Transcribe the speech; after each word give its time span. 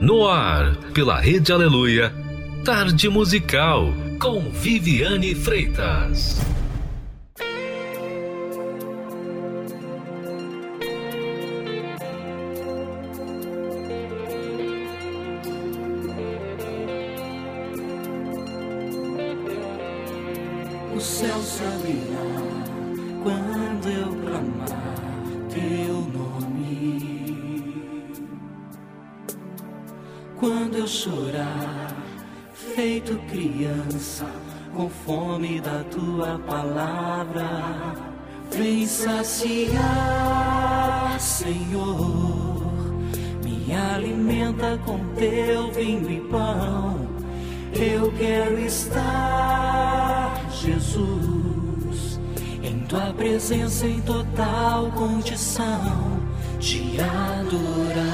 No 0.00 0.28
ar, 0.28 0.76
pela 0.92 1.18
Rede 1.18 1.52
Aleluia, 1.52 2.12
Tarde 2.62 3.08
Musical, 3.08 3.94
com 4.20 4.50
Viviane 4.50 5.34
Freitas. 5.34 6.38
O 20.94 21.00
céu 21.00 21.42
se 21.42 21.62
eu 30.86 30.88
chorar, 30.88 31.96
feito 32.54 33.16
criança, 33.28 34.24
com 34.72 34.88
fome 34.88 35.60
da 35.60 35.82
tua 35.90 36.38
palavra, 36.46 37.44
vem 38.52 38.86
saciar, 38.86 39.76
Senhor. 41.18 42.72
Me 43.42 43.74
alimenta 43.74 44.78
com 44.86 45.00
teu 45.16 45.72
vinho 45.72 46.08
e 46.08 46.20
pão. 46.20 47.08
Eu 47.74 48.12
quero 48.12 48.56
estar, 48.60 50.40
Jesus, 50.52 52.20
em 52.62 52.78
tua 52.86 53.12
presença 53.12 53.88
em 53.88 54.00
total 54.02 54.92
condição 54.92 56.22
de 56.60 57.00
adorado. 57.00 58.05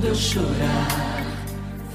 Quando 0.00 0.12
eu 0.12 0.14
chorar, 0.14 1.26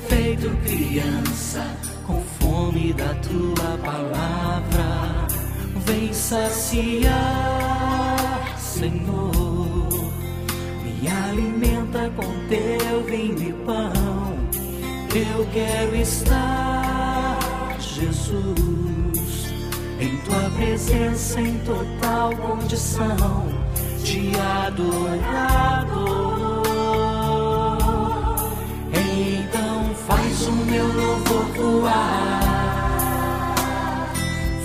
feito 0.07 0.51
criança, 0.63 1.65
com 2.05 2.21
fome 2.39 2.93
da 2.93 3.15
tua 3.15 3.79
palavra, 3.79 5.25
vem 5.87 6.13
saciar, 6.13 7.15
Senhor. 8.59 9.89
Me 10.83 11.07
alimenta 11.07 12.11
com 12.15 12.31
teu 12.47 13.03
vinho 13.05 13.49
e 13.49 13.53
pão. 13.65 14.37
Eu 15.09 15.47
quero 15.51 15.95
estar, 15.95 17.39
Jesus, 17.79 19.47
em 19.99 20.15
tua 20.17 20.51
presença, 20.55 21.41
em 21.41 21.57
total 21.57 22.35
condição 22.35 23.47
de 24.03 24.29
adorador. 24.63 26.14
Faz 30.45 30.47
o 30.47 30.65
meu 30.65 30.85
louvor 30.85 31.45
voar, 31.55 32.43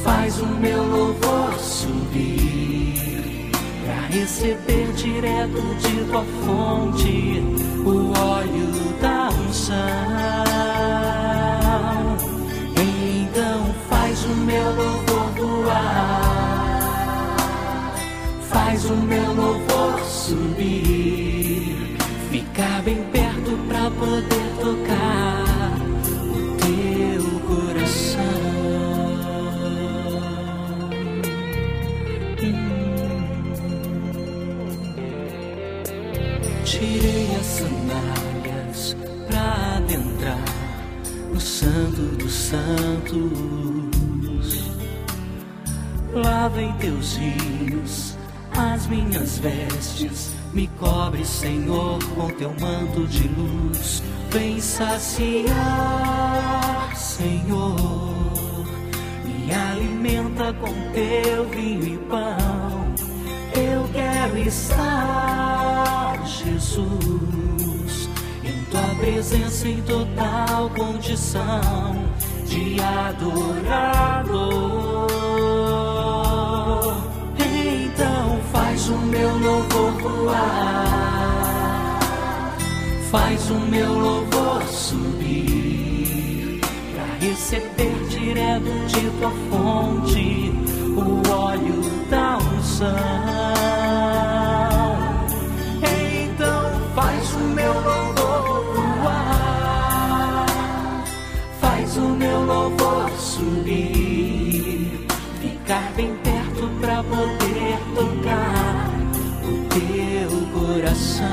faz 0.04 0.38
o 0.40 0.46
meu 0.46 0.82
louvor 0.82 1.58
subir, 1.58 3.50
pra 3.84 3.94
receber 4.10 4.92
direto 4.92 5.62
de 5.78 6.04
tua 6.04 6.24
fonte 6.44 7.42
o 7.86 8.12
óleo 8.18 8.68
da 9.00 9.30
unção. 9.30 9.76
Então 12.76 13.74
faz 13.88 14.24
o 14.24 14.34
meu 14.36 14.74
louvor 14.74 15.30
voar, 15.38 17.36
faz 18.50 18.84
o 18.84 18.96
meu 18.96 19.32
louvor 19.32 19.98
subir, 20.04 21.96
ficar 22.30 22.82
bem 22.82 23.02
perto 23.10 23.56
pra 23.66 23.90
poder 23.90 24.50
tocar 24.60 25.49
Tirei 36.70 37.26
as 37.34 37.46
sandálias 37.46 38.96
pra 39.26 39.78
adentrar 39.78 40.44
no 41.34 41.40
Santo 41.40 42.00
dos 42.16 42.32
Santos. 42.32 43.20
Lava 46.14 46.62
em 46.62 46.72
teus 46.74 47.16
rios 47.16 48.16
as 48.56 48.86
minhas 48.86 49.38
vestes, 49.38 50.32
me 50.54 50.68
cobre, 50.78 51.24
Senhor, 51.24 51.98
com 52.14 52.28
teu 52.34 52.54
manto 52.60 53.04
de 53.08 53.26
luz. 53.26 54.00
Vem 54.30 54.60
saciar, 54.60 55.52
Senhor, 56.94 57.74
me 59.24 59.52
alimenta 59.52 60.52
com 60.52 60.72
teu 60.92 61.48
vinho 61.48 61.94
e 61.94 61.98
pão. 62.08 62.69
Eu 63.72 63.88
quero 63.92 64.36
estar, 64.48 66.20
Jesus, 66.26 68.08
em 68.44 68.64
tua 68.64 68.94
presença 68.98 69.68
em 69.68 69.80
total 69.82 70.68
condição 70.70 72.04
de 72.46 72.80
adorador. 72.80 75.06
Então 77.38 78.40
faz 78.52 78.88
o 78.88 78.98
meu 78.98 79.38
louvor 79.38 79.92
voar, 80.02 81.68
faz 83.10 83.50
o 83.50 83.54
meu 83.54 83.94
louvor 83.94 84.64
subir, 84.64 86.60
pra 86.92 87.04
receber 87.24 87.94
direto 88.08 88.86
de 88.88 89.10
tua 89.20 89.30
fonte 89.48 90.50
o 90.96 91.22
óleo 91.30 91.80
da 92.10 92.19
unção. 92.80 92.96
Então 95.82 96.80
faz 96.94 97.34
o 97.34 97.38
meu 97.38 97.74
louvor 97.74 98.74
voar, 98.74 100.46
faz 101.60 101.96
o 101.96 102.08
meu 102.08 102.40
louvor 102.40 103.10
subir, 103.18 105.06
ficar 105.40 105.92
bem 105.94 106.14
perto 106.22 106.68
pra 106.80 107.02
poder 107.02 107.78
tocar 107.94 108.90
o 109.44 109.68
teu 109.68 110.30
coração, 110.52 111.26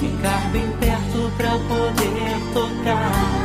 ficar 0.00 0.50
bem 0.52 0.70
perto 0.80 1.32
pra 1.36 1.50
poder 1.50 2.38
tocar 2.52 3.43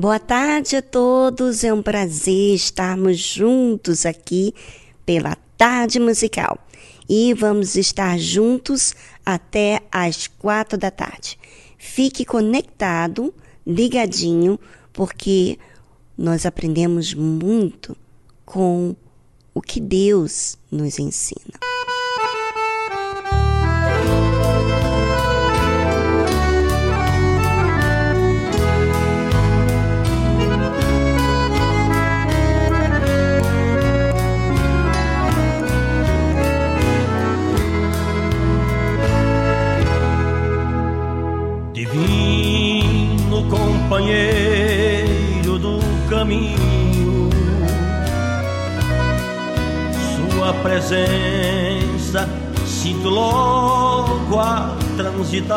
Boa 0.00 0.20
tarde 0.20 0.76
a 0.76 0.80
todos, 0.80 1.64
é 1.64 1.74
um 1.74 1.82
prazer 1.82 2.54
estarmos 2.54 3.18
juntos 3.18 4.06
aqui 4.06 4.54
pela 5.04 5.34
Tarde 5.56 5.98
Musical. 5.98 6.56
E 7.08 7.34
vamos 7.34 7.74
estar 7.74 8.16
juntos 8.16 8.94
até 9.26 9.82
às 9.90 10.28
quatro 10.28 10.78
da 10.78 10.92
tarde. 10.92 11.36
Fique 11.76 12.24
conectado, 12.24 13.34
ligadinho, 13.66 14.56
porque 14.92 15.58
nós 16.16 16.46
aprendemos 16.46 17.12
muito 17.12 17.96
com 18.46 18.94
o 19.52 19.60
que 19.60 19.80
Deus 19.80 20.56
nos 20.70 21.00
ensina. 21.00 21.67
Presença 50.78 52.28
sinto 52.64 53.08
logo 53.08 54.38
a 54.38 54.76
transitar 54.96 55.56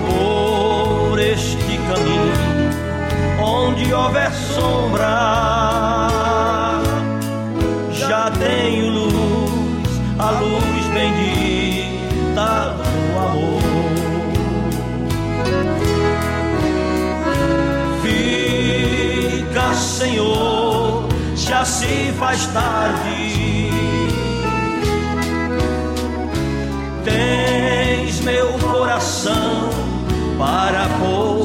por 0.00 1.20
este 1.20 1.78
caminho 1.88 2.32
onde 3.40 3.94
houver 3.94 4.32
sombra, 4.32 6.08
já 7.92 8.28
tenho 8.32 8.90
luz, 8.90 10.00
a 10.18 10.30
luz 10.32 10.84
bendita 10.92 12.74
do 12.74 13.18
amor. 13.18 13.62
Fica, 18.02 19.74
Senhor, 19.74 20.51
se 21.64 22.12
faz 22.18 22.46
tarde. 22.48 23.70
Tens 27.04 28.20
meu 28.20 28.52
coração 28.58 29.70
para 30.38 30.88
pousar. 30.98 31.41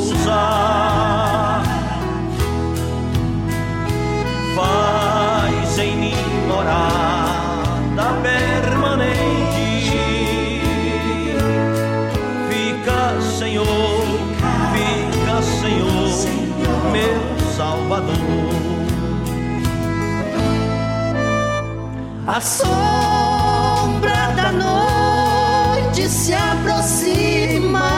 A 22.28 22.42
sombra 22.42 24.34
da 24.36 24.52
noite 24.52 26.10
se 26.10 26.34
aproxima 26.34 27.90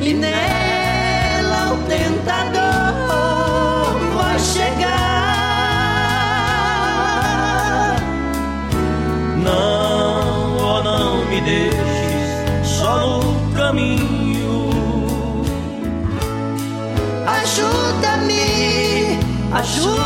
e 0.00 0.14
nela 0.14 1.72
o 1.72 1.78
tentador 1.88 2.62
vai 4.14 4.38
chegar. 4.38 4.86
Não, 9.42 10.56
oh, 10.58 10.80
não 10.84 11.26
me 11.26 11.40
deixes 11.40 12.68
só 12.78 13.18
no 13.18 13.52
caminho. 13.56 14.70
Ajuda-me, 17.26 19.18
ajuda-me 19.52 19.99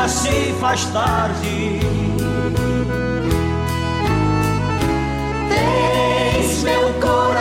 já 0.00 0.08
se 0.08 0.54
faz 0.58 0.86
tarde. 0.86 1.80
Tens 5.48 6.62
meu 6.62 6.94
coração 6.94 7.39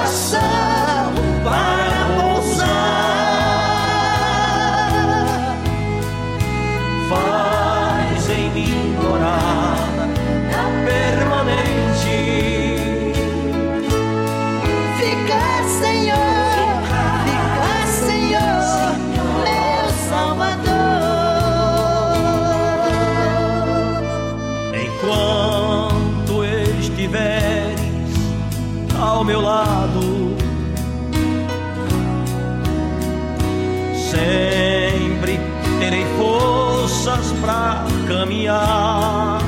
caminhar. 38.19 39.39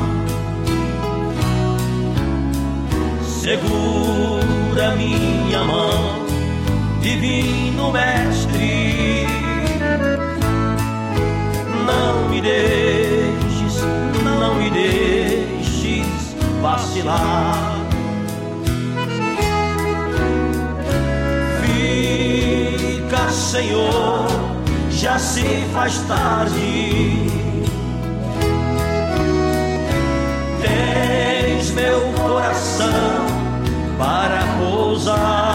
Segura 3.21 4.95
minha 4.95 5.63
mão, 5.65 6.25
divino 7.01 7.91
mestre. 7.91 9.27
Não 11.85 12.29
me 12.29 12.39
deixes, 12.39 13.83
não 14.23 14.55
me 14.55 14.69
deixes 14.69 16.07
vacilar. 16.61 17.75
Fica, 21.61 23.29
Senhor, 23.31 24.27
já 24.89 25.19
se 25.19 25.43
faz 25.73 25.97
tarde. 26.07 27.40
Meu 31.73 32.13
coração 32.13 32.87
para 33.97 34.41
pousar. 34.59 35.50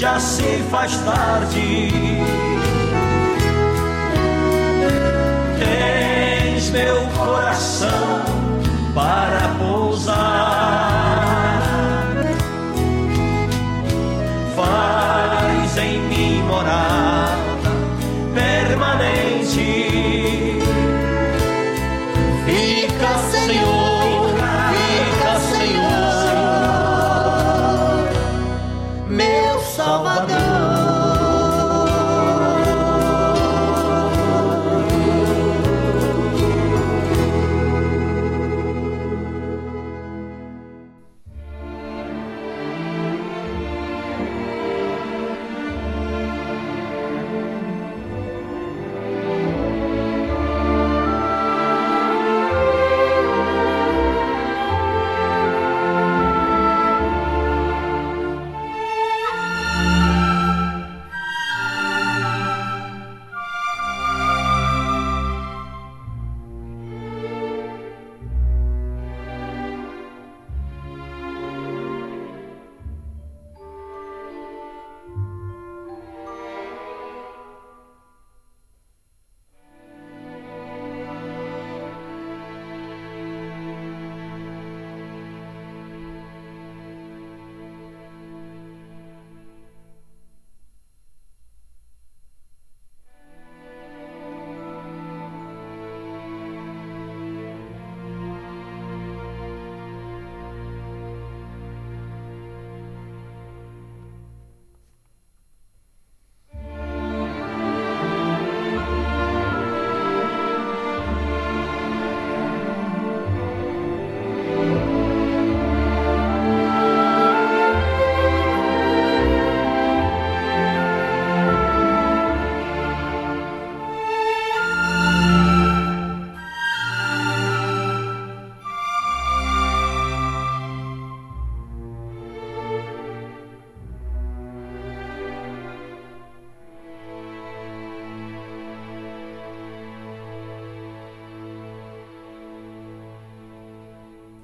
Já 0.00 0.18
se 0.18 0.62
faz 0.70 0.96
tarde. 1.04 2.09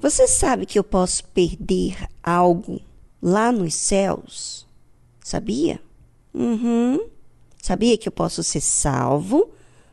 Você 0.09 0.25
sabe 0.25 0.65
que 0.65 0.79
eu 0.79 0.85
posso 0.85 1.21
perder 1.25 2.07
algo 2.23 2.79
lá 3.21 3.51
nos 3.51 3.75
céus? 3.75 4.65
Sabia? 5.19 5.81
Uhum. 6.33 7.09
Sabia 7.61 7.97
que 7.97 8.07
eu 8.07 8.11
posso 8.13 8.41
ser 8.41 8.61
salvo, 8.61 9.49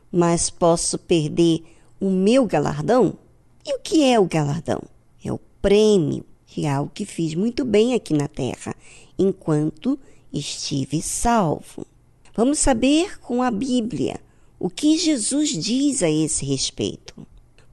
mas 0.09 0.49
posso 0.49 0.97
perder 0.97 1.65
o 1.99 2.09
meu 2.09 2.45
galardão? 2.45 3.17
E 3.65 3.75
o 3.75 3.79
que 3.79 4.05
é 4.05 4.17
o 4.17 4.23
galardão? 4.23 4.81
É 5.21 5.33
o 5.33 5.39
prêmio 5.61 6.23
de 6.47 6.65
algo 6.65 6.89
que 6.93 7.05
fiz 7.05 7.35
muito 7.35 7.65
bem 7.65 7.93
aqui 7.93 8.13
na 8.13 8.29
terra, 8.29 8.73
enquanto 9.19 9.99
estive 10.31 11.01
salvo. 11.01 11.85
Vamos 12.33 12.59
saber 12.59 13.19
com 13.19 13.43
a 13.43 13.51
Bíblia 13.51 14.21
o 14.57 14.69
que 14.69 14.97
Jesus 14.97 15.49
diz 15.49 16.01
a 16.01 16.09
esse 16.09 16.45
respeito. 16.45 17.27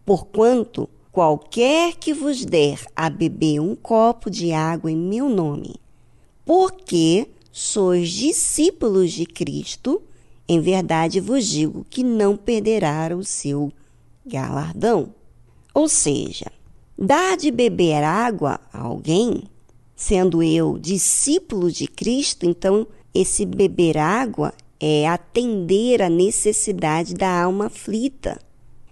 Porquanto 0.04 0.90
qualquer 1.12 1.94
que 1.96 2.14
vos 2.14 2.42
der 2.42 2.80
a 2.96 3.10
beber 3.10 3.60
um 3.60 3.76
copo 3.76 4.30
de 4.30 4.50
água 4.52 4.90
em 4.90 4.96
meu 4.96 5.28
nome, 5.28 5.74
porque 6.42 7.28
sois 7.52 8.10
discípulos 8.10 9.12
de 9.12 9.26
Cristo, 9.26 10.02
em 10.48 10.58
verdade 10.58 11.20
vos 11.20 11.46
digo 11.46 11.86
que 11.88 12.02
não 12.02 12.34
perderá 12.34 13.14
o 13.14 13.22
seu 13.22 13.70
galardão. 14.24 15.14
Ou 15.74 15.86
seja, 15.86 16.50
dar 16.98 17.36
de 17.36 17.50
beber 17.50 18.02
água 18.02 18.58
a 18.72 18.80
alguém, 18.80 19.42
sendo 19.94 20.42
eu 20.42 20.78
discípulo 20.78 21.70
de 21.70 21.86
Cristo, 21.86 22.46
então 22.46 22.86
esse 23.14 23.44
beber 23.44 23.98
água 23.98 24.54
é 24.80 25.06
atender 25.06 26.00
a 26.00 26.08
necessidade 26.08 27.14
da 27.14 27.42
alma 27.42 27.66
aflita. 27.66 28.40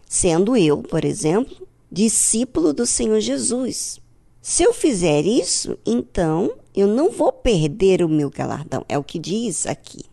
Sendo 0.06 0.56
eu, 0.56 0.82
por 0.82 1.04
exemplo, 1.04 1.66
discípulo 1.90 2.72
do 2.72 2.86
Senhor 2.86 3.20
Jesus. 3.20 4.00
Se 4.40 4.62
eu 4.62 4.72
fizer 4.72 5.26
isso, 5.26 5.78
então 5.84 6.54
eu 6.74 6.86
não 6.86 7.10
vou 7.10 7.32
perder 7.32 8.02
o 8.02 8.08
meu 8.08 8.30
galardão, 8.30 8.84
é 8.88 8.96
o 8.96 9.04
que 9.04 9.18
diz 9.18 9.66
aqui. 9.66 10.04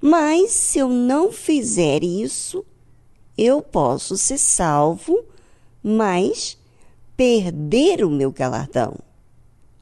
Mas 0.00 0.50
se 0.50 0.78
eu 0.78 0.88
não 0.88 1.30
fizer 1.30 2.02
isso, 2.02 2.64
eu 3.36 3.62
posso 3.62 4.16
ser 4.16 4.38
salvo, 4.38 5.24
mas 5.82 6.58
perder 7.16 8.04
o 8.04 8.10
meu 8.10 8.32
galardão. 8.32 8.96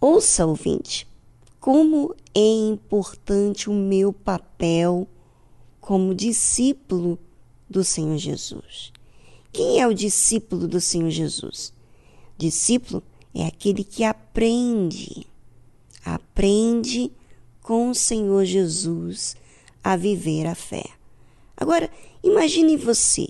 Ouça, 0.01 0.47
ouvinte, 0.47 1.09
como 1.59 2.15
é 2.35 2.69
importante 2.69 3.69
o 3.69 3.73
meu 3.73 4.13
papel 4.13 5.09
como 5.81 6.15
discípulo 6.15 7.19
do 7.69 7.83
Senhor 7.83 8.19
Jesus. 8.19 8.93
Quem 9.59 9.81
é 9.81 9.89
o 9.89 9.93
discípulo 9.93 10.69
do 10.69 10.81
Senhor 10.81 11.11
Jesus? 11.11 11.73
Discípulo 12.37 13.03
é 13.35 13.45
aquele 13.45 13.83
que 13.83 14.05
aprende, 14.05 15.27
aprende 16.05 17.11
com 17.61 17.91
o 17.91 17.95
Senhor 17.95 18.45
Jesus 18.45 19.35
a 19.83 19.97
viver 19.97 20.47
a 20.47 20.55
fé. 20.55 20.85
Agora, 21.57 21.91
imagine 22.23 22.77
você, 22.77 23.27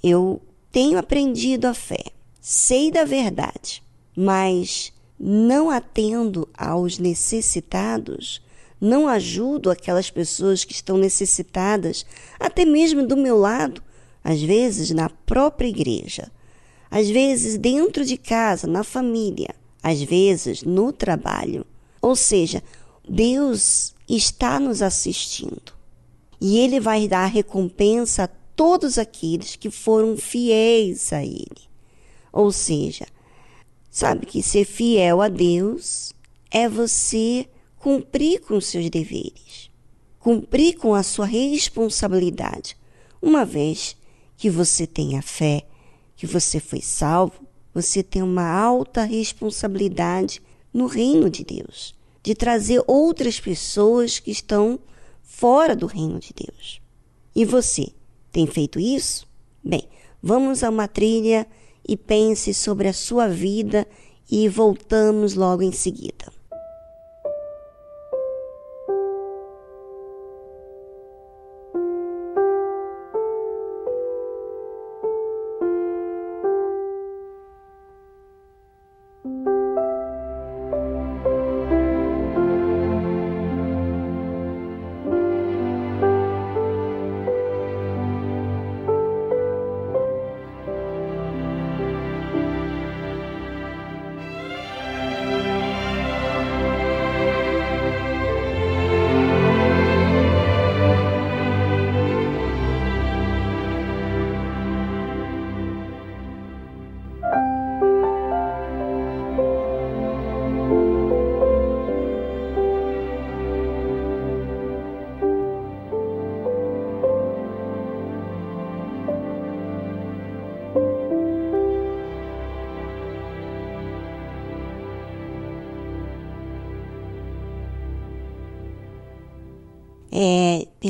eu 0.00 0.40
tenho 0.70 0.96
aprendido 0.96 1.64
a 1.64 1.74
fé, 1.74 2.04
sei 2.40 2.92
da 2.92 3.04
verdade, 3.04 3.82
mas 4.16 4.92
não 5.18 5.70
atendo 5.70 6.48
aos 6.56 7.00
necessitados, 7.00 8.40
não 8.80 9.08
ajudo 9.08 9.72
aquelas 9.72 10.08
pessoas 10.08 10.62
que 10.62 10.72
estão 10.72 10.96
necessitadas, 10.96 12.06
até 12.38 12.64
mesmo 12.64 13.04
do 13.04 13.16
meu 13.16 13.36
lado, 13.36 13.82
às 14.24 14.40
vezes 14.42 14.90
na 14.90 15.10
própria 15.10 15.68
igreja, 15.68 16.32
às 16.90 17.10
vezes 17.10 17.58
dentro 17.58 18.04
de 18.04 18.16
casa, 18.16 18.66
na 18.66 18.82
família, 18.82 19.54
às 19.82 20.02
vezes 20.02 20.62
no 20.62 20.90
trabalho. 20.90 21.66
Ou 22.00 22.16
seja, 22.16 22.62
Deus 23.06 23.94
está 24.08 24.58
nos 24.58 24.80
assistindo 24.80 25.74
e 26.40 26.58
Ele 26.58 26.80
vai 26.80 27.06
dar 27.06 27.26
recompensa 27.26 28.24
a 28.24 28.28
todos 28.56 28.96
aqueles 28.96 29.56
que 29.56 29.70
foram 29.70 30.16
fiéis 30.16 31.12
a 31.12 31.22
Ele. 31.22 31.68
Ou 32.32 32.50
seja, 32.50 33.06
sabe 33.90 34.26
que 34.26 34.42
ser 34.42 34.64
fiel 34.64 35.20
a 35.20 35.28
Deus 35.28 36.14
é 36.50 36.68
você 36.68 37.46
cumprir 37.78 38.40
com 38.40 38.60
seus 38.60 38.88
deveres, 38.88 39.70
cumprir 40.18 40.78
com 40.78 40.94
a 40.94 41.02
sua 41.02 41.26
responsabilidade, 41.26 42.76
uma 43.20 43.44
vez 43.44 43.96
que 44.44 44.50
você 44.50 44.86
tenha 44.86 45.22
fé, 45.22 45.62
que 46.14 46.26
você 46.26 46.60
foi 46.60 46.82
salvo, 46.82 47.48
você 47.72 48.02
tem 48.02 48.22
uma 48.22 48.46
alta 48.46 49.02
responsabilidade 49.02 50.42
no 50.70 50.84
reino 50.84 51.30
de 51.30 51.42
Deus, 51.42 51.94
de 52.22 52.34
trazer 52.34 52.84
outras 52.86 53.40
pessoas 53.40 54.18
que 54.18 54.30
estão 54.30 54.78
fora 55.22 55.74
do 55.74 55.86
reino 55.86 56.18
de 56.20 56.34
Deus. 56.34 56.78
E 57.34 57.42
você 57.46 57.88
tem 58.30 58.46
feito 58.46 58.78
isso? 58.78 59.26
Bem, 59.64 59.88
vamos 60.22 60.62
a 60.62 60.68
uma 60.68 60.86
trilha 60.86 61.46
e 61.88 61.96
pense 61.96 62.52
sobre 62.52 62.86
a 62.86 62.92
sua 62.92 63.26
vida 63.26 63.88
e 64.30 64.46
voltamos 64.46 65.32
logo 65.32 65.62
em 65.62 65.72
seguida. 65.72 66.30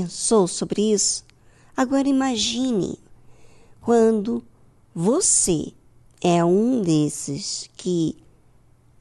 Pensou 0.05 0.47
sobre 0.47 0.93
isso? 0.93 1.25
Agora 1.75 2.07
imagine 2.07 2.99
quando 3.81 4.45
você 4.95 5.73
é 6.21 6.45
um 6.45 6.83
desses 6.83 7.71
que 7.75 8.15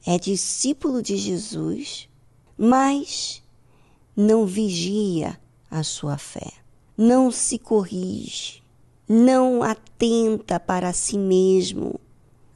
é 0.06 0.18
discípulo 0.18 1.02
de 1.02 1.18
Jesus, 1.18 2.08
mas 2.56 3.42
não 4.16 4.46
vigia 4.46 5.38
a 5.70 5.82
sua 5.82 6.16
fé, 6.16 6.52
não 6.96 7.30
se 7.30 7.58
corrige, 7.58 8.62
não 9.06 9.62
atenta 9.62 10.58
para 10.58 10.92
si 10.94 11.18
mesmo, 11.18 12.00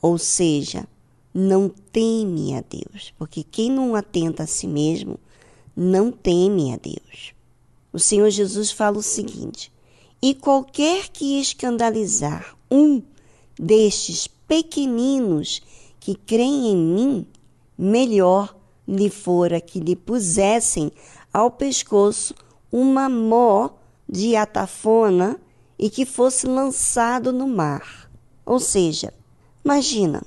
ou 0.01 0.17
seja, 0.17 0.89
não 1.35 1.69
teme 1.69 2.55
a 2.55 2.63
Deus, 2.63 3.13
porque 3.19 3.43
quem 3.43 3.71
não 3.71 3.95
atenta 3.95 4.45
a 4.45 4.47
si 4.47 4.67
mesmo 4.67 5.21
não 5.77 6.11
teme 6.11 6.73
a 6.73 6.77
Deus. 6.79 7.38
O 7.99 8.01
Senhor 8.01 8.31
Jesus 8.31 8.71
fala 8.71 8.99
o 8.99 9.03
seguinte: 9.03 9.73
E 10.23 10.33
qualquer 10.33 11.09
que 11.09 11.41
escandalizar 11.41 12.57
um 12.71 13.03
destes 13.59 14.29
pequeninos 14.29 15.61
que 15.99 16.15
creem 16.15 16.69
em 16.69 16.77
mim, 16.77 17.27
melhor 17.77 18.57
lhe 18.87 19.11
fora 19.11 19.61
que 19.61 19.81
lhe 19.81 19.97
pusessem 19.97 20.93
ao 21.33 21.51
pescoço 21.51 22.37
uma 22.71 23.09
mó 23.09 23.71
de 24.09 24.37
atafona 24.37 25.37
e 25.77 25.91
que 25.91 26.07
fosse 26.07 26.47
lançado 26.47 27.33
no 27.33 27.49
mar. 27.49 28.09
Ou 28.47 28.61
seja, 28.61 29.13
imagina 29.65 30.23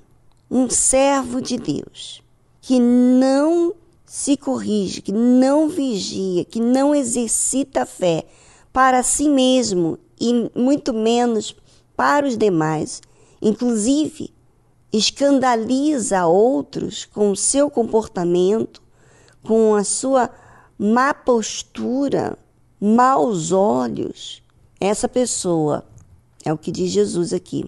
um 0.50 0.70
servo 0.70 1.42
de 1.42 1.56
Deus 1.56 2.22
que 2.60 2.82
não 2.82 3.74
se 4.12 4.36
corrige, 4.36 5.02
que 5.02 5.14
não 5.14 5.70
vigia, 5.70 6.44
que 6.44 6.60
não 6.60 6.94
exercita 6.94 7.84
a 7.84 7.86
fé 7.86 8.26
para 8.74 9.02
si 9.04 9.30
mesmo 9.30 9.98
e 10.20 10.52
muito 10.54 10.94
menos 10.94 11.56
para 11.96 12.28
os 12.28 12.38
demais, 12.38 13.02
inclusive 13.42 14.34
escandaliza 14.92 16.26
outros 16.26 17.06
com 17.06 17.32
o 17.32 17.38
seu 17.38 17.70
comportamento, 17.70 18.82
com 19.44 19.76
a 19.76 19.84
sua 19.86 20.30
má 20.78 21.14
postura, 21.14 22.38
maus 22.82 23.54
olhos, 23.54 24.44
essa 24.78 25.08
pessoa, 25.08 25.86
é 26.44 26.52
o 26.52 26.58
que 26.58 26.70
diz 26.70 26.92
Jesus 26.92 27.32
aqui, 27.32 27.64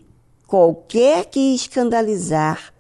qualquer 0.45 1.23
que 1.23 1.55
escandalizar 1.55 2.72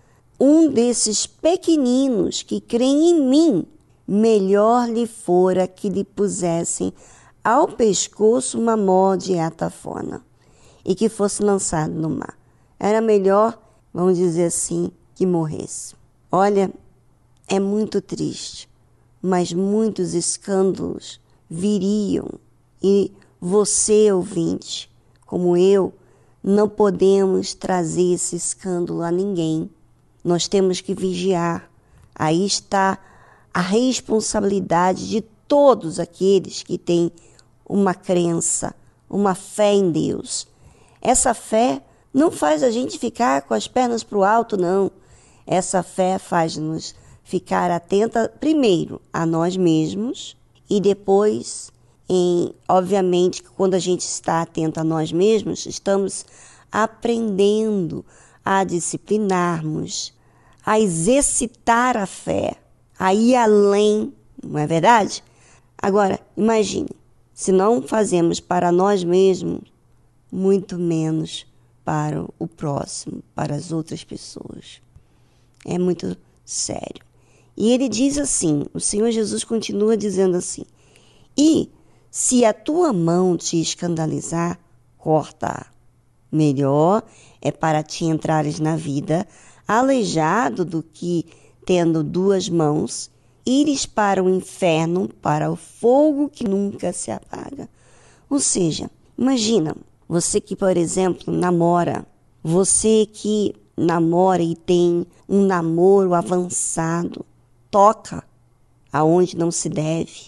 um 0.45 0.67
desses 0.69 1.25
pequeninos 1.25 2.43
que 2.43 2.59
creem 2.59 3.11
em 3.11 3.29
mim, 3.29 3.65
melhor 4.05 4.89
lhe 4.89 5.07
fora 5.07 5.65
que 5.65 5.87
lhe 5.87 6.03
pusessem 6.03 6.91
ao 7.41 7.69
pescoço 7.69 8.59
uma 8.59 8.75
mó 8.75 9.15
de 9.15 9.39
atafona 9.39 10.21
e 10.83 10.93
que 10.95 11.07
fosse 11.07 11.41
lançado 11.41 11.93
no 11.93 12.09
mar. 12.09 12.37
Era 12.77 12.99
melhor, 12.99 13.57
vamos 13.93 14.17
dizer 14.17 14.47
assim, 14.47 14.91
que 15.15 15.25
morresse. 15.25 15.95
Olha, 16.29 16.69
é 17.47 17.57
muito 17.57 18.01
triste, 18.01 18.69
mas 19.21 19.53
muitos 19.53 20.13
escândalos 20.13 21.21
viriam 21.49 22.27
e 22.83 23.13
você, 23.39 24.11
ouvinte, 24.11 24.91
como 25.25 25.55
eu, 25.55 25.93
não 26.43 26.67
podemos 26.67 27.53
trazer 27.53 28.11
esse 28.15 28.35
escândalo 28.35 29.03
a 29.03 29.09
ninguém. 29.09 29.69
Nós 30.23 30.47
temos 30.47 30.81
que 30.81 30.93
vigiar. 30.93 31.69
Aí 32.15 32.45
está 32.45 32.97
a 33.53 33.61
responsabilidade 33.61 35.09
de 35.09 35.21
todos 35.47 35.99
aqueles 35.99 36.63
que 36.63 36.77
têm 36.77 37.11
uma 37.67 37.93
crença, 37.93 38.73
uma 39.09 39.35
fé 39.35 39.73
em 39.73 39.91
Deus. 39.91 40.47
Essa 41.01 41.33
fé 41.33 41.81
não 42.13 42.31
faz 42.31 42.63
a 42.63 42.71
gente 42.71 42.97
ficar 42.97 43.41
com 43.43 43.53
as 43.53 43.67
pernas 43.67 44.03
para 44.03 44.17
o 44.17 44.23
alto, 44.23 44.57
não. 44.57 44.91
Essa 45.45 45.83
fé 45.83 46.17
faz-nos 46.17 46.95
ficar 47.23 47.71
atenta 47.71 48.31
primeiro 48.39 49.01
a 49.11 49.25
nós 49.25 49.57
mesmos 49.57 50.37
e 50.69 50.79
depois 50.79 51.71
em, 52.07 52.53
obviamente, 52.67 53.41
quando 53.41 53.73
a 53.73 53.79
gente 53.79 54.01
está 54.01 54.41
atento 54.41 54.79
a 54.79 54.83
nós 54.83 55.11
mesmos, 55.11 55.65
estamos 55.65 56.25
aprendendo 56.71 58.05
a 58.43 58.63
disciplinarmos, 58.63 60.12
a 60.65 60.79
exercitar 60.79 61.97
a 61.97 62.05
fé, 62.05 62.55
a 62.97 63.13
ir 63.13 63.35
além, 63.35 64.13
não 64.43 64.59
é 64.59 64.67
verdade? 64.67 65.23
Agora, 65.77 66.19
imagine, 66.37 66.89
se 67.33 67.51
não 67.51 67.81
fazemos 67.81 68.39
para 68.39 68.71
nós 68.71 69.03
mesmos, 69.03 69.61
muito 70.31 70.77
menos 70.77 71.45
para 71.83 72.25
o 72.39 72.47
próximo, 72.47 73.21
para 73.35 73.55
as 73.55 73.71
outras 73.71 74.03
pessoas. 74.03 74.81
É 75.65 75.77
muito 75.77 76.15
sério. 76.45 77.03
E 77.55 77.71
ele 77.71 77.89
diz 77.89 78.17
assim: 78.17 78.65
o 78.73 78.79
Senhor 78.79 79.11
Jesus 79.11 79.43
continua 79.43 79.97
dizendo 79.97 80.37
assim: 80.37 80.65
e 81.37 81.69
se 82.09 82.45
a 82.45 82.53
tua 82.53 82.93
mão 82.93 83.35
te 83.35 83.59
escandalizar, 83.59 84.59
corta. 84.97 85.65
Melhor 86.31 87.03
é 87.39 87.51
para 87.51 87.83
ti 87.83 88.05
entrares 88.05 88.59
na 88.59 88.75
vida 88.75 89.27
aleijado 89.79 90.63
do 90.63 90.83
que, 90.83 91.25
tendo 91.65 92.03
duas 92.03 92.49
mãos, 92.49 93.11
ires 93.45 93.85
para 93.85 94.23
o 94.23 94.29
inferno, 94.29 95.09
para 95.21 95.51
o 95.51 95.55
fogo 95.55 96.29
que 96.29 96.47
nunca 96.47 96.93
se 96.93 97.11
apaga. 97.11 97.69
Ou 98.29 98.39
seja, 98.39 98.89
imagina, 99.17 99.75
você 100.07 100.39
que, 100.39 100.55
por 100.55 100.75
exemplo, 100.77 101.33
namora, 101.33 102.05
você 102.43 103.07
que 103.11 103.55
namora 103.75 104.43
e 104.43 104.55
tem 104.55 105.05
um 105.27 105.45
namoro 105.45 106.13
avançado, 106.13 107.25
toca 107.69 108.23
aonde 108.91 109.35
não 109.35 109.49
se 109.49 109.69
deve, 109.69 110.27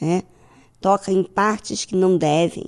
né? 0.00 0.22
toca 0.80 1.10
em 1.10 1.22
partes 1.22 1.84
que 1.84 1.96
não 1.96 2.18
devem, 2.18 2.66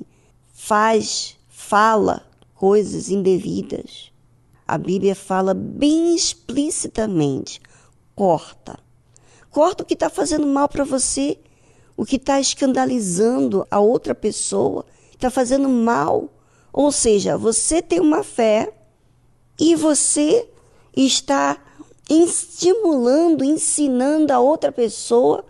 faz, 0.53 1.37
fala 1.49 2.27
coisas 2.55 3.11
indevidas. 3.11 4.08
A 4.69 4.77
Bíblia 4.77 5.15
fala 5.15 5.55
bem 5.55 6.15
explicitamente: 6.15 7.59
corta. 8.15 8.79
Corta 9.51 9.83
o 9.83 9.87
que 9.87 9.95
está 9.95 10.11
fazendo 10.11 10.47
mal 10.47 10.69
para 10.69 10.85
você, 10.85 11.39
o 11.97 12.05
que 12.05 12.17
está 12.17 12.39
escandalizando 12.39 13.67
a 13.71 13.81
outra 13.81 14.15
pessoa, 14.15 14.85
está 15.11 15.31
fazendo 15.31 15.71
mal. 15.71 16.29
Ou 16.71 16.93
seja, 16.93 17.39
você 17.39 17.81
tem 17.81 17.99
uma 17.99 18.23
fé 18.23 18.71
e 19.59 19.75
você 19.75 20.47
está 20.95 21.59
estimulando, 22.11 23.43
ensinando 23.43 24.35
a 24.35 24.39
outra 24.39 24.71
pessoa 24.71 25.47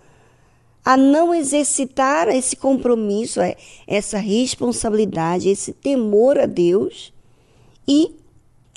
a 0.84 0.96
não 0.96 1.34
exercitar 1.34 2.28
esse 2.28 2.54
compromisso, 2.54 3.40
é, 3.40 3.56
essa 3.84 4.16
responsabilidade, 4.18 5.48
esse 5.48 5.72
temor 5.72 6.38
a 6.38 6.46
Deus 6.46 7.12
e 7.86 8.17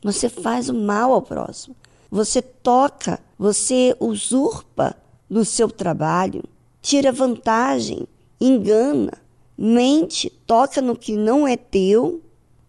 você 0.04 0.30
faz 0.30 0.70
o 0.70 0.74
mal 0.74 1.14
ao 1.14 1.22
próximo. 1.22 1.76
Você 2.10 2.42
toca, 2.42 3.20
você 3.38 3.96
usurpa 4.00 4.96
do 5.30 5.46
seu 5.46 5.70
trabalho, 5.70 6.44
tira 6.82 7.12
vantagem, 7.12 8.08
engana, 8.40 9.14
mente, 9.58 10.30
toca 10.46 10.82
no 10.82 10.96
que 10.96 11.16
não 11.16 11.48
é 11.48 11.56
teu, 11.56 12.22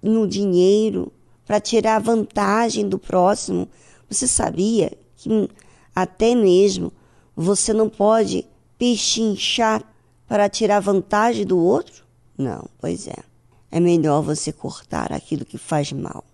no 0.02 0.28
dinheiro, 0.28 1.12
para 1.46 1.60
tirar 1.60 2.00
vantagem 2.00 2.88
do 2.88 2.98
próximo. 2.98 3.68
Você 4.08 4.26
sabia 4.26 4.92
que 5.16 5.48
até 5.94 6.34
mesmo 6.34 6.92
você 7.34 7.72
não 7.72 7.88
pode 7.88 8.46
pechinchar 8.78 9.82
para 10.28 10.48
tirar 10.48 10.80
vantagem 10.80 11.44
do 11.44 11.58
outro? 11.58 12.04
Não, 12.36 12.68
pois 12.78 13.08
é. 13.08 13.18
É 13.70 13.80
melhor 13.80 14.22
você 14.22 14.52
cortar 14.52 15.12
aquilo 15.12 15.44
que 15.44 15.56
faz 15.56 15.92
mal. 15.92 16.24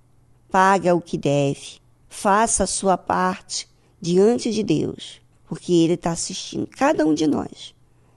Paga 0.51 0.95
o 0.95 1.01
que 1.01 1.19
deve. 1.19 1.79
Faça 2.09 2.65
a 2.65 2.67
sua 2.67 2.97
parte 2.97 3.69
diante 4.01 4.51
de 4.53 4.63
Deus, 4.63 5.21
porque 5.47 5.73
Ele 5.73 5.95
está 5.95 6.13
assistindo 6.13 6.67
cada 6.67 7.07
um 7.07 7.15
de 7.15 7.27
nós. 7.27 7.75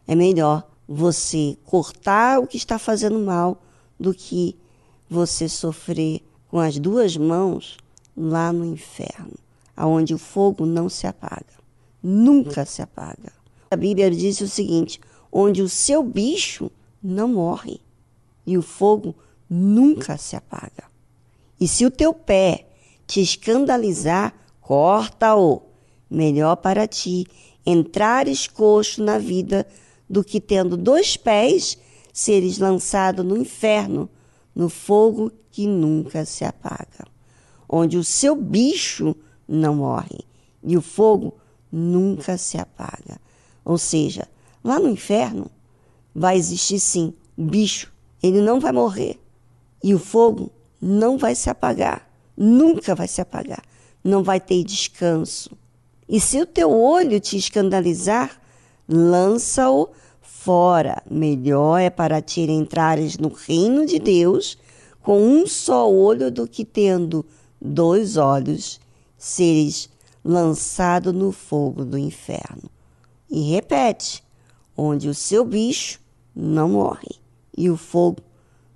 É 0.08 0.16
melhor 0.16 0.68
você 0.88 1.58
cortar 1.66 2.40
o 2.40 2.48
que 2.48 2.58
está 2.58 2.78
fazendo 2.78 3.20
mal 3.20 3.62
do 4.00 4.14
que 4.14 4.56
você 5.10 5.48
sofrer 5.50 6.22
com 6.48 6.60
as 6.60 6.78
duas 6.80 7.16
mãos 7.18 7.78
lá 8.16 8.52
no 8.52 8.66
inferno, 8.66 9.36
aonde 9.76 10.14
o 10.14 10.18
fogo 10.18 10.66
não 10.66 10.90
se 10.90 11.08
apaga. 11.08 11.62
Nunca 12.02 12.66
se 12.66 12.82
apaga. 12.82 13.32
A 13.70 13.76
Bíblia 13.76 14.10
diz 14.10 14.42
o 14.42 14.48
seguinte: 14.48 15.00
onde 15.32 15.62
o 15.62 15.70
seu 15.70 16.04
bicho 16.04 16.72
não 17.02 17.30
morre 17.30 17.80
e 18.46 18.58
o 18.58 18.62
fogo 18.62 19.16
nunca 19.50 20.18
se 20.18 20.36
apaga. 20.36 20.91
E 21.62 21.68
se 21.68 21.86
o 21.86 21.92
teu 21.92 22.12
pé 22.12 22.68
te 23.06 23.22
escandalizar, 23.22 24.34
corta-o. 24.60 25.62
Melhor 26.10 26.56
para 26.56 26.88
ti 26.88 27.28
entrares 27.64 28.48
coxo 28.48 29.04
na 29.04 29.20
vida 29.20 29.68
do 30.10 30.24
que 30.24 30.42
tendo 30.42 30.76
dois 30.76 31.16
pés 31.16 31.78
seres 32.12 32.58
lançado 32.58 33.24
no 33.24 33.38
inferno, 33.38 34.10
no 34.56 34.70
fogo 34.70 35.32
que 35.52 35.68
nunca 35.68 36.26
se 36.26 36.44
apaga, 36.44 37.06
onde 37.70 37.96
o 37.96 38.04
seu 38.04 38.36
bicho 38.36 39.16
não 39.48 39.76
morre 39.76 40.20
e 40.64 40.76
o 40.76 40.82
fogo 40.82 41.36
nunca 41.72 42.40
se 42.40 42.58
apaga. 42.58 43.22
Ou 43.64 43.78
seja, 43.78 44.28
lá 44.64 44.80
no 44.80 44.90
inferno 44.90 45.46
vai 46.14 46.38
existir 46.38 46.80
sim 46.80 47.14
o 47.38 47.44
bicho, 47.44 47.94
ele 48.22 48.42
não 48.42 48.60
vai 48.60 48.72
morrer. 48.72 49.20
E 49.84 49.94
o 49.94 50.00
fogo 50.00 50.52
não 50.82 51.18
vai 51.18 51.36
se 51.36 51.50
apagar, 51.50 52.10
nunca 52.36 52.96
vai 52.96 53.08
se 53.08 53.22
apagar, 53.22 53.64
não 54.04 54.24
vai 54.24 54.40
ter 54.40 54.64
descanso. 54.64 55.56
E 56.10 56.20
se 56.20 56.42
o 56.42 56.46
teu 56.46 56.72
olho 56.72 57.20
te 57.20 57.38
escandalizar, 57.38 58.42
lança-o 58.88 59.90
fora. 60.20 61.04
Melhor 61.10 61.78
é 61.80 61.90
para 61.90 62.22
ti 62.22 62.42
entrares 62.42 63.18
no 63.18 63.30
reino 63.30 63.86
de 63.86 64.00
Deus 64.00 64.58
com 65.02 65.22
um 65.22 65.46
só 65.46 65.90
olho 65.90 66.32
do 66.32 66.48
que 66.48 66.66
tendo 66.66 67.26
dois 67.62 68.18
olhos 68.18 68.80
seres 69.18 69.90
lançado 70.24 71.14
no 71.14 71.32
fogo 71.32 71.86
do 71.86 71.98
inferno. 71.98 72.70
E 73.30 73.52
repete: 73.52 74.24
onde 74.76 75.08
o 75.08 75.14
seu 75.14 75.46
bicho 75.46 76.00
não 76.36 76.70
morre 76.70 77.20
e 77.56 77.70
o 77.70 77.78
fogo 77.78 78.22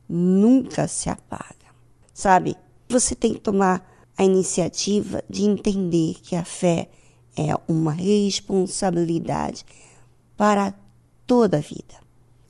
nunca 0.07 0.87
se 0.87 1.09
apaga. 1.09 1.64
Sabe, 2.15 2.55
você 2.87 3.13
tem 3.13 3.33
que 3.33 3.41
tomar 3.41 3.85
a 4.17 4.23
iniciativa 4.23 5.21
de 5.29 5.43
entender 5.43 6.15
que 6.23 6.33
a 6.33 6.45
fé 6.45 6.87
é 7.35 7.53
uma 7.67 7.91
responsabilidade 7.91 9.65
para 10.37 10.73
toda 11.27 11.57
a 11.57 11.59
vida. 11.59 11.95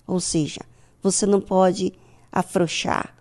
Ou 0.05 0.19
seja, 0.19 0.61
você 1.01 1.25
não 1.25 1.41
pode 1.41 1.91
afrouxar, 2.31 3.15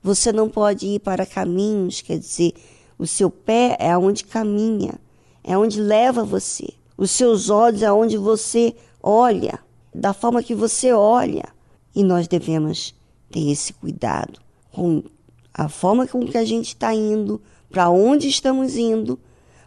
você 0.00 0.30
não 0.30 0.48
pode 0.48 0.86
ir 0.86 1.00
para 1.00 1.26
caminhos, 1.26 2.00
quer 2.00 2.20
dizer, 2.20 2.54
O 2.96 3.04
seu 3.04 3.28
pé 3.28 3.76
é 3.80 3.90
aonde 3.90 4.22
caminha, 4.22 4.94
é 5.42 5.58
onde 5.58 5.80
leva 5.80 6.22
você. 6.22 6.68
Os 6.96 7.10
seus 7.10 7.50
olhos 7.50 7.82
é 7.82 7.90
onde 7.90 8.16
você 8.16 8.72
olha, 9.02 9.58
da 9.92 10.12
forma 10.12 10.44
que 10.44 10.54
você 10.54 10.92
olha. 10.92 11.44
E 11.92 12.04
nós 12.04 12.28
devemos 12.28 12.94
ter 13.32 13.50
esse 13.50 13.72
cuidado 13.72 14.40
com 14.70 15.02
a 15.58 15.68
forma 15.68 16.06
com 16.06 16.24
que 16.24 16.38
a 16.38 16.44
gente 16.44 16.68
está 16.68 16.94
indo, 16.94 17.42
para 17.68 17.90
onde 17.90 18.28
estamos 18.28 18.76
indo, 18.76 19.18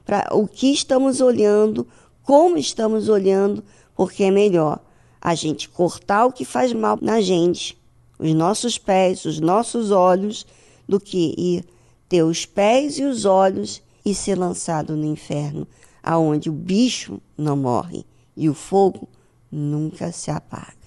para 0.05 0.29
o 0.31 0.47
que 0.47 0.71
estamos 0.71 1.19
olhando, 1.19 1.85
como 2.23 2.57
estamos 2.57 3.09
olhando, 3.09 3.61
porque 3.93 4.23
é 4.23 4.31
melhor 4.31 4.79
a 5.19 5.35
gente 5.35 5.67
cortar 5.67 6.25
o 6.25 6.31
que 6.31 6.45
faz 6.45 6.71
mal 6.71 6.97
na 7.01 7.19
gente, 7.19 7.77
os 8.17 8.33
nossos 8.33 8.77
pés, 8.77 9.25
os 9.25 9.41
nossos 9.41 9.91
olhos, 9.91 10.45
do 10.87 10.97
que 10.97 11.35
ir 11.37 11.65
ter 12.07 12.23
os 12.23 12.45
pés 12.45 12.97
e 12.97 13.03
os 13.03 13.25
olhos 13.25 13.81
e 14.05 14.15
ser 14.15 14.37
lançado 14.37 14.95
no 14.95 15.05
inferno, 15.05 15.67
aonde 16.01 16.49
o 16.49 16.53
bicho 16.53 17.21
não 17.37 17.57
morre 17.57 18.05
e 18.35 18.47
o 18.47 18.53
fogo 18.53 19.09
nunca 19.51 20.09
se 20.13 20.31
apaga. 20.31 20.80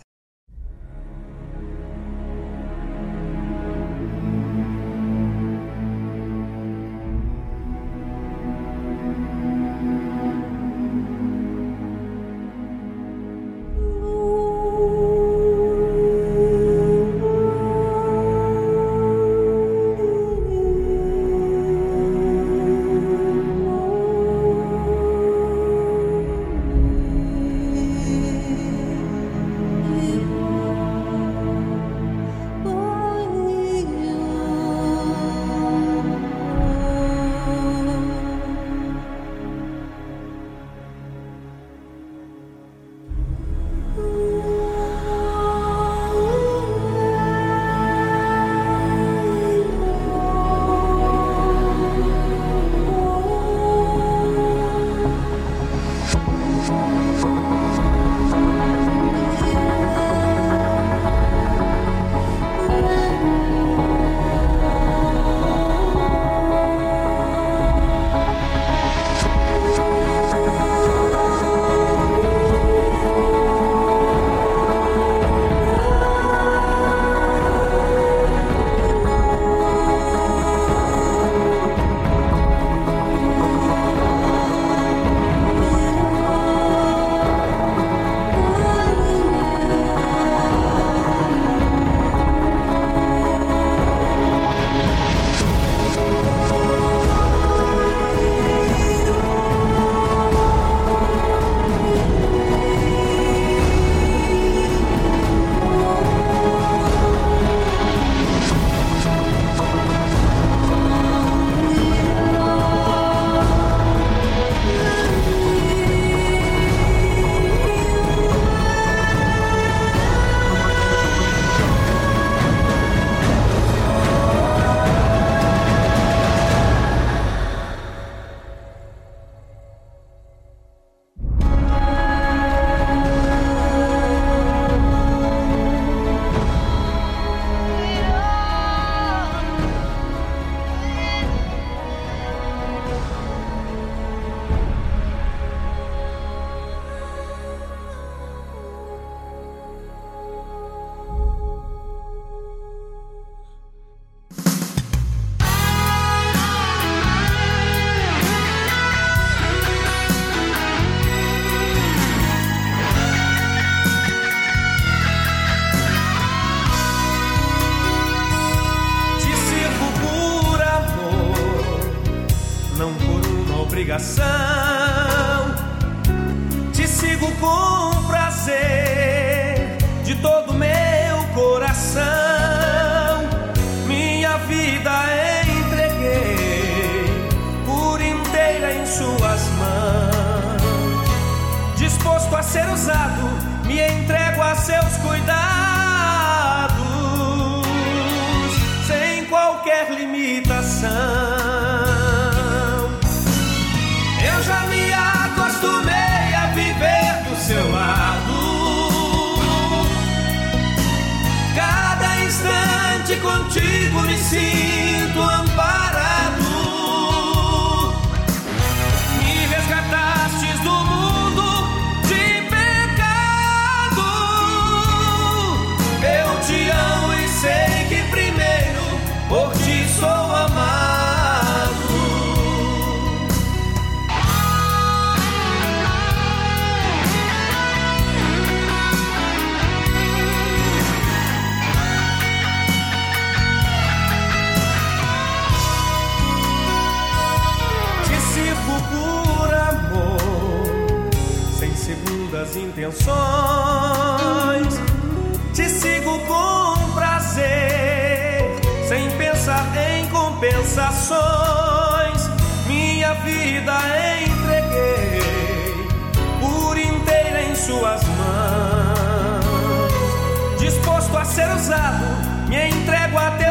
ousado, 271.54 272.04
me 272.48 272.68
entrego 272.68 273.18
a 273.18 273.30
Deus. 273.30 273.43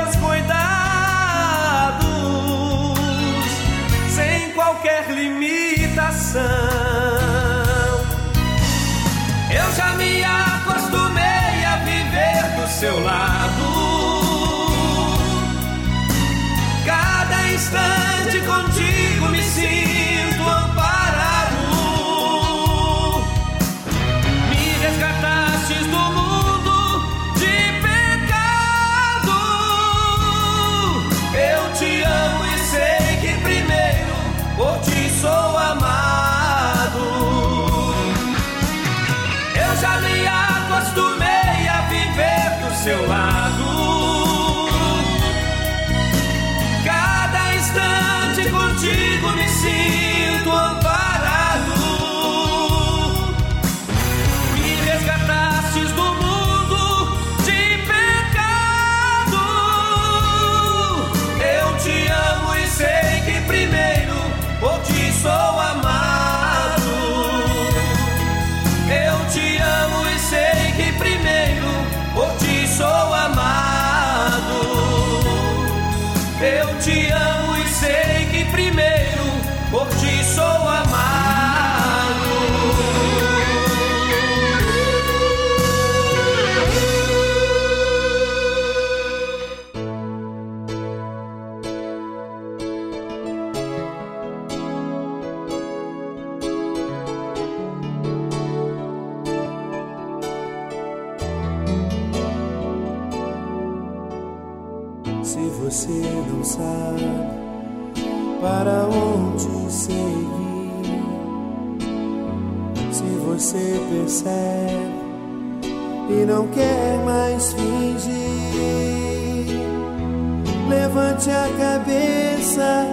Levante 121.23 121.31
a 121.31 121.47
cabeça 121.57 122.86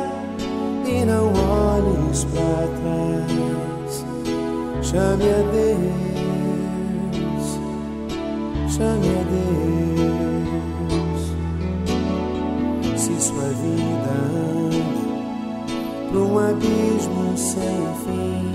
e 0.86 1.04
não 1.04 1.32
olhes 1.32 2.24
para 2.24 2.68
trás. 2.78 4.06
Chame 4.82 5.24
a 5.24 5.42
Deus, 5.50 5.98
chame 8.68 9.08
a 9.08 9.22
Deus. 10.14 11.22
Se 13.00 13.14
sua 13.20 13.48
vida 13.48 14.14
anda 14.52 15.02
num 16.12 16.38
abismo 16.38 17.36
sem 17.36 17.84
fim, 18.04 18.52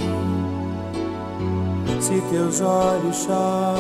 se 2.00 2.22
teus 2.32 2.62
olhos 2.62 3.16
choram 3.18 3.75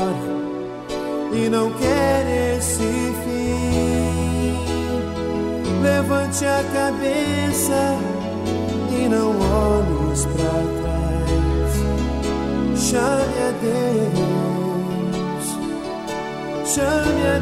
levante 6.36 6.45
a 6.45 6.63
cabeça 6.74 7.98
e 8.91 9.08
não 9.08 9.30
olhes 9.39 10.26
para 10.26 10.63
trás. 10.82 11.74
Chame 12.78 13.39
a 13.39 13.52
Deus, 13.62 15.45
chame 16.65 17.26
a 17.28 17.39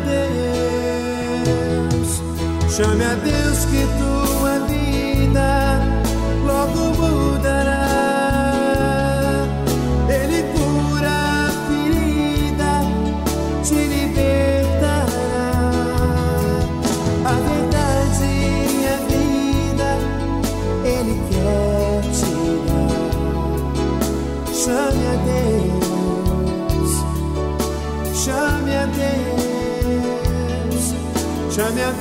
Deus, 1.88 2.10
chame 2.70 3.04
a 3.04 3.16
Deus 3.16 3.66
que 3.66 3.82
tu 3.98 4.13
Chamian 31.54 31.93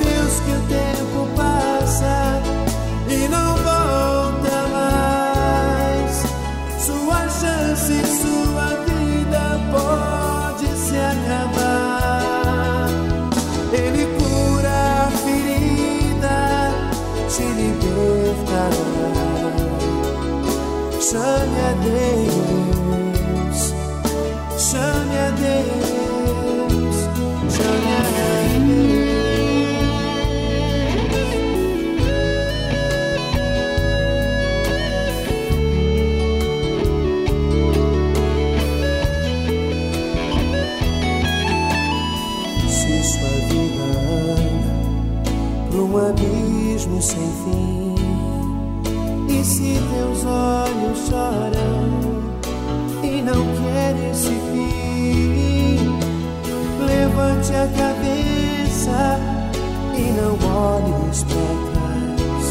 e 59.95 60.11
não 60.11 60.33
olhes 60.49 61.23
para 61.23 61.53
trás. 61.71 62.45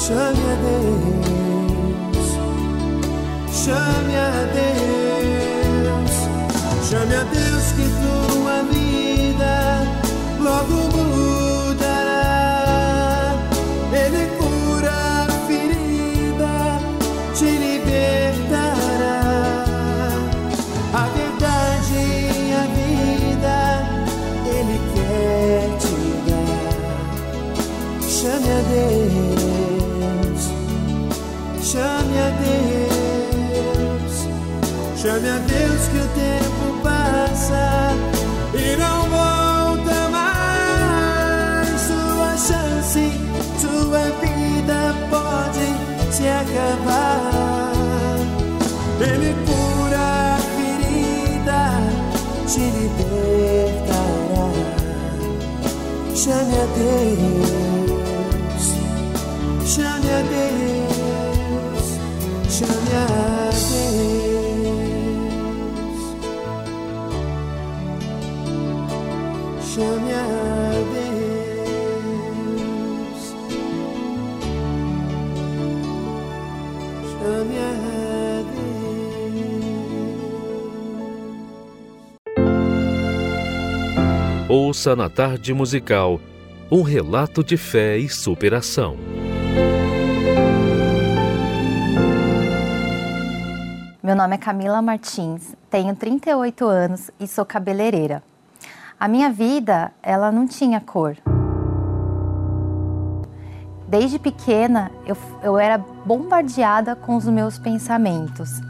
Chame 0.00 0.44
a 0.50 0.54
Deus, 0.66 2.28
chame 3.52 4.14
a 4.16 4.46
Deus, 5.92 6.14
chame 6.88 7.14
a 7.14 7.24
Deus 7.24 7.66
que 7.72 8.01
Chame 56.22 56.54
a 56.54 56.66
Deus, 56.76 57.31
Ouça 84.72 84.96
na 84.96 85.10
tarde 85.10 85.52
musical 85.52 86.18
um 86.70 86.80
relato 86.80 87.44
de 87.44 87.58
fé 87.58 87.98
e 87.98 88.08
superação. 88.08 88.96
Meu 94.02 94.16
nome 94.16 94.34
é 94.34 94.38
Camila 94.38 94.80
Martins, 94.80 95.54
tenho 95.68 95.94
38 95.94 96.64
anos 96.64 97.10
e 97.20 97.26
sou 97.26 97.44
cabeleireira. 97.44 98.22
A 98.98 99.06
minha 99.08 99.30
vida, 99.30 99.92
ela 100.02 100.32
não 100.32 100.48
tinha 100.48 100.80
cor. 100.80 101.18
Desde 103.86 104.18
pequena, 104.18 104.90
eu, 105.06 105.18
eu 105.42 105.58
era 105.58 105.76
bombardeada 105.76 106.96
com 106.96 107.14
os 107.16 107.26
meus 107.26 107.58
pensamentos. 107.58 108.62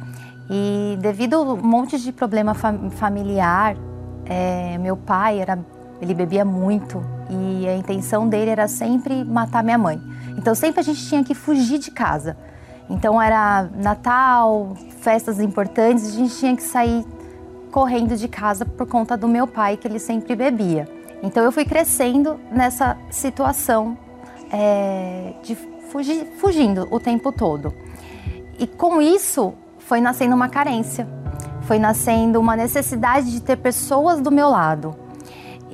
E 0.51 0.99
devido 1.01 1.35
a 1.37 1.43
um 1.43 1.63
monte 1.63 1.97
de 1.97 2.11
problema 2.11 2.55
fam 2.55 2.91
familiar, 2.91 3.77
é, 4.25 4.79
meu 4.79 4.97
pai 4.97 5.39
era, 5.39 5.65
ele 6.03 6.15
bebia 6.15 6.45
muito 6.45 7.01
e 7.31 7.69
a 7.69 7.77
intenção 7.77 8.29
dele 8.29 8.51
era 8.51 8.67
sempre 8.67 9.25
matar 9.25 9.63
minha 9.63 9.79
mãe. 9.79 10.03
Então 10.37 10.53
sempre 10.53 10.81
a 10.81 10.83
gente 10.83 11.07
tinha 11.07 11.23
que 11.23 11.33
fugir 11.33 11.79
de 11.79 11.93
casa. 11.93 12.37
Então 12.91 13.23
era 13.23 13.69
Natal, 13.77 14.77
festas 14.99 15.39
importantes, 15.39 16.09
a 16.09 16.11
gente 16.11 16.37
tinha 16.37 16.57
que 16.57 16.63
sair 16.63 17.07
correndo 17.71 18.17
de 18.17 18.27
casa 18.27 18.67
por 18.67 18.87
conta 18.87 19.17
do 19.17 19.29
meu 19.29 19.47
pai, 19.47 19.77
que 19.77 19.87
ele 19.87 20.01
sempre 20.01 20.35
bebia. 20.35 20.89
Então 21.23 21.45
eu 21.45 21.53
fui 21.53 21.65
crescendo 21.65 22.39
nessa 22.51 22.99
situação 23.09 23.97
é, 24.51 25.35
de 25.41 25.55
fugir, 25.89 26.27
fugindo 26.39 26.89
o 26.91 26.99
tempo 26.99 27.31
todo. 27.31 27.73
E 28.59 28.67
com 28.67 29.01
isso 29.01 29.55
foi 29.79 30.01
nascendo 30.01 30.35
uma 30.35 30.49
carência, 30.49 31.07
foi 31.63 31.79
nascendo 31.79 32.41
uma 32.41 32.57
necessidade 32.57 33.31
de 33.31 33.41
ter 33.41 33.57
pessoas 33.57 34.21
do 34.21 34.33
meu 34.33 34.49
lado. 34.49 35.02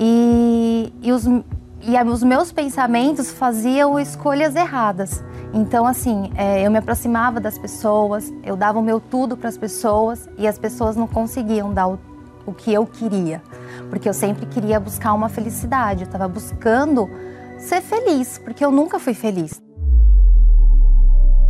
E, 0.00 0.92
e, 1.02 1.10
os, 1.10 1.24
e 1.26 2.02
os 2.06 2.22
meus 2.22 2.52
pensamentos 2.52 3.32
faziam 3.32 3.98
escolhas 3.98 4.54
erradas. 4.54 5.24
Então, 5.52 5.84
assim, 5.86 6.30
é, 6.36 6.64
eu 6.64 6.70
me 6.70 6.78
aproximava 6.78 7.40
das 7.40 7.58
pessoas, 7.58 8.32
eu 8.44 8.54
dava 8.54 8.78
o 8.78 8.82
meu 8.82 9.00
tudo 9.00 9.36
para 9.36 9.48
as 9.48 9.58
pessoas 9.58 10.28
e 10.38 10.46
as 10.46 10.56
pessoas 10.56 10.94
não 10.94 11.08
conseguiam 11.08 11.74
dar 11.74 11.88
o, 11.88 11.98
o 12.46 12.52
que 12.52 12.72
eu 12.72 12.86
queria, 12.86 13.42
porque 13.90 14.08
eu 14.08 14.14
sempre 14.14 14.46
queria 14.46 14.78
buscar 14.78 15.14
uma 15.14 15.28
felicidade, 15.28 16.02
eu 16.02 16.06
estava 16.06 16.28
buscando 16.28 17.10
ser 17.58 17.80
feliz, 17.80 18.38
porque 18.38 18.64
eu 18.64 18.70
nunca 18.70 19.00
fui 19.00 19.14
feliz. 19.14 19.60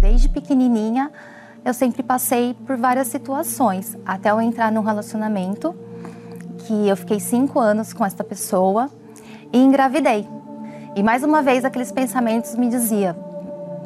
Desde 0.01 0.29
pequenininha, 0.29 1.11
eu 1.65 1.75
sempre 1.75 2.03
passei 2.03 2.55
por 2.67 2.77
várias 2.77 3.09
situações, 3.09 3.99
até 4.07 4.31
eu 4.31 4.41
entrar 4.41 4.73
num 4.73 4.83
relacionamento 4.83 5.75
que 6.69 6.87
eu 6.87 6.95
fiquei 6.99 7.19
cinco 7.19 7.59
anos 7.59 7.95
com 7.95 8.05
essa 8.05 8.23
pessoa 8.23 8.91
e 9.51 9.59
engravidei. 9.59 10.29
E 10.95 11.03
mais 11.03 11.25
uma 11.25 11.41
vez 11.41 11.65
aqueles 11.65 11.91
pensamentos 11.91 12.55
me 12.55 12.69
diziam 12.69 13.17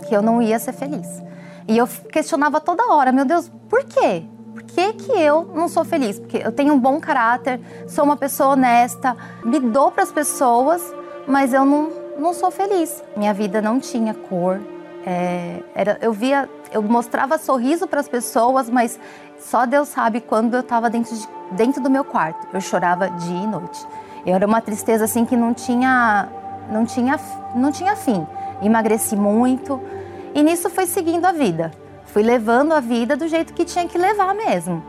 que 0.09 0.13
eu 0.13 0.21
não 0.21 0.43
ia 0.43 0.59
ser 0.59 0.73
feliz. 0.73 1.23
E 1.69 1.79
eu 1.79 1.87
questionava 1.87 2.61
toda 2.61 2.93
hora, 2.93 3.13
meu 3.13 3.25
Deus, 3.25 3.49
por 3.69 3.85
quê? 3.85 4.25
Por 4.53 4.65
que, 4.65 4.95
que 4.95 5.13
eu 5.13 5.45
não 5.55 5.69
sou 5.69 5.85
feliz? 5.85 6.19
Porque 6.19 6.39
eu 6.39 6.51
tenho 6.51 6.75
um 6.75 6.81
bom 6.81 6.99
caráter, 6.99 7.61
sou 7.87 8.05
uma 8.05 8.17
pessoa 8.17 8.51
honesta, 8.55 9.17
me 9.45 9.61
dou 9.61 9.93
para 9.93 10.03
as 10.03 10.11
pessoas, 10.11 10.83
mas 11.29 11.55
eu 11.55 11.65
não, 11.65 11.89
não 12.19 12.35
sou 12.35 12.51
feliz. 12.51 13.01
Minha 13.17 13.33
vida 13.33 13.63
não 13.63 13.79
tinha 13.79 14.13
cor. 14.13 14.61
É, 15.07 15.63
era, 15.73 15.99
eu 16.03 16.13
via, 16.13 16.51
eu 16.73 16.83
mostrava 16.83 17.39
sorriso 17.39 17.87
para 17.87 18.01
as 18.01 18.09
pessoas, 18.09 18.69
mas 18.69 18.99
só 19.43 19.67
Deus 19.67 19.89
sabe 19.89 20.21
quando 20.21 20.55
eu 20.55 20.61
estava 20.61 20.89
dentro, 20.89 21.15
de, 21.15 21.29
dentro 21.51 21.83
do 21.83 21.91
meu 21.91 22.05
quarto. 22.05 22.47
Eu 22.53 22.61
chorava 22.61 23.11
dia 23.11 23.43
e 23.43 23.47
noite. 23.47 23.87
Eu 24.25 24.35
era 24.35 24.47
uma 24.47 24.61
tristeza 24.61 25.05
assim 25.05 25.25
que 25.25 25.37
não 25.37 25.53
tinha, 25.53 26.29
não 26.71 26.85
tinha, 26.85 27.19
não 27.55 27.73
tinha 27.73 27.97
fim. 27.97 28.27
Emagreci 28.63 29.17
muito 29.17 29.81
e 30.35 30.43
nisso 30.43 30.71
fui 30.71 30.87
seguindo 30.87 31.25
a 31.27 31.33
vida. 31.33 31.73
Fui 32.07 32.23
levando 32.23 32.73
a 32.73 32.81
vida 32.81 33.17
do 33.17 33.27
jeito 33.27 33.53
que 33.53 33.65
tinha 33.65 33.87
que 33.89 33.99
levar 33.99 34.35
mesmo. 34.35 34.83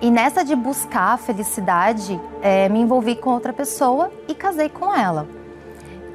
E 0.00 0.10
nessa 0.10 0.44
de 0.44 0.54
buscar 0.54 1.14
a 1.14 1.16
felicidade, 1.16 2.20
é, 2.42 2.68
me 2.68 2.80
envolvi 2.80 3.16
com 3.16 3.30
outra 3.30 3.52
pessoa 3.52 4.10
e 4.28 4.34
casei 4.34 4.68
com 4.68 4.94
ela. 4.94 5.26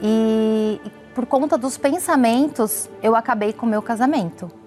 E, 0.01 0.79
e 0.85 0.89
por 1.15 1.25
conta 1.25 1.57
dos 1.57 1.77
pensamentos, 1.77 2.89
eu 3.01 3.15
acabei 3.15 3.53
com 3.53 3.65
o 3.65 3.69
meu 3.69 3.81
casamento. 3.81 4.58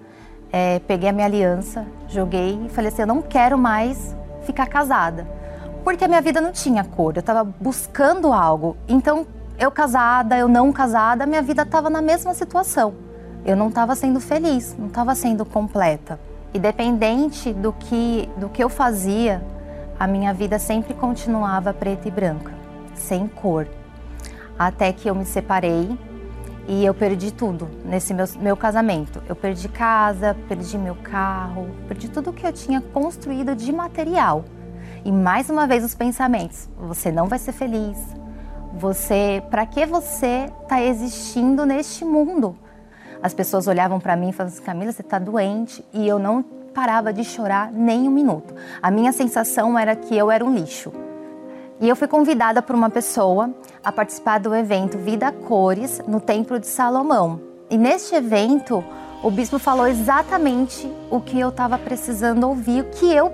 É, 0.55 0.77
peguei 0.87 1.09
a 1.09 1.11
minha 1.11 1.25
aliança, 1.25 1.83
joguei 2.07 2.63
e 2.63 2.69
falei 2.69 2.89
assim: 2.89 3.01
eu 3.01 3.07
não 3.07 3.23
quero 3.23 3.57
mais 3.57 4.15
ficar 4.43 4.67
casada. 4.67 5.27
Porque 5.83 6.05
a 6.05 6.07
minha 6.07 6.21
vida 6.21 6.39
não 6.39 6.51
tinha 6.51 6.83
cor, 6.83 7.15
eu 7.15 7.21
estava 7.21 7.43
buscando 7.43 8.31
algo. 8.31 8.77
Então, 8.87 9.25
eu 9.57 9.71
casada, 9.71 10.37
eu 10.37 10.47
não 10.47 10.71
casada, 10.71 11.25
minha 11.25 11.41
vida 11.41 11.63
estava 11.63 11.89
na 11.89 12.03
mesma 12.03 12.35
situação. 12.35 12.93
Eu 13.43 13.55
não 13.55 13.69
estava 13.69 13.95
sendo 13.95 14.19
feliz, 14.19 14.75
não 14.77 14.87
estava 14.87 15.15
sendo 15.15 15.43
completa. 15.43 16.19
Independente 16.53 17.51
do 17.51 17.73
que, 17.73 18.29
do 18.37 18.47
que 18.47 18.63
eu 18.63 18.69
fazia, 18.69 19.43
a 19.99 20.05
minha 20.05 20.31
vida 20.35 20.59
sempre 20.59 20.93
continuava 20.93 21.73
preta 21.73 22.07
e 22.07 22.11
branca, 22.11 22.53
sem 22.93 23.27
cor. 23.27 23.67
Até 24.57 24.93
que 24.93 25.09
eu 25.09 25.15
me 25.15 25.25
separei 25.25 25.97
e 26.67 26.85
eu 26.85 26.93
perdi 26.93 27.31
tudo 27.31 27.69
nesse 27.83 28.13
meu, 28.13 28.25
meu 28.39 28.57
casamento. 28.57 29.21
Eu 29.27 29.35
perdi 29.35 29.67
casa, 29.67 30.35
perdi 30.47 30.77
meu 30.77 30.95
carro, 30.95 31.69
perdi 31.87 32.09
tudo 32.09 32.31
que 32.31 32.45
eu 32.45 32.53
tinha 32.53 32.81
construído 32.81 33.55
de 33.55 33.71
material. 33.71 34.45
E 35.03 35.11
mais 35.11 35.49
uma 35.49 35.67
vez 35.67 35.83
os 35.83 35.93
pensamentos: 35.93 36.69
você 36.77 37.11
não 37.11 37.27
vai 37.27 37.39
ser 37.39 37.51
feliz. 37.51 37.97
Você, 38.75 39.43
para 39.51 39.65
que 39.65 39.85
você 39.85 40.49
está 40.63 40.81
existindo 40.81 41.65
neste 41.65 42.03
mundo? 42.03 42.57
As 43.21 43.33
pessoas 43.33 43.67
olhavam 43.67 43.99
para 43.99 44.15
mim 44.15 44.29
e 44.29 44.33
falavam 44.33 44.55
assim, 44.55 44.65
Camila, 44.65 44.91
você 44.91 45.01
está 45.01 45.19
doente. 45.19 45.85
E 45.93 46.07
eu 46.07 46.17
não 46.17 46.41
parava 46.73 47.13
de 47.13 47.23
chorar 47.23 47.71
nem 47.71 48.07
um 48.07 48.11
minuto. 48.11 48.53
A 48.81 48.89
minha 48.89 49.11
sensação 49.11 49.77
era 49.77 49.95
que 49.95 50.17
eu 50.17 50.31
era 50.31 50.43
um 50.43 50.53
lixo. 50.53 50.91
E 51.79 51.87
eu 51.87 51.95
fui 51.95 52.07
convidada 52.07 52.61
por 52.61 52.75
uma 52.75 52.89
pessoa 52.89 53.53
a 53.83 53.91
participar 53.91 54.39
do 54.39 54.55
evento 54.55 54.97
Vida 54.97 55.31
Cores 55.31 56.01
no 56.07 56.21
Templo 56.21 56.59
de 56.59 56.67
Salomão. 56.67 57.41
E 57.69 57.77
neste 57.77 58.15
evento, 58.15 58.83
o 59.21 59.29
bispo 59.29 59.59
falou 59.59 59.87
exatamente 59.87 60.89
o 61.09 61.19
que 61.19 61.39
eu 61.39 61.49
estava 61.49 61.77
precisando 61.77 62.47
ouvir, 62.47 62.81
o 62.81 62.89
que 62.89 63.13
eu 63.13 63.31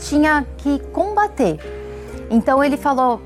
tinha 0.00 0.46
que 0.58 0.78
combater. 0.92 1.58
Então 2.30 2.62
ele 2.62 2.76
falou 2.76 3.20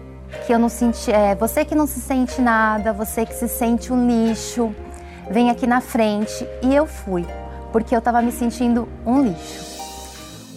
que 0.47 0.53
eu 0.53 0.59
não 0.59 0.69
senti, 0.69 1.11
é, 1.11 1.35
você 1.35 1.65
que 1.65 1.75
não 1.75 1.87
se 1.87 2.01
sente 2.01 2.41
nada, 2.41 2.93
você 2.93 3.25
que 3.25 3.35
se 3.35 3.49
sente 3.49 3.93
um 3.93 4.07
lixo, 4.07 4.75
vem 5.31 5.51
aqui 5.51 5.67
na 5.67 5.81
frente. 5.81 6.47
E 6.63 6.75
eu 6.75 6.87
fui, 6.87 7.27
porque 7.73 7.95
eu 7.95 7.99
estava 7.99 8.21
me 8.21 8.33
sentindo 8.33 8.89
um 9.07 9.23
lixo. 9.23 9.73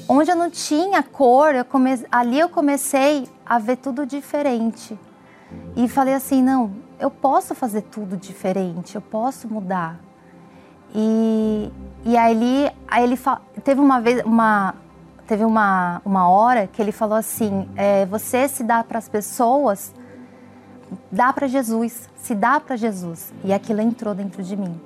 Onde 0.07 0.29
eu 0.29 0.35
não 0.35 0.51
tinha 0.51 1.01
cor, 1.01 1.55
eu 1.55 1.65
come... 1.65 1.99
ali 2.11 2.39
eu 2.39 2.47
comecei 2.47 3.27
a 3.45 3.57
ver 3.57 3.77
tudo 3.77 4.05
diferente. 4.05 4.97
E 5.75 5.87
falei 5.89 6.13
assim, 6.13 6.41
não, 6.41 6.71
eu 6.99 7.11
posso 7.11 7.53
fazer 7.53 7.81
tudo 7.81 8.15
diferente, 8.15 8.95
eu 8.95 9.01
posso 9.01 9.47
mudar. 9.47 9.99
E, 10.93 11.69
e 12.05 12.15
aí, 12.15 12.71
aí 12.87 13.03
ele 13.03 13.19
teve 13.63 13.81
uma 13.81 13.99
vez, 13.99 14.23
uma, 14.23 14.75
teve 15.27 15.43
uma, 15.43 16.01
uma 16.05 16.29
hora 16.29 16.67
que 16.67 16.81
ele 16.81 16.91
falou 16.91 17.17
assim, 17.17 17.67
é, 17.75 18.05
você 18.05 18.47
se 18.47 18.63
dá 18.63 18.83
para 18.83 18.97
as 18.97 19.09
pessoas, 19.09 19.93
dá 21.11 21.33
para 21.33 21.47
Jesus, 21.47 22.09
se 22.15 22.33
dá 22.33 22.59
para 22.59 22.77
Jesus. 22.77 23.33
E 23.43 23.51
aquilo 23.51 23.81
entrou 23.81 24.15
dentro 24.15 24.41
de 24.41 24.55
mim. 24.55 24.79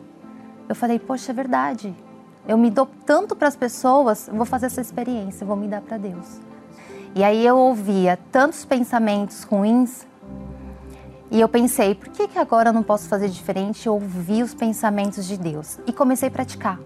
Eu 0.68 0.76
falei, 0.76 0.98
poxa, 0.98 1.32
é 1.32 1.36
verdade. 1.36 1.96
Eu 2.48 2.58
me 2.58 2.72
dou 2.72 2.88
tanto 3.06 3.36
para 3.36 3.48
as 3.48 3.56
pessoas, 3.56 4.30
vou 4.34 4.46
fazer 4.46 4.68
essa 4.68 4.82
experiência, 4.82 5.46
vou 5.46 5.56
me 5.56 5.68
dar 5.68 5.82
para 5.82 5.98
Deus. 5.98 6.40
E 7.16 7.24
aí 7.24 7.46
eu 7.46 7.58
ouvia 7.58 8.18
tantos 8.32 8.66
pensamentos 8.66 9.44
ruins 9.44 10.08
e 11.32 11.40
eu 11.40 11.48
pensei, 11.48 11.94
por 11.94 12.10
que, 12.10 12.28
que 12.28 12.40
agora 12.40 12.70
eu 12.70 12.74
não 12.74 12.82
posso 12.82 13.08
fazer 13.08 13.30
diferente 13.30 13.86
e 13.86 13.90
ouvir 13.90 14.42
os 14.42 14.54
pensamentos 14.54 15.26
de 15.26 15.38
Deus? 15.38 15.80
E 15.86 15.94
comecei 15.94 16.28
a 16.28 16.32
praticar. 16.32 16.80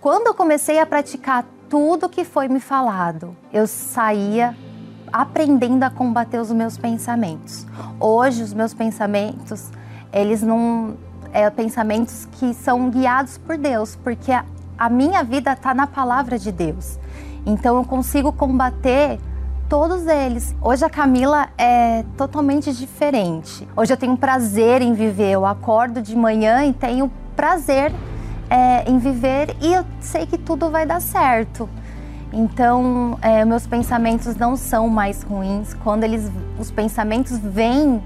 Quando 0.00 0.26
eu 0.26 0.34
comecei 0.34 0.78
a 0.78 0.84
praticar 0.84 1.44
tudo 1.68 2.08
que 2.08 2.24
foi 2.24 2.48
me 2.48 2.60
falado, 2.60 3.34
eu 3.52 3.66
saía 3.66 4.54
aprendendo 5.12 5.84
a 5.84 5.90
combater 5.90 6.38
os 6.38 6.52
meus 6.52 6.76
pensamentos. 6.76 7.66
Hoje 7.98 8.42
os 8.42 8.52
meus 8.52 8.74
pensamentos, 8.74 9.70
eles 10.12 10.42
não 10.42 10.96
é 11.32 11.48
pensamentos 11.48 12.26
que 12.32 12.52
são 12.52 12.90
guiados 12.90 13.38
por 13.38 13.56
Deus, 13.56 13.96
porque 13.96 14.32
a, 14.32 14.44
a 14.78 14.90
minha 14.90 15.22
vida 15.22 15.52
está 15.52 15.72
na 15.72 15.86
palavra 15.86 16.38
de 16.38 16.52
Deus. 16.52 16.98
Então 17.46 17.76
eu 17.76 17.84
consigo 17.84 18.32
combater 18.32 19.18
todos 19.70 20.04
eles. 20.08 20.52
Hoje 20.60 20.84
a 20.84 20.90
Camila 20.90 21.48
é 21.56 22.04
totalmente 22.16 22.72
diferente. 22.72 23.66
Hoje 23.76 23.92
eu 23.92 23.96
tenho 23.96 24.16
prazer 24.16 24.82
em 24.82 24.92
viver. 24.92 25.30
Eu 25.30 25.46
acordo 25.46 26.02
de 26.02 26.16
manhã 26.16 26.64
e 26.64 26.72
tenho 26.72 27.08
prazer 27.36 27.92
é, 28.50 28.90
em 28.90 28.98
viver 28.98 29.56
e 29.60 29.72
eu 29.72 29.86
sei 30.00 30.26
que 30.26 30.36
tudo 30.36 30.68
vai 30.70 30.84
dar 30.84 31.00
certo. 31.00 31.68
Então, 32.32 33.16
é, 33.22 33.44
meus 33.44 33.64
pensamentos 33.64 34.34
não 34.34 34.56
são 34.56 34.88
mais 34.88 35.22
ruins. 35.22 35.72
Quando 35.72 36.02
eles, 36.02 36.28
os 36.58 36.72
pensamentos 36.72 37.38
vêm, 37.38 38.02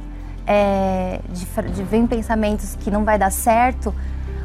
é, 0.47 1.19
de, 1.31 1.47
de, 1.73 1.83
vêm 1.83 2.07
pensamentos 2.07 2.77
que 2.79 2.91
não 2.91 3.05
vai 3.05 3.19
dar 3.19 3.33
certo, 3.33 3.95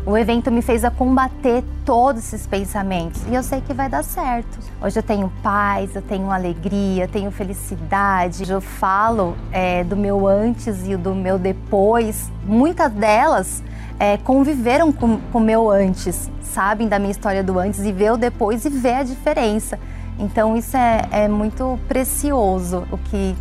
o 0.05 0.17
evento 0.17 0.49
me 0.51 0.61
fez 0.61 0.83
a 0.83 0.91
combater 0.91 1.63
todos 1.85 2.23
esses 2.25 2.47
pensamentos 2.47 3.21
e 3.29 3.35
eu 3.35 3.43
sei 3.43 3.61
que 3.61 3.73
vai 3.73 3.89
dar 3.89 4.03
certo. 4.03 4.59
Hoje 4.81 4.97
eu 4.97 5.03
tenho 5.03 5.31
paz, 5.43 5.95
eu 5.95 6.01
tenho 6.01 6.31
alegria, 6.31 7.03
eu 7.03 7.07
tenho 7.07 7.29
felicidade. 7.31 8.49
Eu 8.49 8.61
falo 8.61 9.35
é, 9.51 9.83
do 9.83 9.95
meu 9.95 10.27
antes 10.27 10.87
e 10.87 10.95
do 10.95 11.13
meu 11.13 11.37
depois. 11.37 12.31
Muitas 12.45 12.91
delas 12.91 13.61
é, 13.99 14.17
conviveram 14.17 14.91
com 14.91 15.19
o 15.33 15.39
meu 15.39 15.69
antes, 15.69 16.31
sabem 16.41 16.87
da 16.87 16.97
minha 16.97 17.11
história 17.11 17.43
do 17.43 17.59
antes 17.59 17.81
e 17.81 17.91
vê 17.91 18.09
o 18.09 18.17
depois 18.17 18.63
e 18.65 18.69
vê 18.69 18.93
a 18.93 19.03
diferença. 19.03 19.77
Então 20.17 20.55
isso 20.55 20.75
é, 20.77 21.07
é 21.11 21.27
muito 21.27 21.77
precioso 21.87 22.87
o 22.91 22.97
que 22.97 23.35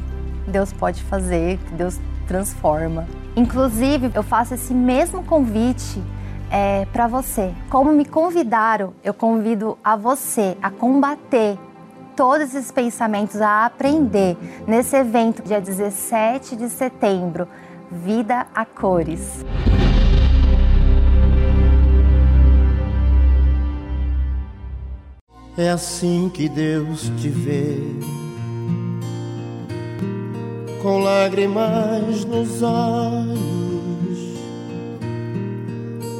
Deus 0.47 0.73
pode 0.73 1.03
fazer, 1.05 1.59
que 1.59 1.75
Deus 1.75 2.01
transforma. 2.27 3.07
Inclusive, 3.37 4.11
eu 4.15 4.23
faço 4.23 4.55
esse 4.55 4.75
mesmo 4.75 5.23
convite 5.23 6.03
é, 6.51 6.87
para 6.87 7.07
você. 7.07 7.53
Como 7.71 7.93
me 7.93 8.05
convidaram, 8.05 8.95
eu 9.03 9.13
convido 9.15 9.79
a 9.83 9.97
você 9.97 10.57
a 10.63 10.71
combater 10.71 11.59
todos 12.17 12.55
esses 12.55 12.73
pensamentos, 12.73 13.41
a 13.41 13.65
aprender 13.65 14.37
nesse 14.67 14.97
evento, 14.97 15.43
dia 15.43 15.61
17 15.61 16.57
de 16.57 16.69
setembro, 16.69 17.47
Vida 17.91 18.47
a 18.55 18.65
Cores. 18.65 19.45
É 25.57 25.71
assim 25.71 26.29
que 26.29 26.49
Deus 26.49 27.11
te 27.21 27.29
vê, 27.29 27.79
com 30.83 30.99
lágrimas 30.99 32.25
nos 32.25 32.63
olhos 32.63 33.68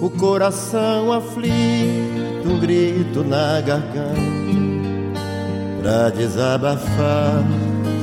o 0.01 0.09
coração 0.11 1.13
aflito, 1.13 2.49
um 2.49 2.59
grito 2.59 3.25
na 3.25 3.61
garganta, 3.61 4.21
pra 5.83 6.11
desabafar 6.11 7.43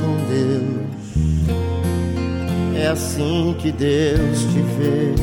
com 0.00 0.16
Deus. 0.28 0.76
É 2.78 2.88
assim 2.88 3.56
que 3.58 3.72
Deus 3.72 4.40
te 4.40 4.60
vê, 4.78 5.14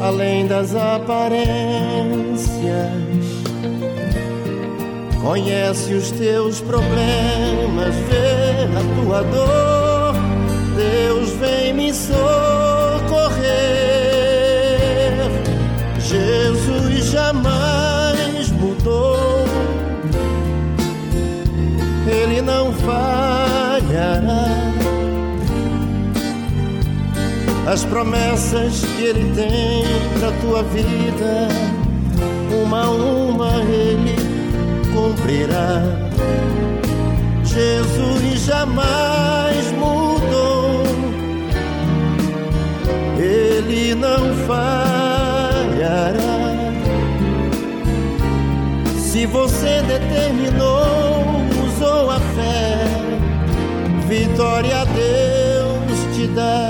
além 0.00 0.46
das 0.46 0.74
aparências, 0.74 1.40
conhece 5.20 5.92
os 5.94 6.12
teus 6.12 6.60
problemas, 6.60 7.94
vê 8.08 8.68
a 8.76 8.82
tua 9.02 9.22
dor. 9.24 10.14
Deus 10.76 11.30
vem 11.30 11.74
me 11.74 11.92
socorrer. 11.92 12.59
As 27.70 27.84
promessas 27.84 28.84
que 28.96 29.04
Ele 29.04 29.32
tem 29.32 29.84
para 30.18 30.32
tua 30.40 30.62
vida, 30.64 31.48
uma 32.64 32.82
a 32.82 32.90
uma 32.90 33.62
Ele 33.62 34.16
cumprirá. 34.92 35.82
Jesus 37.44 38.40
jamais 38.44 39.70
mudou, 39.72 40.82
Ele 43.16 43.94
não 43.94 44.34
falhará 44.48 45.40
se 49.20 49.26
você 49.26 49.82
determinou, 49.82 50.82
usou 51.66 52.10
a 52.10 52.18
fé, 52.18 52.86
vitória 54.08 54.84
Deus 54.86 56.16
te 56.16 56.26
dá. 56.28 56.69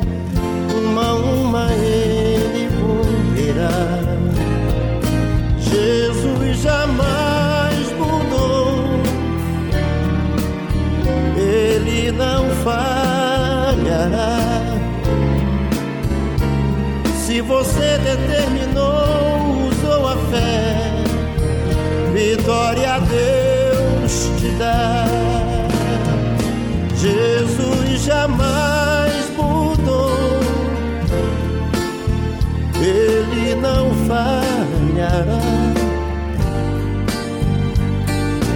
a 1.01 1.13
uma 1.15 1.71
Ele 1.73 2.69
cumprirá. 2.79 3.69
Jesus 5.59 6.57
jamais 6.61 7.91
mudou, 7.97 9.01
Ele 11.37 12.11
não 12.11 12.49
falhará 12.63 14.51
se 17.31 17.39
você 17.39 17.97
determinou, 17.99 19.69
usou 19.69 20.05
a 20.05 20.17
fé, 20.29 20.75
vitória 22.13 22.95
a 22.95 22.99
Deus 22.99 24.29
te 24.37 24.49
dá. 24.59 25.05
Jesus 26.97 28.03
jamais 28.03 28.90
falhará. 34.07 35.81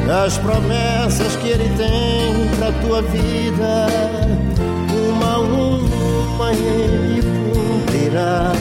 das 0.06 0.38
promessas 0.38 1.36
que 1.38 1.50
Ele 1.50 1.70
tem 1.76 2.48
pra 2.58 2.72
tua 2.82 3.02
vida. 3.02 3.88
Uma 5.10 5.34
a 5.34 5.40
uma 5.40 6.52
Ele 6.52 7.22
cumprirá. 7.22 8.52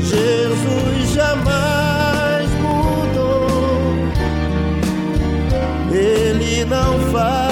Jesus 0.00 1.12
jamais 1.12 2.48
mudou, 2.62 3.88
Ele 5.92 6.64
não 6.64 6.98
falhará. 7.10 7.49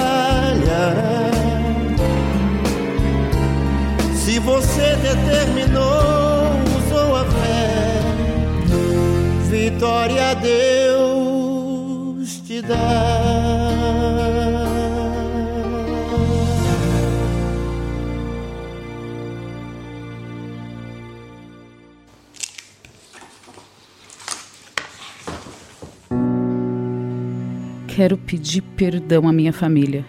Quero 27.87 28.17
pedir 28.17 28.61
perdão 28.61 29.27
à 29.27 29.33
minha 29.33 29.51
família 29.51 30.05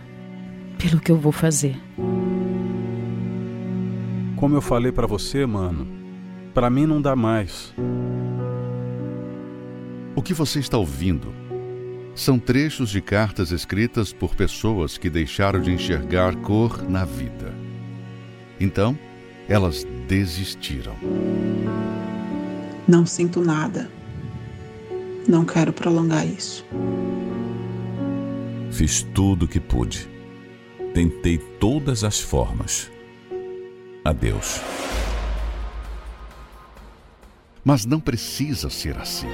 pelo 0.78 1.00
que 1.00 1.10
eu 1.10 1.16
vou 1.16 1.32
fazer. 1.32 1.76
Como 4.36 4.54
eu 4.54 4.60
falei 4.60 4.92
pra 4.92 5.06
você, 5.06 5.46
mano, 5.46 5.86
pra 6.52 6.68
mim 6.68 6.84
não 6.84 7.00
dá 7.00 7.16
mais. 7.16 7.74
O 10.14 10.22
que 10.22 10.34
você 10.34 10.60
está 10.60 10.76
ouvindo 10.76 11.49
são 12.14 12.38
trechos 12.38 12.90
de 12.90 13.00
cartas 13.00 13.50
escritas 13.50 14.12
por 14.12 14.34
pessoas 14.34 14.98
que 14.98 15.08
deixaram 15.08 15.60
de 15.60 15.70
enxergar 15.70 16.36
cor 16.36 16.82
na 16.88 17.04
vida. 17.04 17.54
Então, 18.58 18.98
elas 19.48 19.86
desistiram. 20.06 20.94
Não 22.86 23.06
sinto 23.06 23.40
nada. 23.40 23.90
Não 25.26 25.44
quero 25.44 25.72
prolongar 25.72 26.26
isso. 26.26 26.64
Fiz 28.70 29.02
tudo 29.14 29.44
o 29.44 29.48
que 29.48 29.60
pude. 29.60 30.08
Tentei 30.94 31.38
todas 31.38 32.04
as 32.04 32.20
formas. 32.20 32.90
Adeus. 34.04 34.60
Mas 37.64 37.84
não 37.84 38.00
precisa 38.00 38.70
ser 38.70 38.96
assim. 38.96 39.28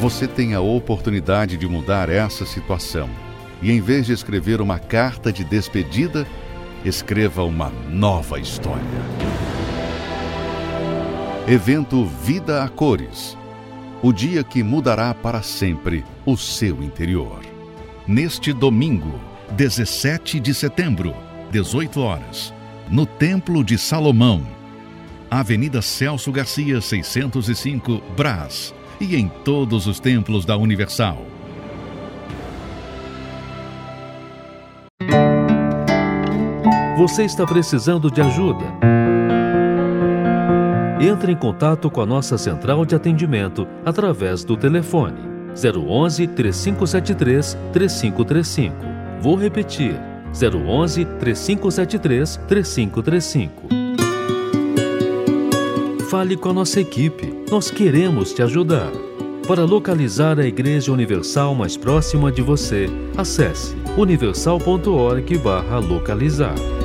Você 0.00 0.26
tem 0.26 0.54
a 0.54 0.60
oportunidade 0.60 1.56
de 1.56 1.66
mudar 1.66 2.08
essa 2.08 2.46
situação. 2.46 3.08
E 3.60 3.72
em 3.72 3.80
vez 3.80 4.06
de 4.06 4.12
escrever 4.12 4.60
uma 4.60 4.78
carta 4.78 5.32
de 5.32 5.42
despedida, 5.44 6.26
escreva 6.84 7.42
uma 7.42 7.70
nova 7.90 8.38
história. 8.38 8.82
Evento 11.48 12.04
Vida 12.04 12.62
a 12.62 12.68
Cores 12.68 13.36
o 14.02 14.12
dia 14.12 14.44
que 14.44 14.62
mudará 14.62 15.12
para 15.12 15.42
sempre 15.42 16.04
o 16.24 16.36
seu 16.36 16.82
interior. 16.82 17.40
Neste 18.06 18.52
domingo, 18.52 19.20
17 19.52 20.38
de 20.38 20.54
setembro, 20.54 21.14
18 21.50 22.00
horas, 22.00 22.54
no 22.88 23.04
Templo 23.04 23.64
de 23.64 23.76
Salomão, 23.76 24.46
Avenida 25.30 25.82
Celso 25.82 26.30
Garcia, 26.30 26.80
605, 26.80 28.00
Brás, 28.16 28.72
e 29.00 29.16
em 29.16 29.28
todos 29.44 29.86
os 29.86 30.00
templos 30.00 30.44
da 30.44 30.56
Universal. 30.56 31.24
Você 36.96 37.24
está 37.24 37.46
precisando 37.46 38.10
de 38.10 38.20
ajuda? 38.20 38.64
Entre 41.00 41.30
em 41.30 41.36
contato 41.36 41.88
com 41.88 42.00
a 42.00 42.06
nossa 42.06 42.36
central 42.36 42.84
de 42.84 42.96
atendimento 42.96 43.68
através 43.84 44.42
do 44.42 44.56
telefone 44.56 45.20
011 45.54 46.26
3573 46.26 47.56
3535. 47.72 48.76
Vou 49.20 49.36
repetir: 49.36 49.94
011 50.32 51.04
3573 51.04 52.36
3535. 52.48 53.68
Fale 56.10 56.36
com 56.36 56.48
a 56.48 56.52
nossa 56.52 56.80
equipe, 56.80 57.37
nós 57.50 57.70
queremos 57.70 58.32
te 58.32 58.42
ajudar. 58.42 58.90
Para 59.46 59.64
localizar 59.64 60.38
a 60.38 60.46
Igreja 60.46 60.92
Universal 60.92 61.54
mais 61.54 61.76
próxima 61.76 62.30
de 62.30 62.42
você, 62.42 62.86
acesse 63.16 63.74
universal.org/localizar. 63.96 66.77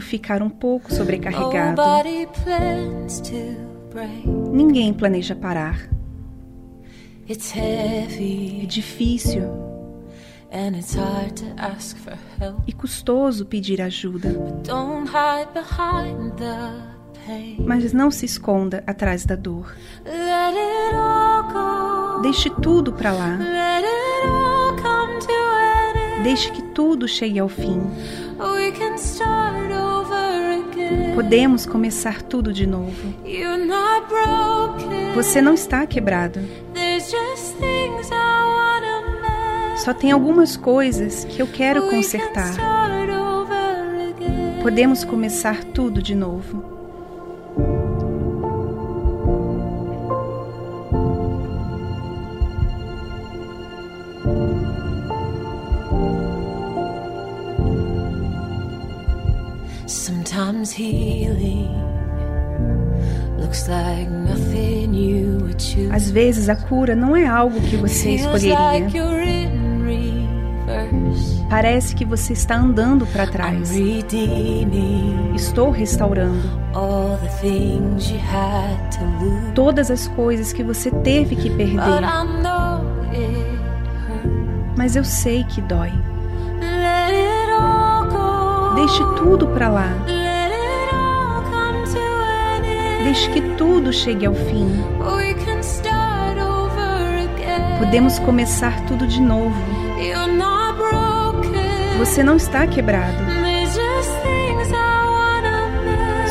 Ficar 0.00 0.42
um 0.42 0.50
pouco 0.50 0.92
sobrecarregado. 0.92 1.80
Ninguém 4.52 4.92
planeja 4.92 5.34
parar. 5.34 5.88
É 7.28 8.66
difícil 8.66 9.42
e 12.66 12.72
custoso 12.72 13.46
pedir 13.46 13.80
ajuda. 13.82 14.28
Mas 17.58 17.92
não 17.92 18.10
se 18.10 18.24
esconda 18.26 18.84
atrás 18.86 19.24
da 19.24 19.34
dor. 19.34 19.74
Deixe 22.22 22.48
tudo 22.50 22.92
para 22.92 23.12
lá. 23.12 23.38
Deixe 26.22 26.50
que 26.50 26.62
tudo 26.62 27.06
chegue 27.08 27.38
ao 27.38 27.48
fim. 27.48 27.80
Podemos 31.16 31.64
começar 31.64 32.20
tudo 32.20 32.52
de 32.52 32.66
novo. 32.66 33.14
Você 35.14 35.40
não 35.40 35.54
está 35.54 35.86
quebrado. 35.86 36.40
Só 39.78 39.94
tem 39.94 40.12
algumas 40.12 40.58
coisas 40.58 41.24
que 41.24 41.40
eu 41.40 41.46
quero 41.46 41.88
consertar. 41.88 42.54
Podemos 44.62 45.04
começar 45.04 45.64
tudo 45.64 46.02
de 46.02 46.14
novo. 46.14 46.65
Sometimes 59.86 60.72
healing 60.72 61.70
looks 63.38 63.68
like 63.68 64.10
nothing 64.10 64.92
you 64.94 65.38
would 65.42 65.62
choose. 65.62 65.92
Às 65.92 66.10
vezes 66.10 66.48
a 66.48 66.56
cura 66.56 66.96
não 66.96 67.14
é 67.16 67.24
algo 67.24 67.60
que 67.60 67.76
você 67.76 68.16
escolheria. 68.16 68.56
Parece 71.48 71.94
que 71.94 72.04
você 72.04 72.32
está 72.32 72.56
andando 72.56 73.06
para 73.06 73.28
trás. 73.28 73.70
Estou 75.36 75.70
restaurando 75.70 76.50
todas 79.54 79.88
as 79.90 80.08
coisas 80.08 80.52
que 80.52 80.64
você 80.64 80.90
teve 80.90 81.36
que 81.36 81.48
perder. 81.50 82.02
Mas 84.76 84.96
eu 84.96 85.04
sei 85.04 85.44
que 85.44 85.60
dói. 85.62 85.92
Deixe 88.76 89.02
tudo 89.16 89.46
para 89.48 89.70
lá. 89.70 89.88
Deixe 93.02 93.30
que 93.30 93.40
tudo 93.56 93.90
chegue 93.90 94.26
ao 94.26 94.34
fim. 94.34 94.84
Podemos 97.78 98.18
começar 98.18 98.84
tudo 98.86 99.06
de 99.06 99.20
novo. 99.20 99.56
Você 101.98 102.22
não 102.22 102.36
está 102.36 102.66
quebrado. 102.66 103.24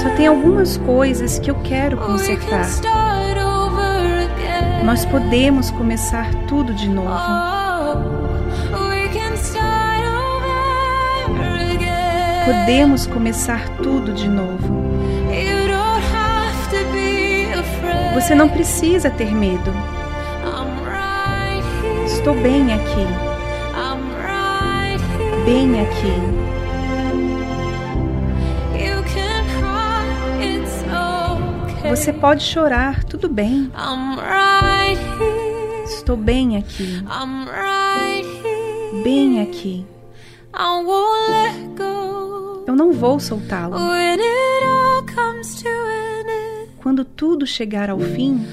Só 0.01 0.09
tem 0.15 0.27
algumas 0.27 0.77
coisas 0.77 1.39
que 1.39 1.49
eu 1.49 1.55
quero 1.55 1.97
consertar. 1.97 2.67
Nós 4.83 5.03
podemos 5.03 5.71
começar 5.71 6.31
tudo 6.47 6.75
de 6.75 6.87
novo. 6.87 7.54
Podemos 12.45 13.07
começar 13.07 13.67
tudo 13.77 14.13
de 14.13 14.27
novo. 14.27 14.85
Você 18.13 18.35
não 18.35 18.47
precisa 18.47 19.09
ter 19.09 19.33
medo. 19.33 19.71
Estou 22.05 22.33
bem 22.35 22.73
aqui. 22.73 23.05
Bem 25.45 25.81
aqui. 25.81 26.45
Você 31.89 32.13
pode 32.13 32.43
chorar, 32.43 33.03
tudo 33.03 33.29
bem. 33.29 33.71
Estou 35.85 36.17
bem 36.17 36.57
aqui. 36.57 37.03
Bem 39.03 39.41
aqui. 39.41 39.85
Vou 42.95 43.19
soltá-lo. 43.19 43.75
Quando 46.77 47.03
tudo 47.03 47.47
chegar 47.47 47.89
ao 47.89 47.99
fim, 47.99 48.45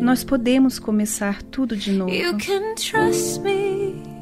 nós 0.00 0.24
podemos 0.24 0.78
começar 0.78 1.42
tudo 1.42 1.76
de 1.76 1.92
novo. 1.92 2.10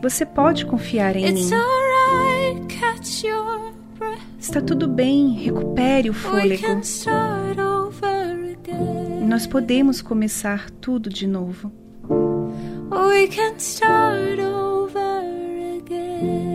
Você 0.02 0.26
pode 0.26 0.66
confiar 0.66 1.16
em 1.16 1.32
mim. 1.32 1.48
Está 4.38 4.60
tudo 4.60 4.86
bem, 4.88 5.32
recupere 5.34 6.10
o 6.10 6.14
fôlego. 6.14 6.62
Nós 9.26 9.46
podemos 9.46 10.02
começar 10.02 10.70
tudo 10.80 11.08
de 11.08 11.26
novo. 11.26 11.72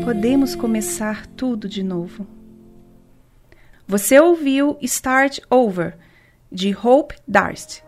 Podemos 0.05 0.53
começar 0.53 1.25
tudo 1.25 1.67
de 1.67 1.81
novo. 1.81 2.27
Você 3.87 4.19
ouviu 4.19 4.77
Start 4.79 5.39
Over, 5.49 5.97
de 6.51 6.77
Hope 6.77 7.15
Darst. 7.27 7.81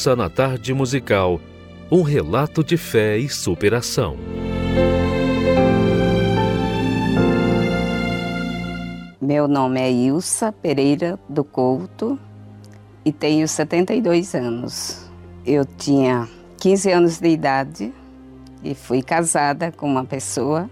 Ouça 0.00 0.16
na 0.16 0.30
tarde 0.30 0.72
musical 0.72 1.38
um 1.92 2.00
relato 2.00 2.64
de 2.64 2.78
fé 2.78 3.18
e 3.18 3.28
superação. 3.28 4.16
Meu 9.20 9.46
nome 9.46 9.78
é 9.78 9.92
Ilsa 9.92 10.52
Pereira 10.52 11.20
do 11.28 11.44
Couto 11.44 12.18
e 13.04 13.12
tenho 13.12 13.46
72 13.46 14.34
anos. 14.34 15.06
Eu 15.44 15.66
tinha 15.66 16.26
15 16.58 16.90
anos 16.92 17.18
de 17.18 17.28
idade 17.28 17.92
e 18.64 18.74
fui 18.74 19.02
casada 19.02 19.70
com 19.70 19.86
uma 19.86 20.06
pessoa 20.06 20.70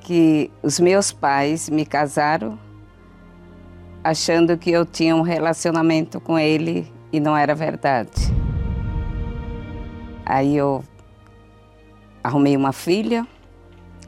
que 0.00 0.50
os 0.62 0.80
meus 0.80 1.12
pais 1.12 1.68
me 1.68 1.84
casaram 1.84 2.58
achando 4.02 4.56
que 4.56 4.70
eu 4.70 4.86
tinha 4.86 5.14
um 5.14 5.20
relacionamento 5.20 6.18
com 6.18 6.38
ele 6.38 6.90
e 7.12 7.20
não 7.20 7.36
era 7.36 7.54
verdade. 7.54 8.32
Aí 10.24 10.56
eu 10.56 10.84
arrumei 12.22 12.56
uma 12.56 12.72
filha, 12.72 13.26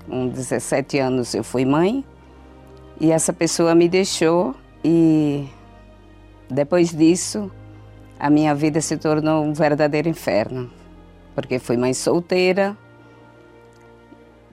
com 0.09 0.29
17 0.29 0.99
anos 0.99 1.35
eu 1.35 1.43
fui 1.43 1.65
mãe, 1.65 2.05
e 3.01 3.11
essa 3.11 3.33
pessoa 3.33 3.75
me 3.75 3.89
deixou 3.89 4.55
e 4.85 5.49
depois 6.49 6.91
disso 6.91 7.51
a 8.19 8.31
minha 8.31 8.55
vida 8.55 8.81
se 8.81 8.97
tornou 8.97 9.43
um 9.43 9.53
verdadeiro 9.53 10.09
inferno, 10.09 10.71
porque 11.35 11.59
fui 11.59 11.77
mãe 11.77 11.93
solteira. 11.93 12.77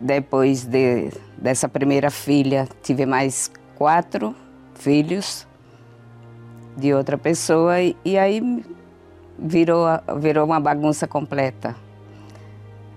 Depois 0.02 0.64
de, 0.64 1.12
dessa 1.38 1.68
primeira 1.68 2.10
filha, 2.10 2.68
tive 2.82 3.06
mais 3.06 3.52
quatro 3.76 4.34
filhos 4.74 5.46
de 6.76 6.94
outra 6.94 7.18
pessoa 7.18 7.82
e, 7.82 7.96
e 8.04 8.18
aí 8.18 8.64
virou, 9.38 9.86
virou 10.20 10.46
uma 10.46 10.60
bagunça 10.60 11.08
completa. 11.08 11.76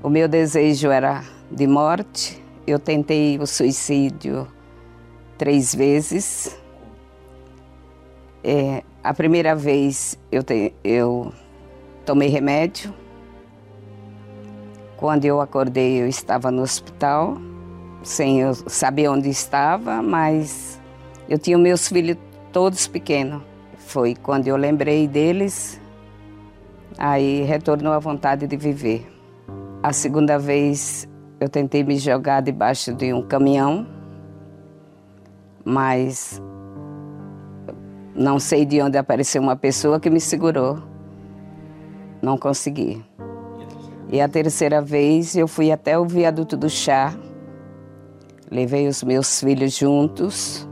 O 0.03 0.09
meu 0.09 0.27
desejo 0.27 0.91
era 0.91 1.23
de 1.51 1.66
morte, 1.66 2.43
eu 2.66 2.79
tentei 2.79 3.39
o 3.39 3.47
suicídio 3.47 4.49
três 5.39 5.75
vezes. 5.75 6.57
É, 8.43 8.83
a 9.03 9.14
primeira 9.14 9.55
vez 9.55 10.18
eu, 10.31 10.43
te, 10.43 10.75
eu 10.83 11.33
tomei 12.05 12.29
remédio. 12.29 12.93
Quando 14.97 15.25
eu 15.25 15.41
acordei, 15.41 16.01
eu 16.01 16.07
estava 16.07 16.51
no 16.51 16.62
hospital, 16.62 17.37
sem 18.05 18.41
eu 18.41 18.55
saber 18.55 19.09
onde 19.09 19.29
estava, 19.29 20.01
mas 20.01 20.81
eu 21.29 21.39
tinha 21.39 21.59
meus 21.59 21.89
filhos 21.89 22.16
todos 22.53 22.87
pequenos. 22.87 23.51
Foi 23.93 24.14
quando 24.14 24.49
eu 24.49 24.57
lembrei 24.57 25.07
deles, 25.07 25.78
aí 26.97 27.43
retornou 27.43 27.93
a 27.93 27.99
vontade 27.99 28.47
de 28.47 28.57
viver. 28.57 29.07
A 29.82 29.93
segunda 29.93 30.38
vez 30.38 31.07
eu 31.38 31.47
tentei 31.47 31.84
me 31.84 31.99
jogar 31.99 32.40
debaixo 32.40 32.95
de 32.95 33.12
um 33.12 33.20
caminhão, 33.20 33.86
mas 35.62 36.40
não 38.14 38.38
sei 38.38 38.64
de 38.64 38.80
onde 38.80 38.97
apareceu 38.97 39.43
uma 39.43 39.57
pessoa 39.57 40.01
que 40.01 40.09
me 40.09 40.22
segurou. 40.22 40.82
Não 42.22 42.38
consegui. 42.38 43.05
E 44.11 44.22
a 44.22 44.26
terceira 44.26 44.80
vez 44.80 45.36
eu 45.36 45.47
fui 45.47 45.70
até 45.70 45.99
o 45.99 46.07
viaduto 46.07 46.57
do 46.57 46.70
chá, 46.70 47.14
levei 48.51 48.88
os 48.88 49.03
meus 49.03 49.38
filhos 49.38 49.76
juntos, 49.76 50.66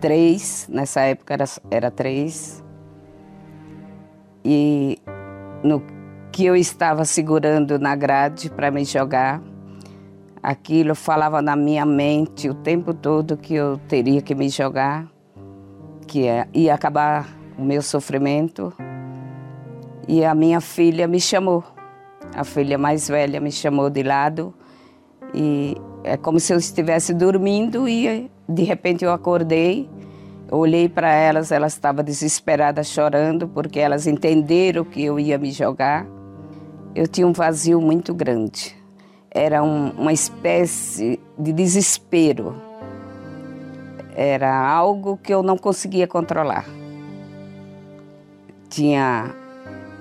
três, 0.00 0.66
nessa 0.68 1.00
época 1.02 1.34
era, 1.34 1.44
era 1.70 1.90
três, 1.90 2.64
e 4.44 4.98
no 5.62 5.82
que 6.32 6.44
eu 6.44 6.56
estava 6.56 7.04
segurando 7.04 7.78
na 7.78 7.94
grade 7.94 8.50
para 8.50 8.70
me 8.70 8.84
jogar, 8.84 9.42
aquilo 10.42 10.94
falava 10.94 11.42
na 11.42 11.54
minha 11.54 11.84
mente 11.84 12.48
o 12.48 12.54
tempo 12.54 12.94
todo 12.94 13.36
que 13.36 13.54
eu 13.54 13.78
teria 13.88 14.22
que 14.22 14.34
me 14.34 14.48
jogar, 14.48 15.06
que 16.06 16.26
é, 16.26 16.48
ia 16.54 16.74
acabar 16.74 17.28
o 17.58 17.62
meu 17.62 17.82
sofrimento. 17.82 18.72
E 20.08 20.24
a 20.24 20.34
minha 20.34 20.60
filha 20.60 21.06
me 21.06 21.20
chamou, 21.20 21.62
a 22.34 22.42
filha 22.42 22.78
mais 22.78 23.08
velha 23.08 23.40
me 23.40 23.52
chamou 23.52 23.90
de 23.90 24.02
lado 24.02 24.54
e 25.34 25.76
é 26.02 26.16
como 26.16 26.40
se 26.40 26.52
eu 26.52 26.58
estivesse 26.58 27.12
dormindo 27.12 27.86
e 27.86 28.30
de 28.50 28.64
repente 28.64 29.04
eu 29.04 29.12
acordei, 29.12 29.88
olhei 30.50 30.88
para 30.88 31.12
elas, 31.12 31.52
elas 31.52 31.72
estavam 31.72 32.04
desesperadas 32.04 32.88
chorando 32.88 33.46
porque 33.46 33.78
elas 33.78 34.06
entenderam 34.06 34.84
que 34.84 35.04
eu 35.04 35.18
ia 35.18 35.38
me 35.38 35.52
jogar. 35.52 36.06
Eu 36.94 37.06
tinha 37.06 37.26
um 37.26 37.32
vazio 37.32 37.80
muito 37.80 38.12
grande. 38.12 38.76
Era 39.30 39.62
um, 39.62 39.90
uma 39.90 40.12
espécie 40.12 41.20
de 41.38 41.52
desespero. 41.52 42.56
Era 44.16 44.52
algo 44.68 45.16
que 45.16 45.32
eu 45.32 45.42
não 45.42 45.56
conseguia 45.56 46.08
controlar. 46.08 46.66
Tinha 48.68 49.32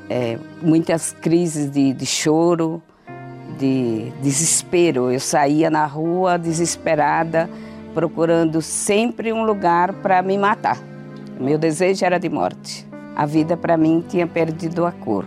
é, 0.09 0.39
muitas 0.61 1.13
crises 1.13 1.69
de, 1.69 1.93
de 1.93 2.05
choro, 2.07 2.81
de 3.59 4.11
desespero. 4.21 5.11
Eu 5.11 5.19
saía 5.19 5.69
na 5.69 5.85
rua 5.85 6.37
desesperada, 6.37 7.47
procurando 7.93 8.61
sempre 8.61 9.33
um 9.33 9.43
lugar 9.43 9.93
para 9.93 10.21
me 10.21 10.37
matar. 10.37 10.77
Meu 11.39 11.57
desejo 11.57 12.05
era 12.05 12.19
de 12.19 12.29
morte. 12.29 12.87
A 13.15 13.25
vida 13.25 13.57
para 13.57 13.77
mim 13.77 14.03
tinha 14.07 14.27
perdido 14.27 14.85
a 14.85 14.91
cor. 14.91 15.25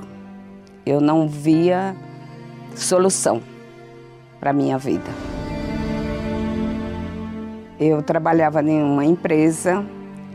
Eu 0.84 1.00
não 1.00 1.28
via 1.28 1.94
solução 2.74 3.40
para 4.40 4.52
minha 4.52 4.78
vida. 4.78 5.10
Eu 7.78 8.02
trabalhava 8.02 8.62
em 8.62 8.82
uma 8.82 9.04
empresa 9.04 9.84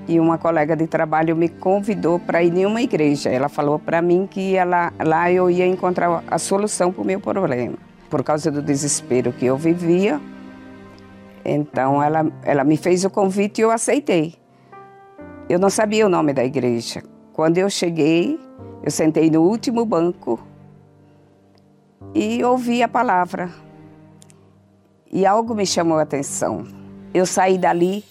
e 0.08 0.20
uma 0.20 0.38
colega 0.38 0.76
de 0.76 0.88
trabalho 0.88 1.36
me 1.36 1.50
convidou 1.50 2.20
para 2.20 2.42
ir 2.42 2.56
em 2.58 2.66
uma 2.66 2.82
igreja. 2.82 3.30
Ela 3.30 3.50
falou 3.50 3.78
para 3.78 4.02
mim 4.02 4.28
que 4.30 4.56
ela, 4.56 4.94
lá 5.00 5.32
eu 5.32 5.50
ia 5.50 5.68
encontrar 5.68 6.24
a 6.30 6.38
solução 6.38 6.92
para 6.92 7.02
o 7.02 7.06
meu 7.06 7.20
problema, 7.20 7.76
por 8.10 8.24
causa 8.24 8.50
do 8.50 8.62
desespero 8.62 9.34
que 9.34 9.46
eu 9.46 9.58
vivia. 9.58 10.20
Então 11.50 12.04
ela, 12.04 12.30
ela 12.44 12.64
me 12.66 12.76
fez 12.76 13.06
o 13.06 13.10
convite 13.10 13.60
e 13.60 13.62
eu 13.62 13.72
aceitei. 13.72 14.36
Eu 15.48 15.58
não 15.58 15.70
sabia 15.70 16.06
o 16.06 16.10
nome 16.10 16.34
da 16.34 16.44
igreja. 16.44 17.02
Quando 17.32 17.58
eu 17.58 17.70
cheguei, 17.70 18.38
eu 18.84 18.92
sentei 18.92 19.30
no 19.30 19.42
último 19.44 19.86
banco 19.86 20.46
e 22.14 22.44
ouvi 22.44 22.84
a 22.84 22.88
palavra. 22.90 23.50
E 25.10 25.26
algo 25.26 25.56
me 25.56 25.66
chamou 25.66 25.98
a 26.00 26.02
atenção. 26.02 26.68
Eu 27.14 27.26
saí 27.26 27.58
dali 27.58 28.04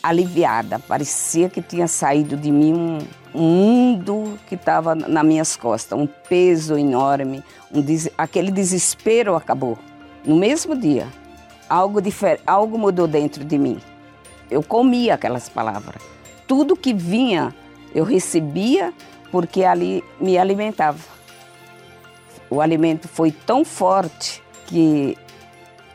aliviada. 0.00 0.78
Parecia 0.78 1.48
que 1.48 1.60
tinha 1.60 1.88
saído 1.88 2.36
de 2.36 2.52
mim 2.52 2.72
um, 2.72 2.98
mundo 3.36 4.38
que 4.48 4.54
estava 4.54 4.94
nas 4.94 5.24
minhas 5.24 5.56
costas, 5.56 5.98
um 5.98 6.06
peso 6.06 6.78
enorme, 6.78 7.42
um 7.72 7.80
des... 7.80 8.08
aquele 8.16 8.52
desespero 8.52 9.34
acabou. 9.34 9.76
No 10.24 10.36
mesmo 10.36 10.76
dia, 10.76 11.08
algo, 11.68 12.00
difer... 12.00 12.40
algo 12.46 12.78
mudou 12.78 13.06
dentro 13.06 13.44
de 13.44 13.58
mim. 13.58 13.78
Eu 14.50 14.62
comia 14.62 15.14
aquelas 15.14 15.48
palavras. 15.48 16.00
Tudo 16.46 16.76
que 16.76 16.94
vinha, 16.94 17.54
eu 17.94 18.04
recebia 18.04 18.92
porque 19.30 19.64
ali 19.64 20.04
me 20.20 20.38
alimentava. 20.38 20.98
O 22.48 22.60
alimento 22.60 23.08
foi 23.08 23.32
tão 23.32 23.64
forte 23.64 24.42
que 24.66 25.18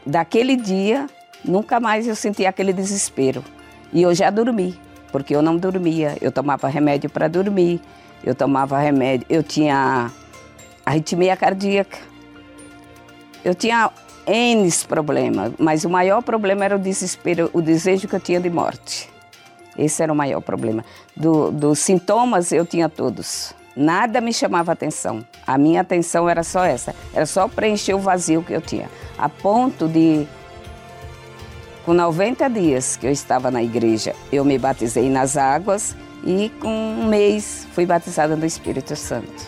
daquele 0.06 0.56
dia 0.56 1.08
nunca 1.44 1.80
mais 1.80 2.08
eu 2.08 2.16
senti 2.16 2.46
aquele 2.46 2.74
desespero. 2.74 3.44
E 3.94 4.02
eu 4.02 4.14
já 4.14 4.30
dormi, 4.30 4.80
porque 5.12 5.36
eu 5.36 5.42
não 5.42 5.58
dormia. 5.58 6.18
Eu 6.22 6.32
tomava 6.32 6.68
remédio 6.68 7.10
para 7.10 7.28
dormir, 7.28 7.82
eu 8.24 8.36
tomava 8.36 8.78
remédio, 8.78 9.26
eu 9.30 9.42
tinha 9.42 10.12
arritmia 10.86 11.36
cardíaca. 11.38 11.98
Eu 13.44 13.56
tinha 13.56 13.90
N 14.26 14.70
problemas, 14.88 15.54
mas 15.58 15.84
o 15.84 15.90
maior 15.90 16.22
problema 16.22 16.66
era 16.66 16.76
o 16.76 16.80
desespero, 16.80 17.50
o 17.54 17.62
desejo 17.62 18.08
que 18.08 18.16
eu 18.16 18.20
tinha 18.20 18.40
de 18.40 18.50
morte. 18.50 19.10
Esse 19.78 20.04
era 20.04 20.12
o 20.12 20.16
maior 20.16 20.42
problema. 20.42 20.84
Do, 21.16 21.52
dos 21.52 21.80
sintomas 21.80 22.52
eu 22.52 22.66
tinha 22.66 22.90
todos. 22.90 23.54
Nada 23.76 24.20
me 24.20 24.34
chamava 24.34 24.72
atenção. 24.72 25.26
A 25.48 25.58
minha 25.58 25.82
atenção 25.82 26.30
era 26.30 26.44
só 26.44 26.64
essa. 26.64 26.94
Era 27.14 27.26
só 27.26 27.48
preencher 27.48 27.94
o 27.94 28.00
vazio 28.00 28.44
que 28.44 28.54
eu 28.54 28.62
tinha. 28.62 28.90
A 29.18 29.30
ponto 29.30 29.88
de 29.88 30.28
com 31.86 31.94
90 31.94 32.48
dias 32.50 32.96
que 32.96 33.08
eu 33.08 33.12
estava 33.12 33.50
na 33.50 33.64
igreja, 33.64 34.14
eu 34.32 34.46
me 34.46 34.58
batizei 34.60 35.10
nas 35.10 35.36
águas 35.36 35.96
e 36.24 36.52
com 36.62 36.70
um 36.70 37.08
mês 37.08 37.66
fui 37.74 37.86
batizada 37.86 38.36
no 38.36 38.46
Espírito 38.46 38.96
Santo. 38.96 39.48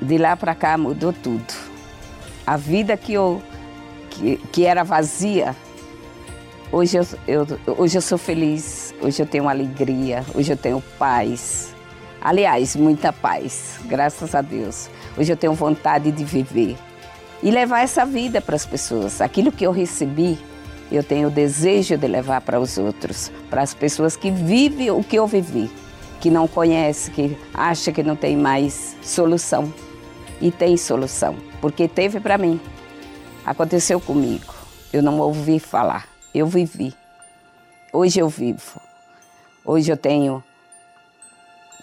De 0.00 0.16
lá 0.16 0.36
para 0.36 0.54
cá 0.54 0.78
mudou 0.78 1.12
tudo. 1.12 1.52
A 2.46 2.56
vida 2.56 2.96
que 2.96 3.12
eu 3.12 3.42
que, 4.14 4.36
que 4.52 4.64
era 4.64 4.82
vazia, 4.82 5.54
hoje 6.70 6.96
eu, 6.96 7.06
eu, 7.26 7.46
hoje 7.78 7.98
eu 7.98 8.02
sou 8.02 8.18
feliz, 8.18 8.94
hoje 9.00 9.22
eu 9.22 9.26
tenho 9.26 9.48
alegria, 9.48 10.24
hoje 10.34 10.52
eu 10.52 10.56
tenho 10.56 10.82
paz. 10.98 11.74
Aliás, 12.20 12.74
muita 12.74 13.12
paz, 13.12 13.78
graças 13.84 14.34
a 14.34 14.40
Deus. 14.40 14.88
Hoje 15.16 15.32
eu 15.32 15.36
tenho 15.36 15.52
vontade 15.52 16.10
de 16.10 16.24
viver 16.24 16.76
e 17.42 17.50
levar 17.50 17.80
essa 17.80 18.06
vida 18.06 18.40
para 18.40 18.56
as 18.56 18.64
pessoas. 18.64 19.20
Aquilo 19.20 19.52
que 19.52 19.66
eu 19.66 19.70
recebi, 19.70 20.38
eu 20.90 21.02
tenho 21.02 21.28
o 21.28 21.30
desejo 21.30 21.98
de 21.98 22.06
levar 22.06 22.40
para 22.40 22.58
os 22.58 22.78
outros, 22.78 23.30
para 23.50 23.60
as 23.60 23.74
pessoas 23.74 24.16
que 24.16 24.30
vivem 24.30 24.90
o 24.90 25.04
que 25.04 25.16
eu 25.16 25.26
vivi, 25.26 25.70
que 26.20 26.30
não 26.30 26.48
conhece, 26.48 27.10
que 27.10 27.36
acha 27.52 27.92
que 27.92 28.02
não 28.02 28.16
tem 28.16 28.36
mais 28.36 28.96
solução. 29.02 29.72
E 30.40 30.50
tem 30.50 30.76
solução, 30.76 31.36
porque 31.60 31.86
teve 31.86 32.18
para 32.18 32.36
mim. 32.36 32.60
Aconteceu 33.44 34.00
comigo. 34.00 34.54
Eu 34.92 35.02
não 35.02 35.18
ouvi 35.20 35.58
falar, 35.58 36.08
eu 36.34 36.46
vivi. 36.46 36.94
Hoje 37.92 38.18
eu 38.18 38.28
vivo. 38.28 38.80
Hoje 39.64 39.92
eu 39.92 39.96
tenho 39.96 40.42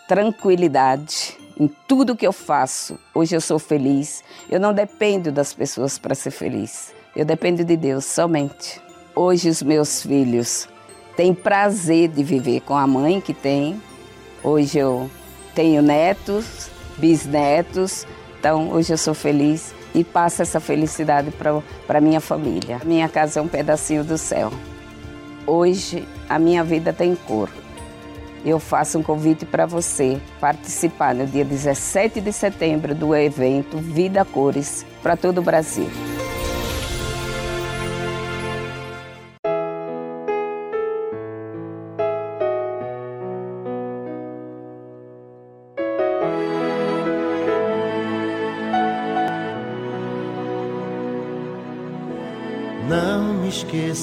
tranquilidade 0.08 1.38
em 1.60 1.68
tudo 1.88 2.16
que 2.16 2.26
eu 2.26 2.34
faço. 2.34 2.98
Hoje 3.14 3.36
eu 3.36 3.42
sou 3.42 3.60
feliz. 3.60 4.24
Eu 4.50 4.60
não 4.60 4.74
dependo 4.74 5.32
das 5.32 5.54
pessoas 5.54 6.00
para 6.00 6.16
ser 6.16 6.32
feliz. 6.32 6.94
Eu 7.16 7.26
dependo 7.26 7.64
de 7.64 7.78
Deus 7.78 8.06
somente. 8.06 8.82
Hoje 9.16 9.50
os 9.50 9.62
meus 9.62 10.02
filhos 10.02 10.68
têm 11.16 11.34
prazer 11.34 12.10
de 12.10 12.24
viver 12.24 12.62
com 12.62 12.76
a 12.76 12.88
mãe 12.88 13.22
que 13.22 13.34
tem. 13.34 13.82
Hoje 14.44 14.80
eu 14.80 15.10
tenho 15.54 15.82
netos, 15.82 16.70
bisnetos. 16.98 18.08
Então 18.40 18.72
hoje 18.72 18.94
eu 18.94 18.98
sou 18.98 19.14
feliz 19.14 19.76
e 19.94 20.04
passo 20.04 20.42
essa 20.42 20.60
felicidade 20.60 21.32
para 21.88 22.02
minha 22.02 22.20
família. 22.20 22.80
Minha 22.84 23.10
casa 23.10 23.40
é 23.40 23.44
um 23.44 23.48
pedacinho 23.48 24.04
do 24.04 24.18
céu. 24.18 24.52
Hoje 25.46 26.08
a 26.30 26.40
minha 26.40 26.64
vida 26.64 26.94
tem 26.94 27.16
cor 27.16 27.50
eu 28.44 28.60
faço 28.60 28.98
um 28.98 29.04
convite 29.04 29.46
para 29.46 29.66
você 29.66 30.20
participar 30.40 31.14
no 31.14 31.26
dia 31.26 31.46
17 31.46 32.20
de 32.22 32.34
setembro 32.34 32.96
do 32.96 33.16
evento 33.16 33.78
Vida 33.78 34.26
Cores 34.26 34.86
para 35.02 35.16
todo 35.16 35.40
o 35.40 35.44
Brasil. 35.44 35.88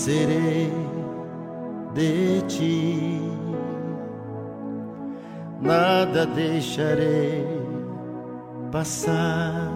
Esquecerei 0.08 0.72
de 1.92 2.42
ti 2.48 3.20
nada 5.60 6.24
deixarei 6.24 7.46
passar 8.72 9.70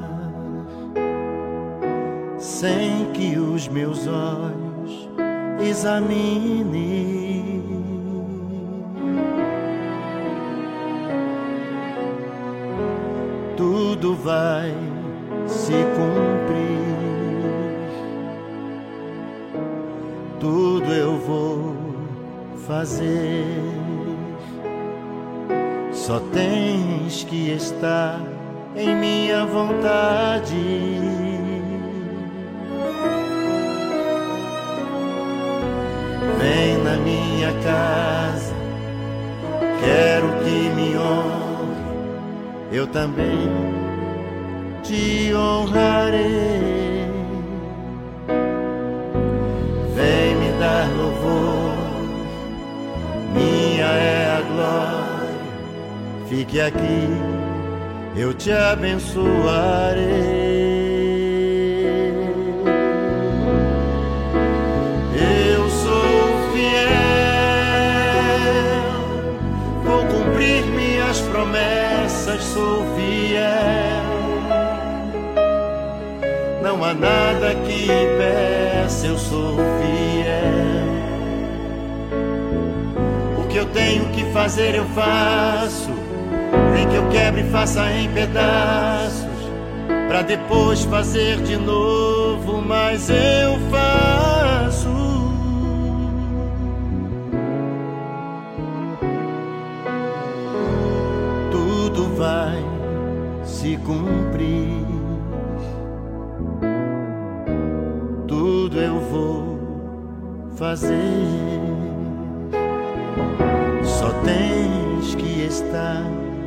sem 2.38 3.10
que 3.12 3.38
os 3.38 3.68
meus 3.68 4.06
olhos 4.06 5.08
examinem. 5.60 7.12
Tudo 13.56 14.16
vai 14.16 14.74
se 15.46 15.72
cumprir, 15.72 16.91
tudo 20.42 20.92
eu 20.92 21.16
vou 21.18 21.76
fazer 22.66 23.44
só 25.92 26.18
tens 26.18 27.22
que 27.22 27.50
estar 27.50 28.20
em 28.74 28.92
minha 28.96 29.46
vontade. 29.46 30.52
Vem 36.40 36.78
na 36.82 36.96
minha 36.96 37.52
casa, 37.62 38.52
quero 39.80 40.26
que 40.42 40.68
me 40.74 40.98
honre, 40.98 42.76
eu 42.76 42.88
também 42.88 43.48
te 44.82 45.32
honrarei. 45.32 46.81
É 53.92 54.38
a 54.38 54.40
glória 54.42 55.12
Fique 56.34 56.60
aqui, 56.62 57.08
eu 58.16 58.32
te 58.32 58.50
abençoarei. 58.50 59.20
Eu 65.54 65.68
sou 65.68 66.52
fiel, 66.54 66.72
vou 69.84 70.06
cumprir 70.06 70.64
minhas 70.64 71.20
promessas, 71.20 72.42
sou 72.44 72.86
fiel. 72.96 73.52
Não 76.62 76.82
há 76.82 76.94
nada 76.94 77.54
que 77.66 77.84
impeça, 77.84 79.06
eu 79.06 79.18
sou 79.18 79.56
fiel. 79.56 80.61
Tenho 83.72 84.08
que 84.10 84.24
fazer, 84.32 84.74
eu 84.74 84.84
faço 84.86 85.90
nem 86.72 86.88
que 86.88 86.96
eu 86.96 87.08
quebre 87.08 87.42
e 87.42 87.50
faça 87.50 87.90
em 87.92 88.08
pedaços, 88.12 89.26
para 90.08 90.22
depois 90.22 90.84
fazer 90.84 91.38
de 91.42 91.56
novo, 91.56 92.62
mas 92.62 93.08
eu 93.08 93.58
faço. 93.70 94.88
Tudo 101.50 102.14
vai 102.16 102.62
se 103.44 103.76
cumprir, 103.78 104.86
tudo 108.26 108.78
eu 108.78 109.00
vou 109.00 109.58
fazer. 110.56 111.61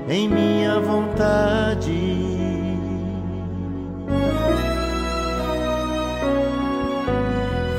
Em 0.07 0.29
minha 0.29 0.79
vontade. 0.79 1.91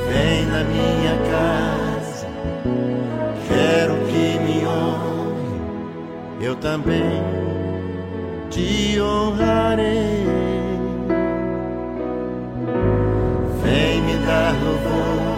Vem 0.09 0.45
na 0.47 0.63
minha 0.63 1.17
casa, 1.31 2.27
quero 3.47 3.95
que 4.07 4.39
me 4.39 4.65
honre, 4.65 6.45
eu 6.45 6.55
também 6.57 7.23
te 8.49 8.99
honrarei. 8.99 10.25
Vem 13.63 14.01
me 14.01 14.17
dar 14.25 14.53
louvor, 14.63 15.37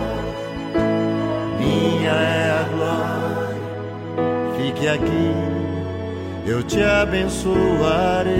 minha 1.59 2.11
é 2.11 2.51
a 2.51 2.63
glória, 2.75 3.57
fique 4.57 4.87
aqui 4.87 5.38
eu 6.49 6.63
te 6.63 6.81
abençoarei. 6.81 8.33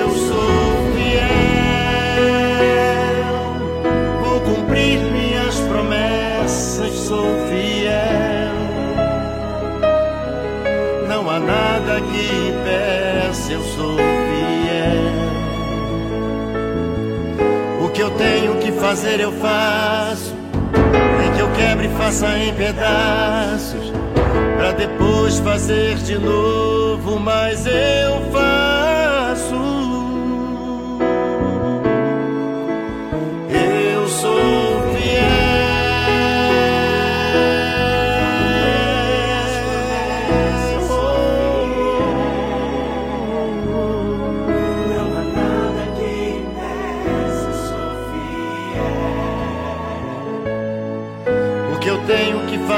Eu 0.00 0.10
sou 0.10 0.92
fiel, 0.92 1.26
vou 4.20 4.40
cumprir 4.40 4.98
minhas 5.12 5.60
promessas, 5.60 6.92
sou 6.92 7.28
fiel. 7.48 8.56
Não 11.08 11.30
há 11.30 11.38
nada 11.38 12.00
que 12.00 12.48
impeça, 12.48 13.52
eu 13.52 13.62
sou 13.62 13.96
fiel. 13.96 15.06
O 17.84 17.90
que 17.90 18.02
eu 18.02 18.10
tenho 18.10 18.56
que 18.58 18.72
fazer, 18.72 19.20
eu 19.20 19.30
faço 19.32 20.35
quebre 21.76 21.88
faça 21.90 22.38
em 22.38 22.54
pedaços, 22.54 23.92
para 24.56 24.72
depois 24.72 25.38
fazer 25.40 25.96
de 25.96 26.18
novo, 26.18 27.20
mas 27.20 27.66
eu 27.66 28.30
faço. 28.32 28.75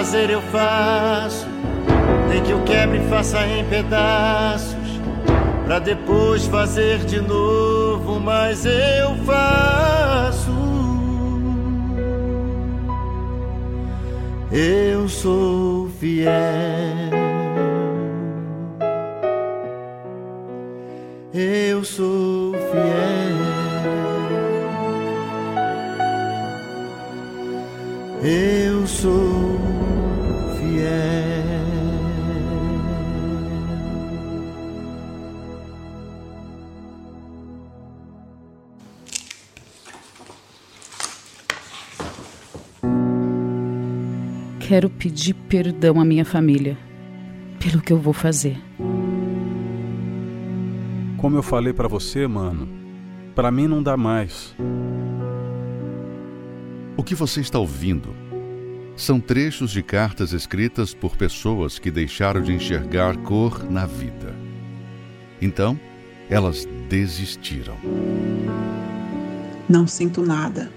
Fazer, 0.08 0.30
eu 0.30 0.40
faço. 0.40 1.46
Nem 2.30 2.42
que 2.42 2.50
eu 2.50 2.62
quebre 2.62 2.96
e 2.96 3.08
faça 3.10 3.46
em 3.46 3.62
pedaços. 3.66 4.74
Pra 5.66 5.78
depois 5.78 6.46
fazer 6.46 7.04
de 7.04 7.20
novo, 7.20 8.18
mas 8.18 8.64
eu 8.64 9.14
faço. 9.26 10.50
Eu 14.50 15.06
sou 15.10 15.90
fiel. 16.00 16.87
Quero 44.78 44.90
pedir 44.90 45.34
perdão 45.34 46.00
à 46.00 46.04
minha 46.04 46.24
família 46.24 46.78
pelo 47.58 47.82
que 47.82 47.92
eu 47.92 47.98
vou 47.98 48.12
fazer. 48.12 48.56
Como 51.16 51.36
eu 51.36 51.42
falei 51.42 51.72
pra 51.72 51.88
você, 51.88 52.28
mano, 52.28 52.68
pra 53.34 53.50
mim 53.50 53.66
não 53.66 53.82
dá 53.82 53.96
mais. 53.96 54.54
O 56.96 57.02
que 57.02 57.12
você 57.12 57.40
está 57.40 57.58
ouvindo 57.58 58.14
são 58.94 59.18
trechos 59.18 59.72
de 59.72 59.82
cartas 59.82 60.30
escritas 60.30 60.94
por 60.94 61.16
pessoas 61.16 61.80
que 61.80 61.90
deixaram 61.90 62.40
de 62.40 62.52
enxergar 62.52 63.16
cor 63.16 63.68
na 63.68 63.84
vida. 63.84 64.32
Então, 65.42 65.76
elas 66.30 66.68
desistiram. 66.88 67.74
Não 69.68 69.88
sinto 69.88 70.22
nada. 70.22 70.70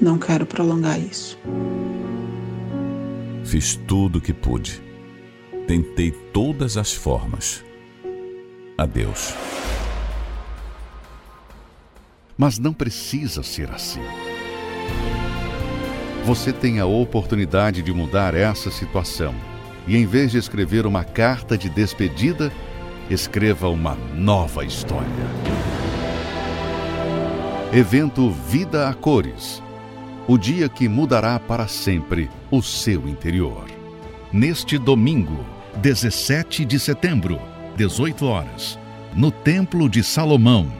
Não 0.00 0.16
quero 0.16 0.46
prolongar 0.46 1.00
isso. 1.00 1.36
Fiz 3.44 3.74
tudo 3.74 4.18
o 4.18 4.20
que 4.20 4.32
pude. 4.32 4.82
Tentei 5.66 6.10
todas 6.10 6.76
as 6.76 6.92
formas. 6.92 7.64
Adeus. 8.76 9.34
Mas 12.36 12.58
não 12.58 12.72
precisa 12.72 13.42
ser 13.42 13.70
assim. 13.70 14.00
Você 16.24 16.52
tem 16.52 16.80
a 16.80 16.86
oportunidade 16.86 17.82
de 17.82 17.92
mudar 17.92 18.34
essa 18.34 18.70
situação. 18.70 19.34
E 19.86 19.96
em 19.96 20.06
vez 20.06 20.30
de 20.30 20.38
escrever 20.38 20.86
uma 20.86 21.02
carta 21.02 21.56
de 21.56 21.68
despedida, 21.68 22.52
escreva 23.08 23.68
uma 23.68 23.94
nova 24.14 24.64
história. 24.64 25.08
Evento 27.72 28.30
Vida 28.30 28.88
a 28.88 28.94
Cores 28.94 29.62
o 30.30 30.38
dia 30.38 30.68
que 30.68 30.88
mudará 30.88 31.40
para 31.40 31.66
sempre 31.66 32.30
o 32.52 32.62
seu 32.62 33.08
interior. 33.08 33.64
Neste 34.32 34.78
domingo, 34.78 35.44
17 35.78 36.64
de 36.64 36.78
setembro, 36.78 37.40
18 37.76 38.26
horas, 38.26 38.78
no 39.12 39.32
Templo 39.32 39.88
de 39.88 40.04
Salomão, 40.04 40.72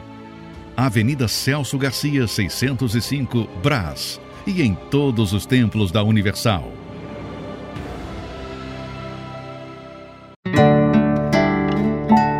Avenida 0.77 1.27
Celso 1.27 1.77
Garcia, 1.77 2.27
605, 2.27 3.45
Brás, 3.61 4.21
e 4.47 4.61
em 4.61 4.73
todos 4.89 5.33
os 5.33 5.45
templos 5.45 5.91
da 5.91 6.01
Universal. 6.01 6.71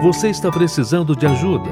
Você 0.01 0.30
está 0.30 0.49
precisando 0.49 1.14
de 1.14 1.26
ajuda? 1.26 1.72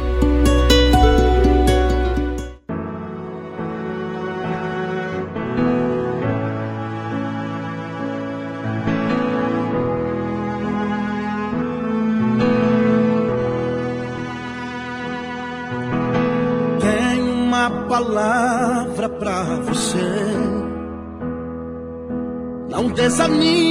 Não 23.31 23.70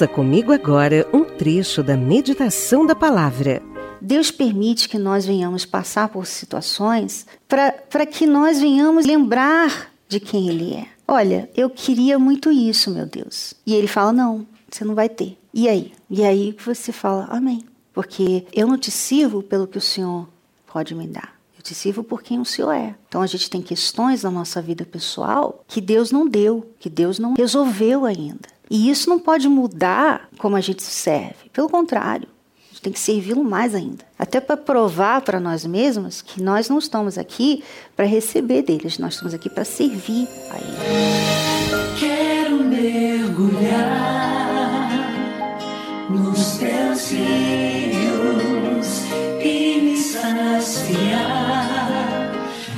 Ouça 0.00 0.08
comigo 0.08 0.50
agora 0.50 1.06
um 1.12 1.24
trecho 1.24 1.82
da 1.82 1.94
meditação 1.94 2.86
da 2.86 2.94
palavra. 2.94 3.60
Deus 4.00 4.30
permite 4.30 4.88
que 4.88 4.96
nós 4.96 5.26
venhamos 5.26 5.66
passar 5.66 6.08
por 6.08 6.24
situações 6.24 7.26
para 7.46 8.06
que 8.06 8.26
nós 8.26 8.58
venhamos 8.58 9.04
lembrar 9.04 9.92
de 10.08 10.18
quem 10.18 10.48
Ele 10.48 10.72
é. 10.72 10.86
Olha, 11.06 11.50
eu 11.54 11.68
queria 11.68 12.18
muito 12.18 12.50
isso, 12.50 12.90
meu 12.90 13.04
Deus. 13.04 13.52
E 13.66 13.74
Ele 13.74 13.86
fala: 13.86 14.10
não, 14.10 14.46
você 14.70 14.86
não 14.86 14.94
vai 14.94 15.06
ter. 15.06 15.36
E 15.52 15.68
aí? 15.68 15.92
E 16.08 16.24
aí 16.24 16.56
você 16.64 16.92
fala: 16.92 17.26
amém. 17.26 17.62
Porque 17.92 18.46
eu 18.54 18.66
não 18.66 18.78
te 18.78 18.90
sirvo 18.90 19.42
pelo 19.42 19.66
que 19.66 19.76
o 19.76 19.82
Senhor 19.82 20.26
pode 20.72 20.94
me 20.94 21.06
dar. 21.06 21.38
Eu 21.58 21.62
te 21.62 21.74
sirvo 21.74 22.02
por 22.02 22.22
quem 22.22 22.40
o 22.40 22.44
Senhor 22.46 22.72
é. 22.72 22.94
Então 23.06 23.20
a 23.20 23.26
gente 23.26 23.50
tem 23.50 23.60
questões 23.60 24.22
na 24.22 24.30
nossa 24.30 24.62
vida 24.62 24.86
pessoal 24.86 25.62
que 25.68 25.78
Deus 25.78 26.10
não 26.10 26.26
deu, 26.26 26.72
que 26.78 26.88
Deus 26.88 27.18
não 27.18 27.34
resolveu 27.34 28.06
ainda. 28.06 28.48
E 28.70 28.88
isso 28.88 29.10
não 29.10 29.18
pode 29.18 29.48
mudar 29.48 30.28
como 30.38 30.54
a 30.54 30.60
gente 30.60 30.84
serve. 30.84 31.50
Pelo 31.52 31.68
contrário, 31.68 32.28
a 32.28 32.68
gente 32.68 32.82
tem 32.82 32.92
que 32.92 33.00
servi-lo 33.00 33.42
mais 33.42 33.74
ainda. 33.74 34.04
Até 34.16 34.40
para 34.40 34.56
provar 34.56 35.22
para 35.22 35.40
nós 35.40 35.66
mesmos 35.66 36.22
que 36.22 36.40
nós 36.40 36.68
não 36.68 36.78
estamos 36.78 37.18
aqui 37.18 37.64
para 37.96 38.06
receber 38.06 38.62
deles, 38.62 38.96
nós 38.98 39.14
estamos 39.14 39.34
aqui 39.34 39.50
para 39.50 39.64
servir 39.64 40.28
a 40.50 40.56
Ele. 40.58 40.76
Quero 41.98 42.62
mergulhar 42.62 43.80
nos 46.08 46.58
teus 46.58 47.10
rios 47.10 49.02
e 49.42 49.80
me 49.82 49.96
saciar 49.96 51.50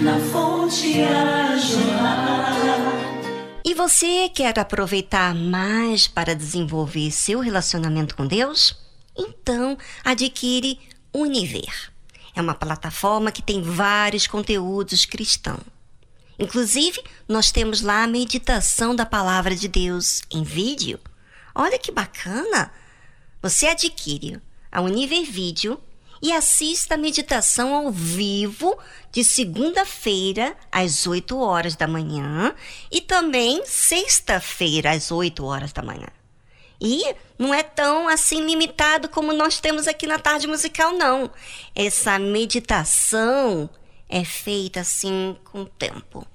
na 0.00 0.18
fonte. 0.18 1.02
E 3.72 3.74
você 3.74 4.28
quer 4.28 4.58
aproveitar 4.58 5.34
mais 5.34 6.06
para 6.06 6.34
desenvolver 6.34 7.10
seu 7.10 7.40
relacionamento 7.40 8.14
com 8.14 8.26
Deus? 8.26 8.76
Então, 9.16 9.78
adquire 10.04 10.78
Univer. 11.10 11.90
É 12.36 12.42
uma 12.42 12.54
plataforma 12.54 13.32
que 13.32 13.40
tem 13.40 13.62
vários 13.62 14.26
conteúdos 14.26 15.06
cristãos. 15.06 15.64
Inclusive, 16.38 17.02
nós 17.26 17.50
temos 17.50 17.80
lá 17.80 18.02
a 18.02 18.06
meditação 18.06 18.94
da 18.94 19.06
palavra 19.06 19.56
de 19.56 19.68
Deus 19.68 20.20
em 20.30 20.42
vídeo. 20.42 21.00
Olha 21.54 21.78
que 21.78 21.90
bacana! 21.90 22.70
Você 23.40 23.68
adquire 23.68 24.38
a 24.70 24.82
Univer 24.82 25.24
Vídeo 25.24 25.80
e 26.22 26.32
assista 26.32 26.94
a 26.94 26.98
meditação 26.98 27.74
ao 27.74 27.90
vivo 27.90 28.78
de 29.10 29.24
segunda-feira 29.24 30.56
às 30.70 31.04
8 31.06 31.36
horas 31.36 31.74
da 31.74 31.88
manhã 31.88 32.54
e 32.90 33.00
também 33.00 33.66
sexta-feira 33.66 34.92
às 34.92 35.10
8 35.10 35.44
horas 35.44 35.72
da 35.72 35.82
manhã. 35.82 36.06
E 36.80 37.14
não 37.38 37.52
é 37.52 37.62
tão 37.62 38.08
assim 38.08 38.44
limitado 38.44 39.08
como 39.08 39.32
nós 39.32 39.60
temos 39.60 39.88
aqui 39.88 40.06
na 40.06 40.18
tarde 40.18 40.46
musical, 40.46 40.92
não. 40.92 41.30
Essa 41.74 42.18
meditação 42.18 43.68
é 44.08 44.24
feita 44.24 44.80
assim 44.80 45.36
com 45.44 45.64
tempo. 45.64 46.26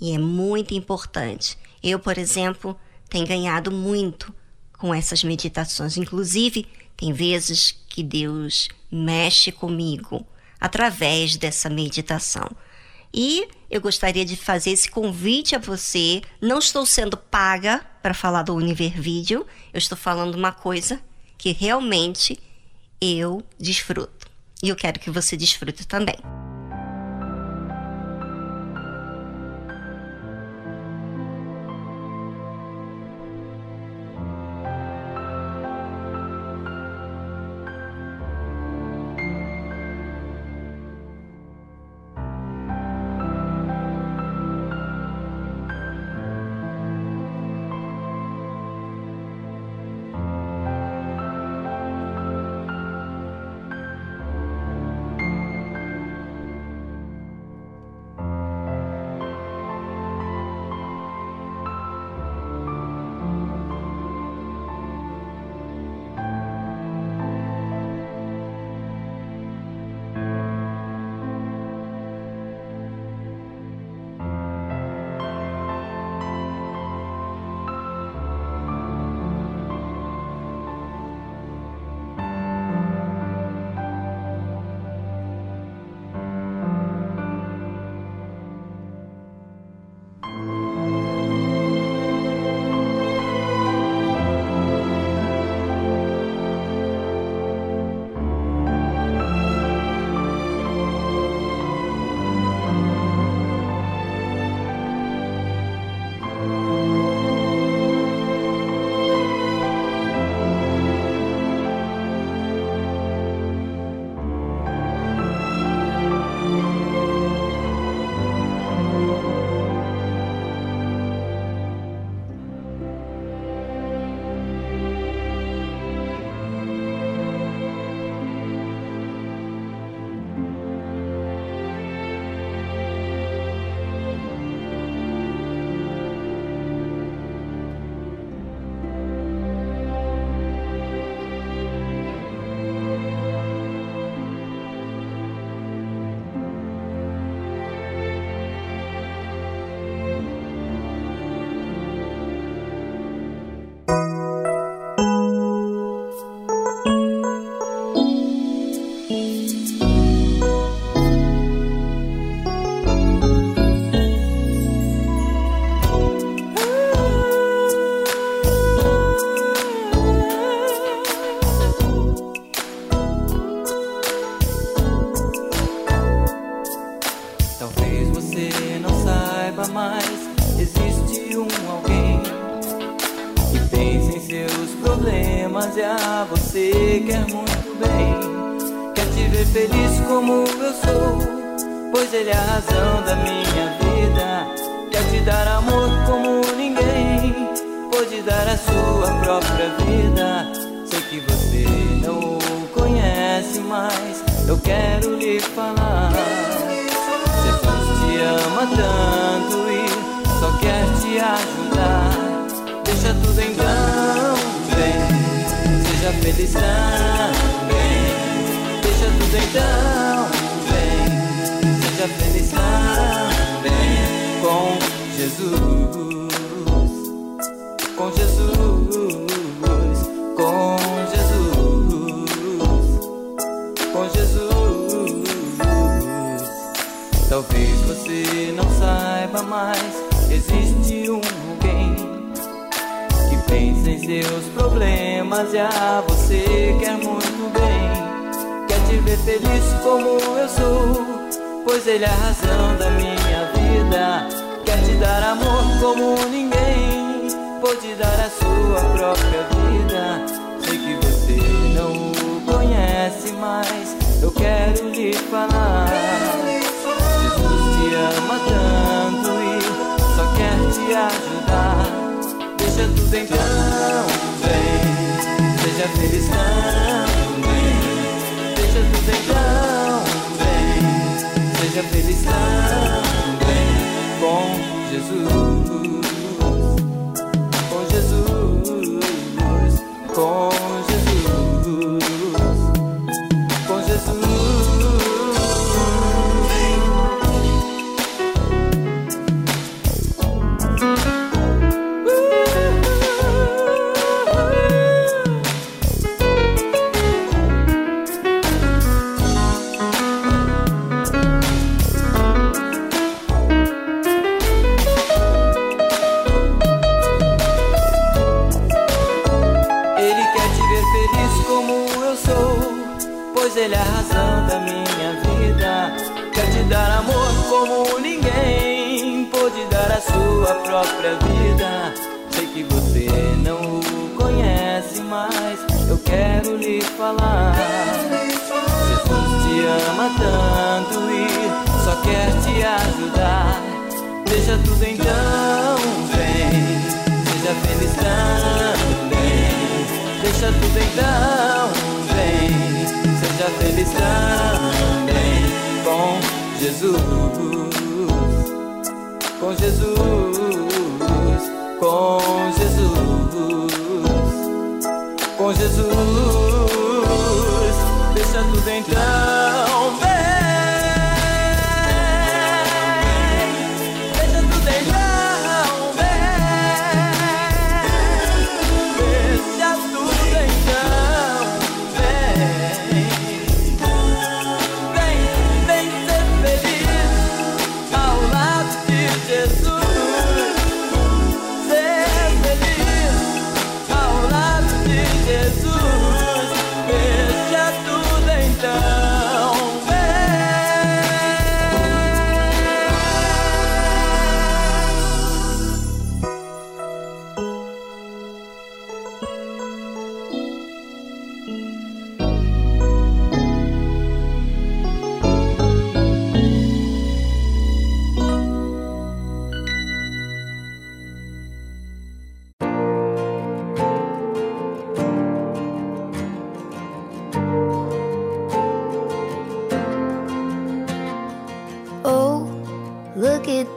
E 0.00 0.12
é 0.12 0.18
muito 0.18 0.74
importante. 0.74 1.58
Eu, 1.82 1.98
por 1.98 2.18
exemplo, 2.18 2.78
tenho 3.08 3.26
ganhado 3.26 3.70
muito 3.70 4.34
com 4.78 4.94
essas 4.94 5.24
meditações. 5.24 5.96
Inclusive, 5.96 6.66
tem 6.96 7.12
vezes 7.12 7.74
que 7.88 8.02
Deus 8.02 8.68
mexe 8.90 9.52
comigo 9.52 10.26
através 10.60 11.36
dessa 11.36 11.68
meditação. 11.68 12.48
E 13.12 13.48
eu 13.70 13.80
gostaria 13.80 14.24
de 14.24 14.36
fazer 14.36 14.70
esse 14.70 14.90
convite 14.90 15.54
a 15.54 15.58
você. 15.58 16.22
Não 16.40 16.58
estou 16.58 16.84
sendo 16.84 17.16
paga 17.16 17.84
para 18.02 18.14
falar 18.14 18.42
do 18.42 18.54
Univer 18.54 19.00
Vídeo, 19.00 19.46
eu 19.72 19.78
estou 19.78 19.96
falando 19.96 20.34
uma 20.34 20.52
coisa 20.52 21.00
que 21.38 21.52
realmente 21.52 22.38
eu 23.00 23.42
desfruto. 23.58 24.26
E 24.62 24.68
eu 24.68 24.76
quero 24.76 25.00
que 25.00 25.10
você 25.10 25.36
desfrute 25.36 25.86
também. 25.86 26.16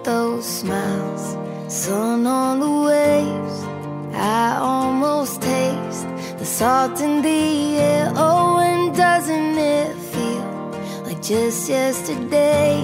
those 0.03 0.45
smiles. 0.45 1.37
Sun 1.67 2.27
on 2.27 2.59
the 2.59 2.69
waves, 2.69 3.63
I 4.13 4.57
almost 4.59 5.41
taste 5.41 6.07
the 6.37 6.45
salt 6.45 6.99
in 6.99 7.21
the 7.21 7.77
air. 7.77 8.11
Oh, 8.15 8.57
and 8.59 8.95
doesn't 8.95 9.57
it 9.57 9.95
feel 9.95 11.01
like 11.05 11.21
just 11.21 11.69
yesterday 11.69 12.83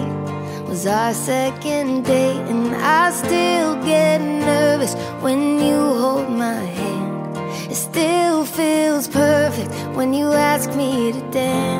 was 0.67 0.85
our 0.87 1.13
second 1.13 2.03
date? 2.03 2.45
And 2.51 2.75
I 2.75 3.11
still 3.11 3.75
get 3.83 4.21
nervous 4.21 4.93
when 5.21 5.59
you 5.59 5.79
hold 6.01 6.29
my 6.29 6.61
hand. 6.79 7.37
It 7.71 7.75
still 7.75 8.45
feels 8.45 9.07
perfect 9.07 9.71
when 9.97 10.13
you 10.13 10.31
ask 10.31 10.73
me 10.75 11.11
to 11.11 11.21
dance. 11.31 11.74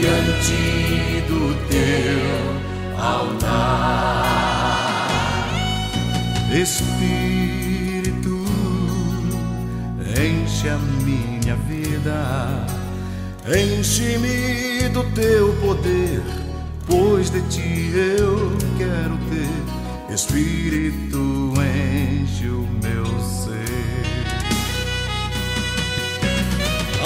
diante 0.00 1.22
do 1.28 1.54
teu 1.68 2.22
altar. 2.98 4.34
Espírito, 6.52 8.44
enche 10.20 10.68
a 10.68 10.78
minha 11.04 11.56
vida, 11.56 12.66
enche-me 13.48 14.88
do 14.90 15.02
teu 15.14 15.52
poder, 15.54 16.22
pois 16.86 17.30
de 17.30 17.40
ti 17.48 17.92
eu 17.94 18.56
quero 18.78 19.18
ter. 19.30 20.14
Espírito, 20.14 21.52
enche 21.58 22.46
o 22.46 22.68
meu 22.82 23.04
ser. 23.20 23.73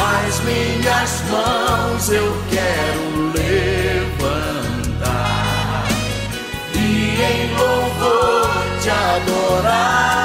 As 0.00 0.40
minhas 0.40 1.22
mãos 1.30 2.10
eu 2.10 2.32
quero 2.50 3.32
levantar 3.34 4.78
e 6.74 7.20
em 7.20 7.54
louvor 7.56 8.50
te 8.80 8.90
adorar. 8.90 10.18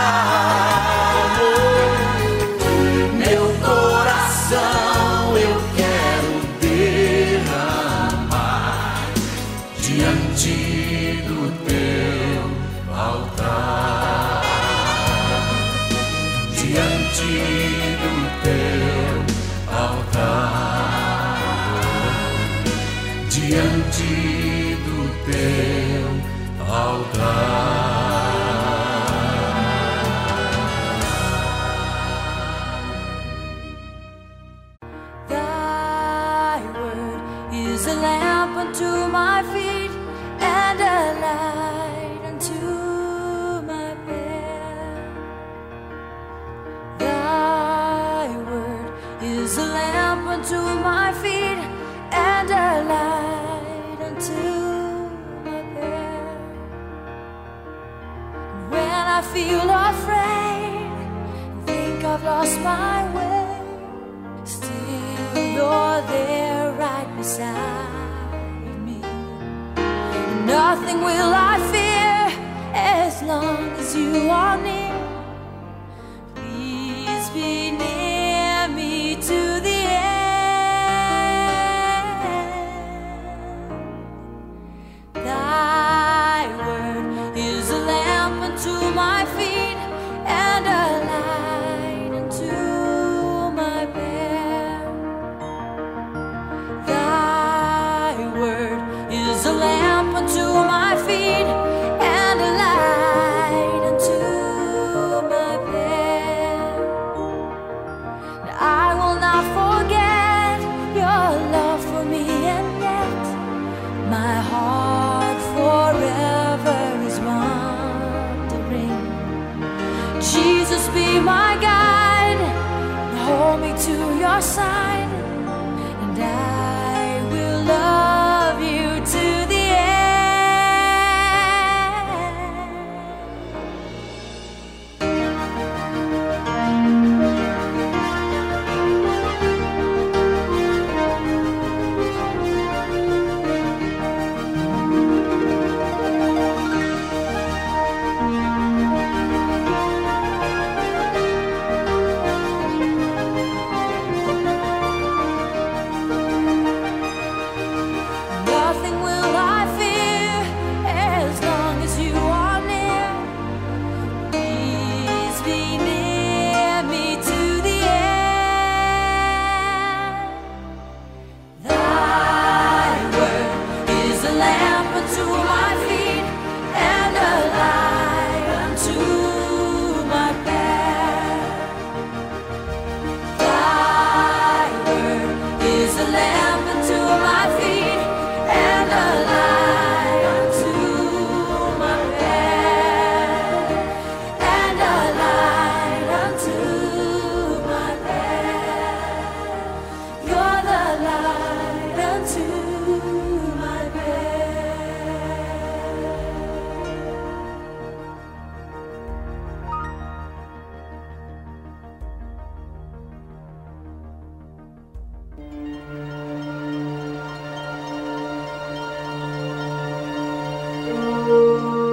the. 74.13 74.72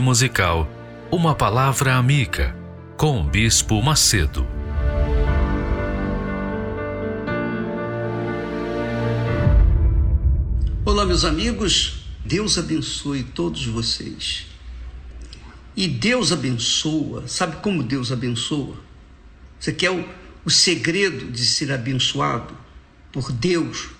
Musical, 0.00 0.68
Uma 1.10 1.34
palavra 1.34 1.94
amiga 1.94 2.56
com 2.96 3.20
o 3.20 3.24
Bispo 3.24 3.80
Macedo. 3.82 4.46
Olá, 10.84 11.06
meus 11.06 11.24
amigos. 11.24 12.06
Deus 12.24 12.58
abençoe 12.58 13.22
todos 13.22 13.66
vocês. 13.66 14.46
E 15.76 15.86
Deus 15.86 16.32
abençoa. 16.32 17.28
Sabe 17.28 17.56
como 17.56 17.82
Deus 17.82 18.10
abençoa? 18.10 18.76
Você 19.60 19.72
quer 19.72 19.90
o, 19.90 20.04
o 20.44 20.50
segredo 20.50 21.30
de 21.30 21.44
ser 21.44 21.70
abençoado 21.70 22.56
por 23.12 23.30
Deus? 23.30 23.90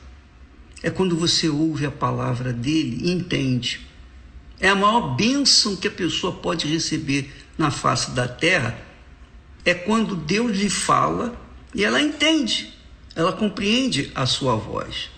É 0.82 0.90
quando 0.90 1.16
você 1.16 1.48
ouve 1.48 1.86
a 1.86 1.90
palavra 1.90 2.52
dele 2.52 2.98
e 3.02 3.12
entende. 3.12 3.85
É 4.60 4.68
a 4.68 4.74
maior 4.74 5.16
bênção 5.16 5.76
que 5.76 5.88
a 5.88 5.90
pessoa 5.90 6.32
pode 6.32 6.66
receber 6.66 7.30
na 7.58 7.70
face 7.70 8.10
da 8.12 8.26
terra. 8.26 8.78
É 9.64 9.74
quando 9.74 10.14
Deus 10.14 10.56
lhe 10.56 10.70
fala 10.70 11.38
e 11.74 11.84
ela 11.84 12.00
entende, 12.00 12.72
ela 13.14 13.32
compreende 13.32 14.10
a 14.14 14.24
sua 14.24 14.56
voz. 14.56 15.10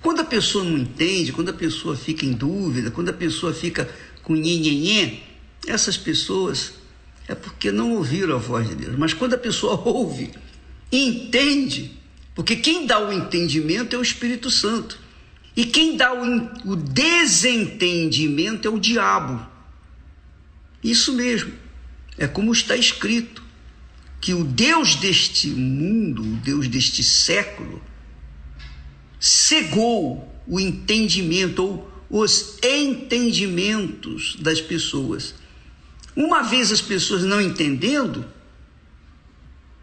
Quando 0.00 0.20
a 0.20 0.24
pessoa 0.24 0.64
não 0.64 0.78
entende, 0.78 1.32
quando 1.32 1.48
a 1.48 1.54
pessoa 1.54 1.96
fica 1.96 2.24
em 2.24 2.32
dúvida, 2.32 2.90
quando 2.90 3.08
a 3.08 3.12
pessoa 3.12 3.52
fica 3.52 3.88
com 4.22 4.34
nhenhenhê, 4.34 5.18
essas 5.66 5.96
pessoas 5.96 6.74
é 7.26 7.34
porque 7.34 7.72
não 7.72 7.92
ouviram 7.92 8.36
a 8.36 8.38
voz 8.38 8.68
de 8.68 8.74
Deus. 8.74 8.96
Mas 8.96 9.12
quando 9.12 9.34
a 9.34 9.38
pessoa 9.38 9.80
ouve, 9.84 10.30
entende, 10.90 11.92
porque 12.34 12.56
quem 12.56 12.86
dá 12.86 13.00
o 13.00 13.12
entendimento 13.12 13.96
é 13.96 13.98
o 13.98 14.02
Espírito 14.02 14.50
Santo. 14.50 14.98
E 15.58 15.64
quem 15.64 15.96
dá 15.96 16.14
o, 16.14 16.70
o 16.70 16.76
desentendimento 16.76 18.68
é 18.68 18.70
o 18.70 18.78
diabo. 18.78 19.44
Isso 20.84 21.12
mesmo. 21.14 21.52
É 22.16 22.28
como 22.28 22.52
está 22.52 22.76
escrito: 22.76 23.42
que 24.20 24.32
o 24.32 24.44
Deus 24.44 24.94
deste 24.94 25.48
mundo, 25.48 26.22
o 26.22 26.36
Deus 26.36 26.68
deste 26.68 27.02
século, 27.02 27.82
cegou 29.18 30.32
o 30.46 30.60
entendimento 30.60 31.64
ou 31.64 32.22
os 32.22 32.56
entendimentos 32.62 34.36
das 34.36 34.60
pessoas. 34.60 35.34
Uma 36.14 36.40
vez 36.42 36.70
as 36.70 36.80
pessoas 36.80 37.24
não 37.24 37.40
entendendo, 37.40 38.24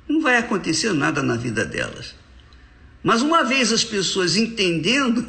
não 0.08 0.22
vai 0.22 0.38
acontecer 0.38 0.94
nada 0.94 1.22
na 1.22 1.36
vida 1.36 1.66
delas. 1.66 2.16
Mas 3.06 3.22
uma 3.22 3.44
vez 3.44 3.72
as 3.72 3.84
pessoas 3.84 4.36
entendendo, 4.36 5.24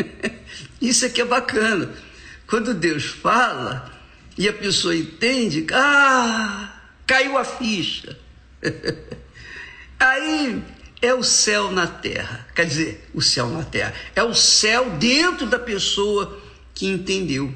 isso 0.80 1.04
aqui 1.04 1.20
é 1.20 1.24
bacana. 1.26 1.94
Quando 2.46 2.72
Deus 2.72 3.04
fala 3.04 3.92
e 4.38 4.48
a 4.48 4.54
pessoa 4.54 4.96
entende, 4.96 5.66
ah, 5.70 6.80
caiu 7.06 7.36
a 7.36 7.44
ficha. 7.44 8.18
Aí 10.00 10.62
é 11.02 11.12
o 11.12 11.22
céu 11.22 11.70
na 11.70 11.86
terra. 11.86 12.48
Quer 12.54 12.64
dizer, 12.64 13.06
o 13.12 13.20
céu 13.20 13.50
na 13.50 13.64
terra. 13.64 13.92
É 14.16 14.22
o 14.22 14.32
céu 14.32 14.88
dentro 14.96 15.46
da 15.46 15.58
pessoa 15.58 16.40
que 16.72 16.86
entendeu. 16.86 17.54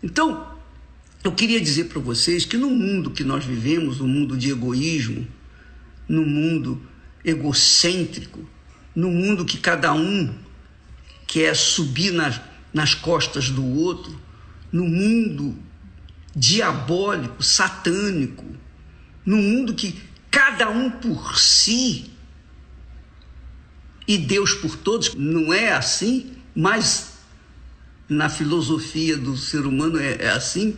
Então, 0.00 0.56
eu 1.24 1.32
queria 1.32 1.60
dizer 1.60 1.86
para 1.86 1.98
vocês 1.98 2.44
que 2.44 2.56
no 2.56 2.70
mundo 2.70 3.10
que 3.10 3.24
nós 3.24 3.44
vivemos, 3.44 3.98
no 3.98 4.06
mundo 4.06 4.36
de 4.36 4.52
egoísmo, 4.52 5.26
no 6.08 6.24
mundo 6.24 6.80
egocêntrico, 7.24 8.48
no 8.94 9.10
mundo 9.10 9.44
que 9.44 9.58
cada 9.58 9.92
um 9.92 10.34
quer 11.26 11.56
subir 11.56 12.12
nas, 12.12 12.40
nas 12.72 12.94
costas 12.94 13.50
do 13.50 13.64
outro, 13.64 14.20
no 14.70 14.84
mundo 14.84 15.56
diabólico, 16.34 17.42
satânico, 17.42 18.44
no 19.24 19.36
mundo 19.36 19.74
que 19.74 19.98
cada 20.30 20.70
um 20.70 20.90
por 20.90 21.38
si 21.38 22.10
e 24.06 24.18
Deus 24.18 24.54
por 24.54 24.76
todos, 24.76 25.14
não 25.14 25.52
é 25.52 25.72
assim, 25.72 26.32
mas 26.54 27.12
na 28.08 28.28
filosofia 28.28 29.16
do 29.16 29.36
ser 29.36 29.64
humano 29.64 29.98
é, 29.98 30.16
é 30.20 30.30
assim. 30.30 30.76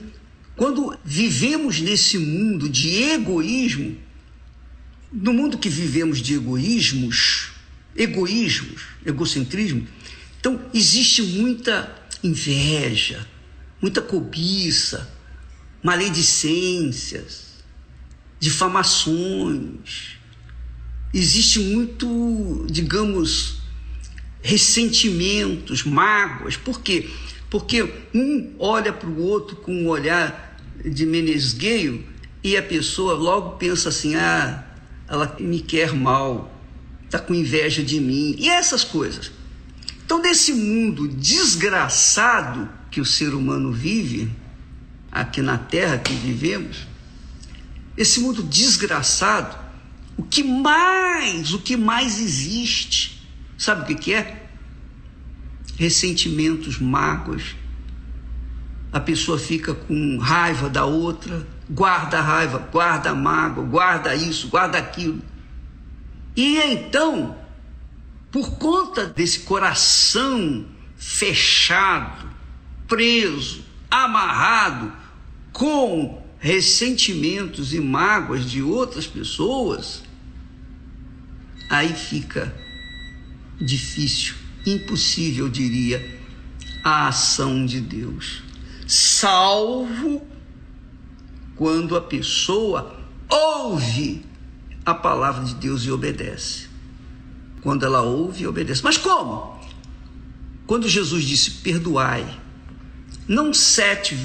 Quando 0.56 0.96
vivemos 1.04 1.80
nesse 1.80 2.18
mundo 2.18 2.68
de 2.68 3.02
egoísmo, 3.02 3.96
no 5.14 5.32
mundo 5.32 5.58
que 5.58 5.68
vivemos 5.68 6.18
de 6.18 6.34
egoísmos, 6.34 7.52
egoísmos, 7.96 8.82
egocentrismo, 9.06 9.86
então 10.40 10.60
existe 10.74 11.22
muita 11.22 11.94
inveja, 12.22 13.26
muita 13.80 14.02
cobiça, 14.02 15.08
maledicências, 15.82 17.44
difamações, 18.40 20.18
existe 21.12 21.60
muito, 21.60 22.66
digamos, 22.68 23.58
ressentimentos, 24.42 25.84
mágoas. 25.84 26.56
Por 26.56 26.80
quê? 26.80 27.08
Porque 27.48 27.88
um 28.12 28.52
olha 28.58 28.92
para 28.92 29.08
o 29.08 29.22
outro 29.22 29.56
com 29.56 29.72
um 29.72 29.88
olhar 29.88 30.58
de 30.84 31.06
menesgueio 31.06 32.04
e 32.42 32.56
a 32.56 32.62
pessoa 32.62 33.14
logo 33.14 33.52
pensa 33.52 33.90
assim: 33.90 34.16
ah, 34.16 34.63
ela 35.08 35.36
me 35.38 35.60
quer 35.60 35.92
mal, 35.92 36.52
está 37.04 37.18
com 37.18 37.34
inveja 37.34 37.82
de 37.82 38.00
mim, 38.00 38.34
e 38.38 38.48
essas 38.48 38.84
coisas. 38.84 39.30
Então, 40.04 40.20
nesse 40.20 40.52
mundo 40.52 41.08
desgraçado 41.08 42.68
que 42.90 43.00
o 43.00 43.04
ser 43.04 43.34
humano 43.34 43.72
vive, 43.72 44.30
aqui 45.10 45.40
na 45.40 45.56
terra 45.56 45.98
que 45.98 46.12
vivemos, 46.12 46.86
esse 47.96 48.20
mundo 48.20 48.42
desgraçado, 48.42 49.56
o 50.16 50.22
que 50.22 50.42
mais, 50.42 51.52
o 51.52 51.58
que 51.58 51.76
mais 51.76 52.20
existe, 52.20 53.26
sabe 53.56 53.82
o 53.82 53.86
que, 53.86 53.94
que 53.94 54.14
é? 54.14 54.46
Ressentimentos, 55.76 56.78
mágoas. 56.78 57.42
A 58.92 59.00
pessoa 59.00 59.38
fica 59.38 59.74
com 59.74 60.18
raiva 60.18 60.68
da 60.68 60.84
outra, 60.84 61.46
guarda 61.68 62.18
a 62.18 62.22
raiva, 62.22 62.58
guarda 62.58 63.10
a 63.10 63.14
mágoa, 63.14 63.64
guarda 63.64 64.14
isso, 64.14 64.48
guarda 64.48 64.78
aquilo. 64.78 65.22
E 66.36 66.58
então, 66.58 67.36
por 68.30 68.58
conta 68.58 69.06
desse 69.06 69.40
coração 69.40 70.66
fechado, 70.96 72.28
preso, 72.88 73.64
amarrado 73.90 74.92
com 75.52 76.22
ressentimentos 76.38 77.72
e 77.72 77.80
mágoas 77.80 78.44
de 78.44 78.60
outras 78.60 79.06
pessoas, 79.06 80.02
aí 81.70 81.94
fica 81.94 82.54
difícil, 83.60 84.34
impossível, 84.66 85.46
eu 85.46 85.50
diria, 85.50 86.20
a 86.82 87.08
ação 87.08 87.64
de 87.64 87.80
Deus. 87.80 88.42
Salvo 88.86 90.26
quando 91.56 91.96
a 91.96 92.00
pessoa 92.00 92.96
ouve 93.28 94.24
a 94.84 94.94
palavra 94.94 95.44
de 95.44 95.54
Deus 95.54 95.82
e 95.84 95.90
obedece. 95.90 96.66
Quando 97.60 97.84
ela 97.84 98.02
ouve 98.02 98.42
e 98.42 98.46
obedece. 98.46 98.82
Mas 98.82 98.98
como? 98.98 99.58
Quando 100.66 100.88
Jesus 100.88 101.24
disse: 101.24 101.50
perdoai, 101.50 102.26
não 103.26 103.54
sete 103.54 104.16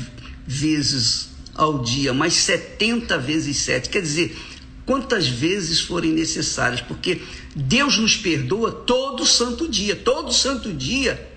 vezes 0.46 1.30
ao 1.56 1.84
dia, 1.84 2.14
mas 2.14 2.34
setenta 2.34 3.18
vezes 3.18 3.58
sete. 3.58 3.90
Quer 3.90 4.02
dizer, 4.02 4.38
quantas 4.86 5.28
vezes 5.28 5.82
forem 5.82 6.12
necessárias, 6.12 6.82
porque 6.82 7.22
Deus 7.56 7.98
nos 7.98 8.16
perdoa 8.16 8.72
todo 8.72 9.26
santo 9.26 9.68
dia, 9.68 9.96
todo 9.96 10.34
santo 10.34 10.74
dia. 10.74 11.28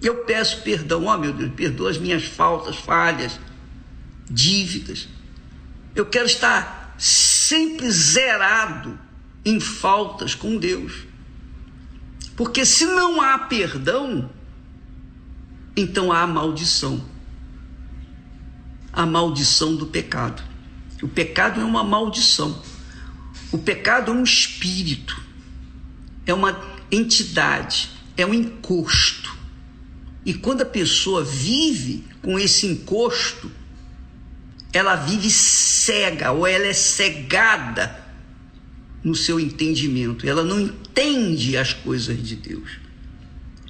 Eu 0.00 0.24
peço 0.24 0.62
perdão, 0.62 1.04
ó 1.04 1.14
oh, 1.14 1.18
meu 1.18 1.32
Deus, 1.32 1.52
perdoa 1.54 1.90
as 1.90 1.98
minhas 1.98 2.24
faltas, 2.24 2.76
falhas, 2.76 3.38
dívidas. 4.30 5.08
Eu 5.94 6.06
quero 6.06 6.26
estar 6.26 6.94
sempre 6.96 7.90
zerado 7.90 8.98
em 9.44 9.58
faltas 9.58 10.34
com 10.34 10.56
Deus. 10.56 11.06
Porque 12.36 12.64
se 12.64 12.86
não 12.86 13.20
há 13.20 13.38
perdão, 13.38 14.30
então 15.76 16.12
há 16.12 16.26
maldição. 16.26 17.04
A 18.92 19.04
maldição 19.04 19.76
do 19.76 19.86
pecado. 19.86 20.42
O 21.02 21.08
pecado 21.08 21.60
é 21.60 21.64
uma 21.64 21.82
maldição. 21.82 22.62
O 23.52 23.58
pecado 23.58 24.12
é 24.12 24.14
um 24.14 24.22
espírito, 24.22 25.20
é 26.24 26.32
uma 26.32 26.60
entidade, 26.90 27.90
é 28.16 28.24
um 28.24 28.32
encosto. 28.32 29.36
E 30.24 30.34
quando 30.34 30.62
a 30.62 30.66
pessoa 30.66 31.24
vive 31.24 32.04
com 32.22 32.38
esse 32.38 32.66
encosto, 32.66 33.50
ela 34.72 34.96
vive 34.96 35.30
cega 35.30 36.32
ou 36.32 36.46
ela 36.46 36.66
é 36.66 36.72
cegada 36.72 38.04
no 39.02 39.14
seu 39.14 39.40
entendimento. 39.40 40.28
Ela 40.28 40.44
não 40.44 40.60
entende 40.60 41.56
as 41.56 41.72
coisas 41.72 42.22
de 42.22 42.36
Deus. 42.36 42.78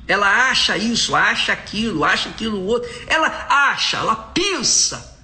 Ela 0.06 0.50
acha 0.50 0.76
isso, 0.76 1.14
acha 1.14 1.52
aquilo, 1.52 2.04
acha 2.04 2.30
aquilo 2.30 2.60
outro. 2.64 2.90
Ela 3.06 3.28
acha, 3.48 3.98
ela 3.98 4.16
pensa 4.16 5.18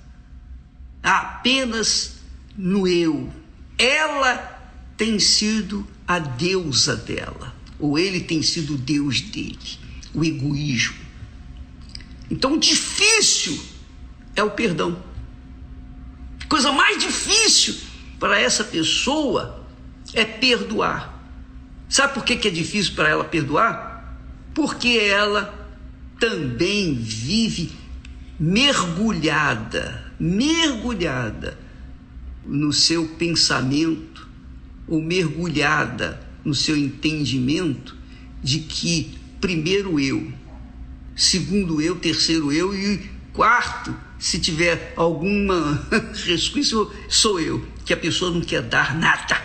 apenas 1.02 2.16
no 2.56 2.86
eu. 2.86 3.32
Ela 3.76 4.36
tem 4.96 5.18
sido 5.18 5.86
a 6.06 6.18
deusa 6.18 6.96
dela, 6.96 7.54
ou 7.78 7.98
ele 7.98 8.20
tem 8.20 8.42
sido 8.42 8.74
o 8.74 8.78
deus 8.78 9.20
dele, 9.20 9.58
o 10.14 10.24
egoísmo. 10.24 10.96
Então, 12.30 12.56
difícil 12.56 13.60
é 14.34 14.42
o 14.42 14.50
perdão. 14.50 15.02
Coisa 16.48 16.72
mais 16.72 16.98
difícil 16.98 17.76
para 18.18 18.38
essa 18.38 18.64
pessoa 18.64 19.66
é 20.14 20.24
perdoar. 20.24 21.14
Sabe 21.88 22.14
por 22.14 22.24
que, 22.24 22.36
que 22.36 22.48
é 22.48 22.50
difícil 22.50 22.94
para 22.94 23.08
ela 23.08 23.24
perdoar? 23.24 24.16
Porque 24.54 24.88
ela 24.88 25.54
também 26.18 26.94
vive 26.94 27.72
mergulhada, 28.38 30.12
mergulhada 30.18 31.58
no 32.44 32.72
seu 32.72 33.08
pensamento 33.08 34.28
ou 34.86 35.02
mergulhada 35.02 36.20
no 36.44 36.54
seu 36.54 36.76
entendimento 36.76 37.96
de 38.42 38.60
que 38.60 39.18
primeiro 39.40 39.98
eu, 39.98 40.32
segundo 41.16 41.80
eu, 41.80 41.96
terceiro 41.96 42.52
eu 42.52 42.74
e 42.74 43.10
quarto, 43.32 43.94
se 44.18 44.38
tiver 44.38 44.92
alguma 44.96 45.86
resquício, 46.24 46.90
sou 47.08 47.40
eu, 47.40 47.66
que 47.84 47.92
a 47.92 47.96
pessoa 47.96 48.30
não 48.30 48.40
quer 48.40 48.62
dar 48.62 48.96
nada. 48.96 49.40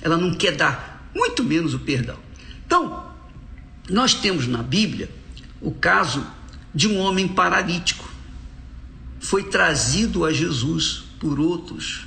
Ela 0.00 0.16
não 0.16 0.34
quer 0.34 0.52
dar, 0.52 1.10
muito 1.14 1.42
menos 1.42 1.74
o 1.74 1.80
perdão. 1.80 2.16
Então, 2.66 3.12
nós 3.88 4.14
temos 4.14 4.46
na 4.46 4.62
Bíblia 4.62 5.10
o 5.60 5.72
caso 5.72 6.24
de 6.74 6.86
um 6.86 6.98
homem 6.98 7.26
paralítico. 7.26 8.08
Foi 9.20 9.42
trazido 9.44 10.24
a 10.24 10.32
Jesus 10.32 11.04
por 11.18 11.40
outros 11.40 12.06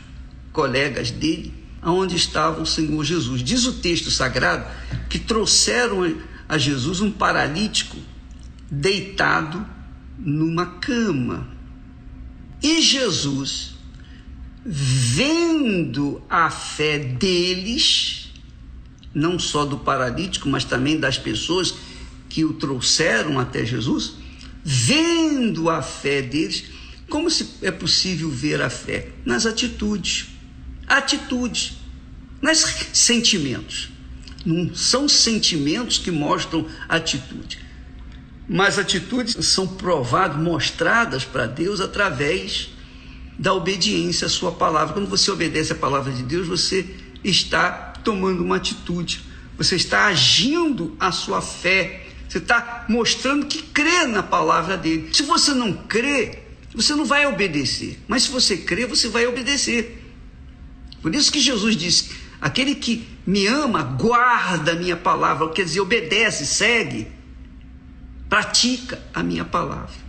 colegas 0.54 1.12
dele, 1.12 1.54
aonde 1.82 2.16
estava 2.16 2.62
o 2.62 2.66
Senhor 2.66 3.04
Jesus. 3.04 3.44
Diz 3.44 3.66
o 3.66 3.74
texto 3.74 4.10
sagrado 4.12 4.66
que 5.10 5.20
trouxeram 5.20 6.16
a 6.48 6.58
Jesus 6.58 7.02
um 7.02 7.12
paralítico 7.12 7.98
deitado 8.70 9.66
numa 10.18 10.66
cama. 10.66 11.48
E 12.62 12.82
Jesus, 12.82 13.72
vendo 14.66 16.22
a 16.30 16.50
fé 16.50 17.00
deles, 17.00 18.32
não 19.14 19.40
só 19.40 19.66
do 19.66 19.78
paralítico, 19.78 20.48
mas 20.48 20.64
também 20.64 21.00
das 21.00 21.18
pessoas 21.18 21.74
que 22.30 22.46
o 22.46 22.54
trouxeram 22.54 23.40
até 23.40 23.66
Jesus, 23.66 24.14
vendo 24.64 25.70
a 25.70 25.82
fé 25.82 26.22
deles, 26.22 26.66
como 27.10 27.28
é 27.62 27.72
possível 27.72 28.30
ver 28.30 28.62
a 28.62 28.70
fé? 28.70 29.10
Nas 29.26 29.46
atitudes. 29.46 30.28
Atitudes, 30.88 31.74
nas 32.42 32.60
sentimentos. 32.94 33.90
Não 34.46 34.74
são 34.74 35.08
sentimentos 35.10 35.98
que 35.98 36.10
mostram 36.10 36.68
atitude, 36.88 37.60
mas 38.48 38.78
atitudes 38.78 39.46
são 39.46 39.68
provadas, 39.68 40.38
mostradas 40.38 41.24
para 41.24 41.46
Deus 41.46 41.80
através 41.80 42.70
da 43.38 43.54
obediência 43.54 44.28
à 44.28 44.30
sua 44.30 44.52
palavra. 44.52 44.94
Quando 44.94 45.10
você 45.10 45.32
obedece 45.32 45.72
à 45.72 45.76
palavra 45.76 46.12
de 46.12 46.24
Deus, 46.24 46.48
você 46.48 46.86
está 47.24 47.72
tomando 48.04 48.44
uma 48.44 48.58
atitude, 48.58 49.24
você 49.58 49.76
está 49.76 50.06
agindo 50.06 50.96
a 51.00 51.12
sua 51.12 51.42
fé, 51.42 52.08
você 52.28 52.38
está 52.38 52.86
mostrando 52.88 53.46
que 53.46 53.62
crê 53.62 54.06
na 54.06 54.24
palavra 54.24 54.78
dele. 54.78 55.10
Se 55.14 55.24
você 55.24 55.54
não 55.54 55.74
crê, 55.74 56.40
você 56.74 56.96
não 56.96 57.06
vai 57.06 57.26
obedecer, 57.26 58.00
mas 58.08 58.24
se 58.24 58.32
você 58.32 58.58
crê, 58.58 58.86
você 58.86 59.08
vai 59.08 59.28
obedecer. 59.28 60.02
Por 61.02 61.14
isso 61.14 61.32
que 61.32 61.40
Jesus 61.40 61.76
disse: 61.76 62.12
aquele 62.40 62.76
que 62.76 63.08
me 63.26 63.46
ama, 63.48 63.84
guarda 63.84 64.72
a 64.72 64.76
minha 64.76 64.96
palavra, 64.96 65.50
quer 65.50 65.66
dizer, 65.66 65.82
obedece, 65.82 66.46
segue, 66.46 67.08
pratica 68.32 68.98
a 69.14 69.22
minha 69.22 69.44
palavra. 69.44 70.00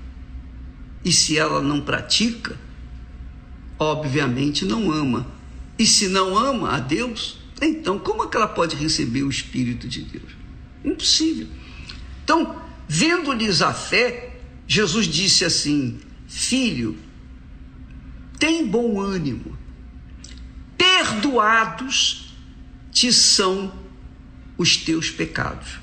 E 1.04 1.10
se 1.10 1.36
ela 1.36 1.60
não 1.60 1.80
pratica, 1.80 2.56
obviamente 3.76 4.64
não 4.64 4.92
ama. 4.92 5.26
E 5.76 5.84
se 5.84 6.06
não 6.06 6.38
ama 6.38 6.70
a 6.70 6.78
Deus, 6.78 7.38
então 7.60 7.98
como 7.98 8.22
é 8.22 8.28
que 8.28 8.36
ela 8.36 8.46
pode 8.46 8.76
receber 8.76 9.24
o 9.24 9.28
Espírito 9.28 9.88
de 9.88 10.02
Deus? 10.02 10.30
Impossível. 10.84 11.48
Então, 12.22 12.62
vendo-lhes 12.86 13.60
a 13.60 13.74
fé, 13.74 14.38
Jesus 14.68 15.08
disse 15.08 15.44
assim: 15.44 15.98
Filho, 16.28 16.96
tem 18.38 18.64
bom 18.64 19.00
ânimo, 19.00 19.58
perdoados 20.78 22.32
te 22.92 23.12
são 23.12 23.74
os 24.56 24.76
teus 24.76 25.10
pecados. 25.10 25.81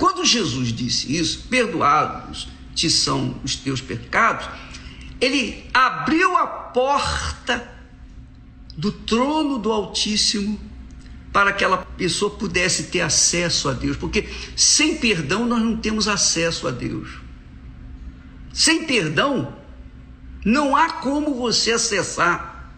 Quando 0.00 0.24
Jesus 0.24 0.72
disse 0.72 1.14
isso, 1.14 1.46
perdoados 1.50 2.48
te 2.74 2.88
são 2.88 3.38
os 3.44 3.54
teus 3.54 3.82
pecados, 3.82 4.48
ele 5.20 5.68
abriu 5.74 6.38
a 6.38 6.46
porta 6.46 7.70
do 8.74 8.90
trono 8.90 9.58
do 9.58 9.70
Altíssimo 9.70 10.58
para 11.30 11.52
que 11.52 11.62
aquela 11.62 11.76
pessoa 11.98 12.34
pudesse 12.34 12.84
ter 12.84 13.02
acesso 13.02 13.68
a 13.68 13.74
Deus, 13.74 13.94
porque 13.94 14.26
sem 14.56 14.96
perdão 14.96 15.44
nós 15.44 15.60
não 15.60 15.76
temos 15.76 16.08
acesso 16.08 16.66
a 16.66 16.70
Deus. 16.70 17.20
Sem 18.54 18.86
perdão, 18.86 19.54
não 20.42 20.74
há 20.74 20.94
como 20.94 21.34
você 21.34 21.72
acessar 21.72 22.72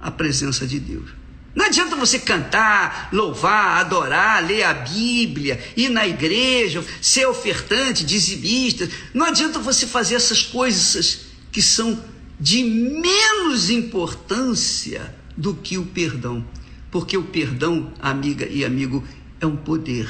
a 0.00 0.10
presença 0.10 0.66
de 0.66 0.80
Deus. 0.80 1.19
Não 1.54 1.66
adianta 1.66 1.96
você 1.96 2.18
cantar, 2.18 3.08
louvar, 3.12 3.80
adorar, 3.80 4.44
ler 4.44 4.62
a 4.62 4.72
Bíblia, 4.72 5.60
ir 5.76 5.88
na 5.88 6.06
igreja, 6.06 6.84
ser 7.02 7.26
ofertante, 7.26 8.04
dizimista. 8.04 8.88
Não 9.12 9.26
adianta 9.26 9.58
você 9.58 9.86
fazer 9.86 10.14
essas 10.14 10.42
coisas 10.42 11.22
que 11.50 11.60
são 11.60 12.02
de 12.38 12.62
menos 12.62 13.68
importância 13.68 15.14
do 15.36 15.54
que 15.54 15.76
o 15.76 15.86
perdão. 15.86 16.46
Porque 16.90 17.16
o 17.16 17.24
perdão, 17.24 17.92
amiga 18.00 18.46
e 18.46 18.64
amigo, 18.64 19.04
é 19.40 19.46
um 19.46 19.56
poder. 19.56 20.08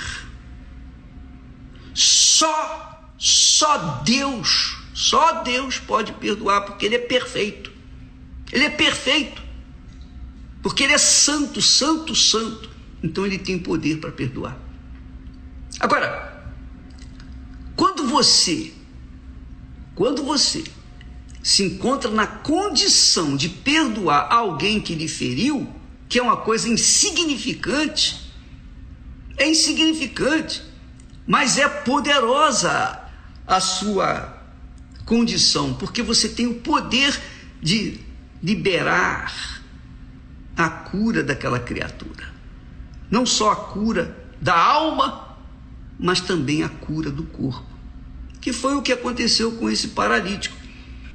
Só, 1.95 3.12
só 3.19 4.03
Deus, 4.05 4.77
só 4.93 5.43
Deus 5.43 5.79
pode 5.79 6.12
perdoar, 6.12 6.62
porque 6.62 6.85
Ele 6.87 6.97
é 6.97 7.01
perfeito. 7.01 7.73
Ele 8.53 8.65
é 8.65 8.71
perfeito. 8.71 9.49
Porque 10.62 10.85
Ele 10.85 10.93
é 10.93 10.99
santo, 10.99 11.61
santo, 11.62 12.15
santo. 12.15 12.70
Então 13.03 13.24
Ele 13.24 13.39
tem 13.39 13.59
poder 13.59 13.99
para 13.99 14.11
perdoar. 14.11 14.59
Agora, 15.78 16.45
quando 17.77 18.07
você, 18.07 18.73
quando 19.95 20.23
você 20.23 20.65
se 21.43 21.62
encontra 21.62 22.11
na 22.11 22.27
condição 22.27 23.37
de 23.37 23.49
perdoar 23.49 24.31
alguém 24.31 24.81
que 24.81 24.95
lhe 24.95 25.09
feriu, 25.09 25.66
que 26.09 26.19
é 26.19 26.23
uma 26.23 26.37
coisa 26.37 26.69
insignificante, 26.69 28.31
é 29.39 29.49
insignificante, 29.49 30.62
mas 31.27 31.57
é 31.57 31.66
poderosa 31.69 33.01
a 33.47 33.61
sua 33.61 34.39
condição, 35.07 35.73
porque 35.74 36.03
você 36.03 36.28
tem 36.28 36.47
o 36.47 36.55
poder 36.55 37.19
de 37.62 37.99
liberar 38.43 39.60
a 40.65 40.70
cura 40.70 41.23
daquela 41.23 41.59
criatura. 41.59 42.28
Não 43.11 43.24
só 43.27 43.53
a 43.53 43.57
cura 43.57 44.16
da 44.41 44.57
alma, 44.57 45.37
mas 45.99 46.20
também 46.20 46.62
a 46.62 46.69
cura 46.69 47.11
do 47.11 47.24
corpo. 47.24 47.66
Que 48.41 48.53
foi 48.53 48.74
o 48.74 48.82
que 48.82 48.93
aconteceu 48.93 49.53
com 49.53 49.69
esse 49.69 49.89
paralítico. 49.89 50.57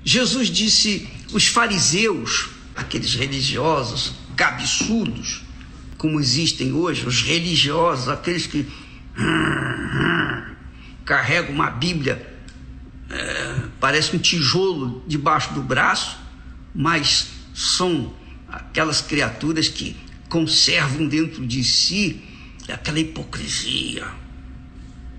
Jesus 0.03 0.49
disse: 0.49 1.07
os 1.33 1.47
fariseus, 1.47 2.49
aqueles 2.75 3.13
religiosos 3.15 4.13
cabeçudos, 4.35 5.43
como 5.97 6.19
existem 6.19 6.73
hoje, 6.73 7.07
os 7.07 7.21
religiosos, 7.21 8.09
aqueles 8.09 8.45
que 8.45 8.67
carregam 11.05 11.53
uma 11.53 11.69
Bíblia, 11.69 12.35
é, 13.09 13.61
parece 13.79 14.15
um 14.15 14.19
tijolo 14.19 15.03
debaixo 15.07 15.53
do 15.53 15.61
braço, 15.61 16.17
mas 16.73 17.29
são 17.53 18.13
aquelas 18.55 19.01
criaturas 19.01 19.67
que 19.67 19.95
conservam 20.29 21.07
dentro 21.07 21.45
de 21.45 21.63
si 21.63 22.21
aquela 22.67 22.99
hipocrisia. 22.99 24.07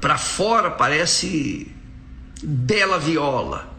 Para 0.01 0.19
fora 0.19 0.71
parece 0.71 1.69
bela 2.43 2.99
viola, 2.99 3.73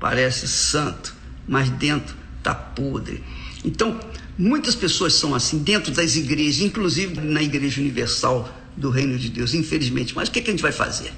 parece 0.00 0.48
santo, 0.48 1.14
mas 1.46 1.70
dentro 1.70 2.16
está 2.38 2.54
podre. 2.54 3.22
Então, 3.64 4.00
muitas 4.36 4.74
pessoas 4.74 5.14
são 5.14 5.34
assim 5.34 5.58
dentro 5.58 5.92
das 5.92 6.16
igrejas, 6.16 6.60
inclusive 6.60 7.20
na 7.20 7.42
Igreja 7.42 7.80
Universal 7.80 8.52
do 8.76 8.90
Reino 8.90 9.18
de 9.18 9.28
Deus, 9.28 9.54
infelizmente. 9.54 10.14
Mas 10.14 10.28
o 10.28 10.32
que, 10.32 10.40
é 10.40 10.42
que 10.42 10.50
a 10.50 10.52
gente 10.52 10.62
vai 10.62 10.72
fazer? 10.72 11.12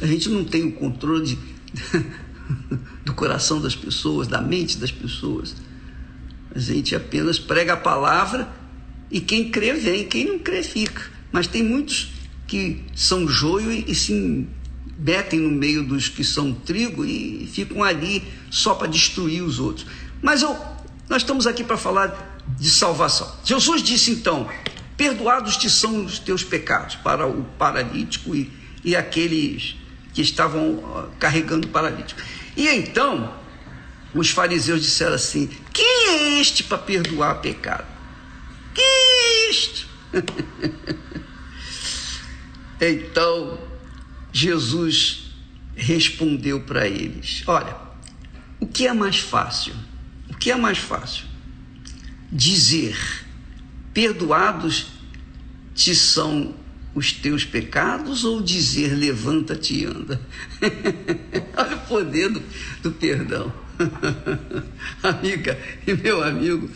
A 0.00 0.06
gente 0.06 0.28
não 0.28 0.44
tem 0.44 0.64
o 0.64 0.72
controle 0.72 1.26
de, 1.26 1.38
do 3.04 3.12
coração 3.14 3.60
das 3.60 3.76
pessoas, 3.76 4.26
da 4.26 4.40
mente 4.40 4.78
das 4.78 4.90
pessoas. 4.90 5.54
A 6.54 6.58
gente 6.58 6.94
apenas 6.94 7.38
prega 7.38 7.74
a 7.74 7.76
palavra 7.76 8.48
e 9.10 9.20
quem 9.20 9.50
crê 9.50 9.72
vem, 9.72 10.04
quem 10.04 10.26
não 10.26 10.38
crê 10.38 10.62
fica. 10.62 11.10
Mas 11.30 11.46
tem 11.46 11.62
muitos 11.62 12.12
que 12.46 12.82
são 12.94 13.26
joio 13.26 13.72
e, 13.72 13.90
e 13.90 13.94
se 13.94 14.46
metem 14.98 15.40
no 15.40 15.50
meio 15.50 15.82
dos 15.82 16.08
que 16.08 16.22
são 16.22 16.52
trigo 16.52 17.04
e 17.04 17.48
ficam 17.50 17.82
ali 17.82 18.22
só 18.50 18.74
para 18.74 18.86
destruir 18.86 19.42
os 19.42 19.58
outros. 19.58 19.86
Mas 20.20 20.42
eu, 20.42 20.56
nós 21.08 21.22
estamos 21.22 21.46
aqui 21.46 21.64
para 21.64 21.76
falar 21.76 22.40
de 22.58 22.70
salvação. 22.70 23.30
Jesus 23.44 23.82
disse 23.82 24.10
então: 24.10 24.48
Perdoados 24.96 25.56
te 25.56 25.70
são 25.70 26.04
os 26.04 26.18
teus 26.18 26.44
pecados, 26.44 26.96
para 26.96 27.26
o 27.26 27.44
paralítico 27.58 28.34
e, 28.34 28.50
e 28.84 28.94
aqueles 28.94 29.76
que 30.12 30.20
estavam 30.20 31.08
carregando 31.18 31.66
o 31.66 31.70
paralítico. 31.70 32.20
E 32.56 32.68
então, 32.68 33.32
os 34.14 34.30
fariseus 34.30 34.82
disseram 34.82 35.14
assim: 35.14 35.48
Quem 35.72 36.08
é 36.08 36.40
este 36.40 36.64
para 36.64 36.78
perdoar 36.78 37.40
pecado? 37.40 37.86
Quem 38.74 38.84
é 38.84 39.50
este? 39.50 39.86
então, 42.80 43.58
Jesus 44.32 45.34
respondeu 45.74 46.60
para 46.60 46.86
eles: 46.86 47.42
Olha, 47.46 47.76
o 48.60 48.66
que 48.66 48.86
é 48.86 48.92
mais 48.92 49.18
fácil? 49.18 49.74
O 50.28 50.36
que 50.36 50.50
é 50.50 50.56
mais 50.56 50.78
fácil? 50.78 51.24
Dizer: 52.30 52.96
Perdoados 53.92 54.86
te 55.74 55.94
são 55.94 56.54
os 56.94 57.12
teus 57.12 57.44
pecados 57.44 58.24
ou 58.24 58.42
dizer 58.42 58.94
levanta-te 58.94 59.80
e 59.80 59.86
anda? 59.86 60.20
Olha 61.56 61.76
o 61.76 61.80
poder 61.80 62.28
do, 62.28 62.42
do 62.82 62.92
perdão. 62.92 63.61
Amiga 65.02 65.58
e 65.86 65.94
meu 65.94 66.22
amigo, 66.22 66.70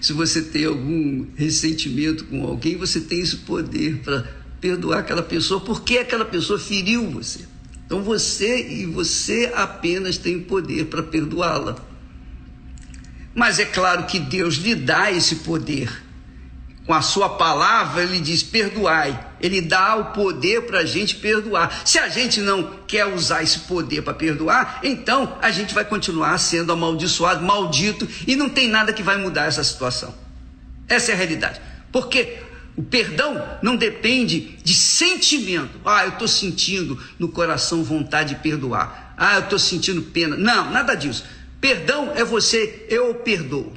se 0.00 0.12
você 0.12 0.42
tem 0.42 0.64
algum 0.64 1.26
ressentimento 1.36 2.24
com 2.24 2.44
alguém, 2.44 2.76
você 2.76 3.00
tem 3.00 3.20
esse 3.20 3.36
poder 3.38 3.98
para 3.98 4.24
perdoar 4.60 5.00
aquela 5.00 5.22
pessoa 5.22 5.60
porque 5.60 5.98
aquela 5.98 6.24
pessoa 6.24 6.58
feriu 6.58 7.10
você. 7.10 7.40
Então 7.86 8.02
você 8.02 8.68
e 8.68 8.86
você 8.86 9.52
apenas 9.54 10.16
tem 10.16 10.40
poder 10.40 10.86
para 10.86 11.02
perdoá-la. 11.02 11.76
Mas 13.34 13.58
é 13.58 13.64
claro 13.64 14.06
que 14.06 14.18
Deus 14.18 14.56
lhe 14.56 14.74
dá 14.74 15.10
esse 15.10 15.36
poder 15.36 15.90
com 16.86 16.92
a 16.92 17.00
sua 17.00 17.28
palavra, 17.28 18.02
ele 18.02 18.20
diz: 18.20 18.42
perdoai. 18.42 19.28
Ele 19.40 19.60
dá 19.60 19.96
o 19.96 20.12
poder 20.12 20.62
para 20.62 20.80
a 20.80 20.84
gente 20.84 21.16
perdoar. 21.16 21.82
Se 21.84 21.98
a 21.98 22.08
gente 22.08 22.40
não 22.40 22.78
quer 22.86 23.06
usar 23.06 23.42
esse 23.42 23.60
poder 23.60 24.02
para 24.02 24.14
perdoar, 24.14 24.80
então 24.82 25.36
a 25.40 25.50
gente 25.50 25.74
vai 25.74 25.84
continuar 25.84 26.36
sendo 26.38 26.72
amaldiçoado, 26.72 27.44
maldito, 27.44 28.08
e 28.26 28.36
não 28.36 28.48
tem 28.48 28.68
nada 28.68 28.92
que 28.92 29.02
vai 29.02 29.16
mudar 29.16 29.46
essa 29.46 29.62
situação. 29.64 30.14
Essa 30.88 31.12
é 31.12 31.14
a 31.14 31.16
realidade. 31.16 31.60
Porque 31.90 32.38
o 32.76 32.82
perdão 32.82 33.42
não 33.62 33.76
depende 33.76 34.58
de 34.62 34.74
sentimento. 34.74 35.80
Ah, 35.84 36.04
eu 36.04 36.10
estou 36.10 36.28
sentindo 36.28 36.98
no 37.18 37.28
coração 37.28 37.84
vontade 37.84 38.34
de 38.34 38.40
perdoar. 38.40 39.14
Ah, 39.16 39.34
eu 39.34 39.40
estou 39.40 39.58
sentindo 39.58 40.02
pena. 40.02 40.36
Não, 40.36 40.70
nada 40.70 40.94
disso. 40.94 41.24
Perdão 41.60 42.12
é 42.14 42.24
você, 42.24 42.86
eu 42.88 43.14
perdoo. 43.14 43.72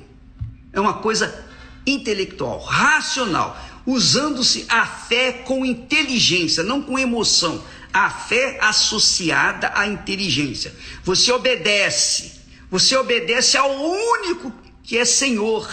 É 0.72 0.80
uma 0.80 0.94
coisa 0.94 1.45
intelectual, 1.86 2.60
racional, 2.60 3.58
usando-se 3.86 4.66
a 4.68 4.86
fé 4.86 5.32
com 5.32 5.66
inteligência, 5.66 6.64
não 6.64 6.82
com 6.82 6.98
emoção. 6.98 7.64
A 7.94 8.10
fé 8.10 8.58
associada 8.62 9.72
à 9.74 9.88
inteligência. 9.88 10.76
Você 11.04 11.32
obedece, 11.32 12.34
você 12.70 12.98
obedece 12.98 13.56
ao 13.56 13.72
único 13.72 14.52
que 14.84 14.98
é 14.98 15.06
Senhor. 15.06 15.70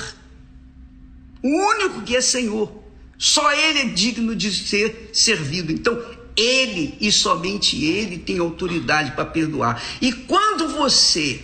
O 1.42 1.48
único 1.48 2.02
que 2.02 2.14
é 2.14 2.20
Senhor. 2.20 2.72
Só 3.18 3.52
Ele 3.52 3.80
é 3.80 3.84
digno 3.86 4.36
de 4.36 4.52
ser 4.52 5.10
servido. 5.12 5.72
Então, 5.72 6.00
Ele 6.36 6.96
e 7.00 7.10
somente 7.10 7.84
Ele 7.84 8.18
tem 8.18 8.38
autoridade 8.38 9.12
para 9.12 9.24
perdoar. 9.24 9.82
E 10.00 10.12
quando 10.12 10.68
você 10.68 11.40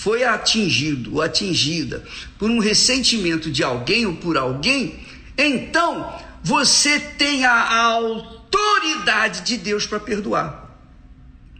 foi 0.00 0.24
atingido 0.24 1.16
ou 1.16 1.20
atingida 1.20 2.02
por 2.38 2.50
um 2.50 2.58
ressentimento 2.58 3.50
de 3.50 3.62
alguém 3.62 4.06
ou 4.06 4.16
por 4.16 4.38
alguém, 4.38 4.98
então 5.36 6.18
você 6.42 6.98
tem 6.98 7.44
a 7.44 7.82
autoridade 7.82 9.42
de 9.42 9.58
Deus 9.58 9.86
para 9.86 10.00
perdoar. 10.00 10.74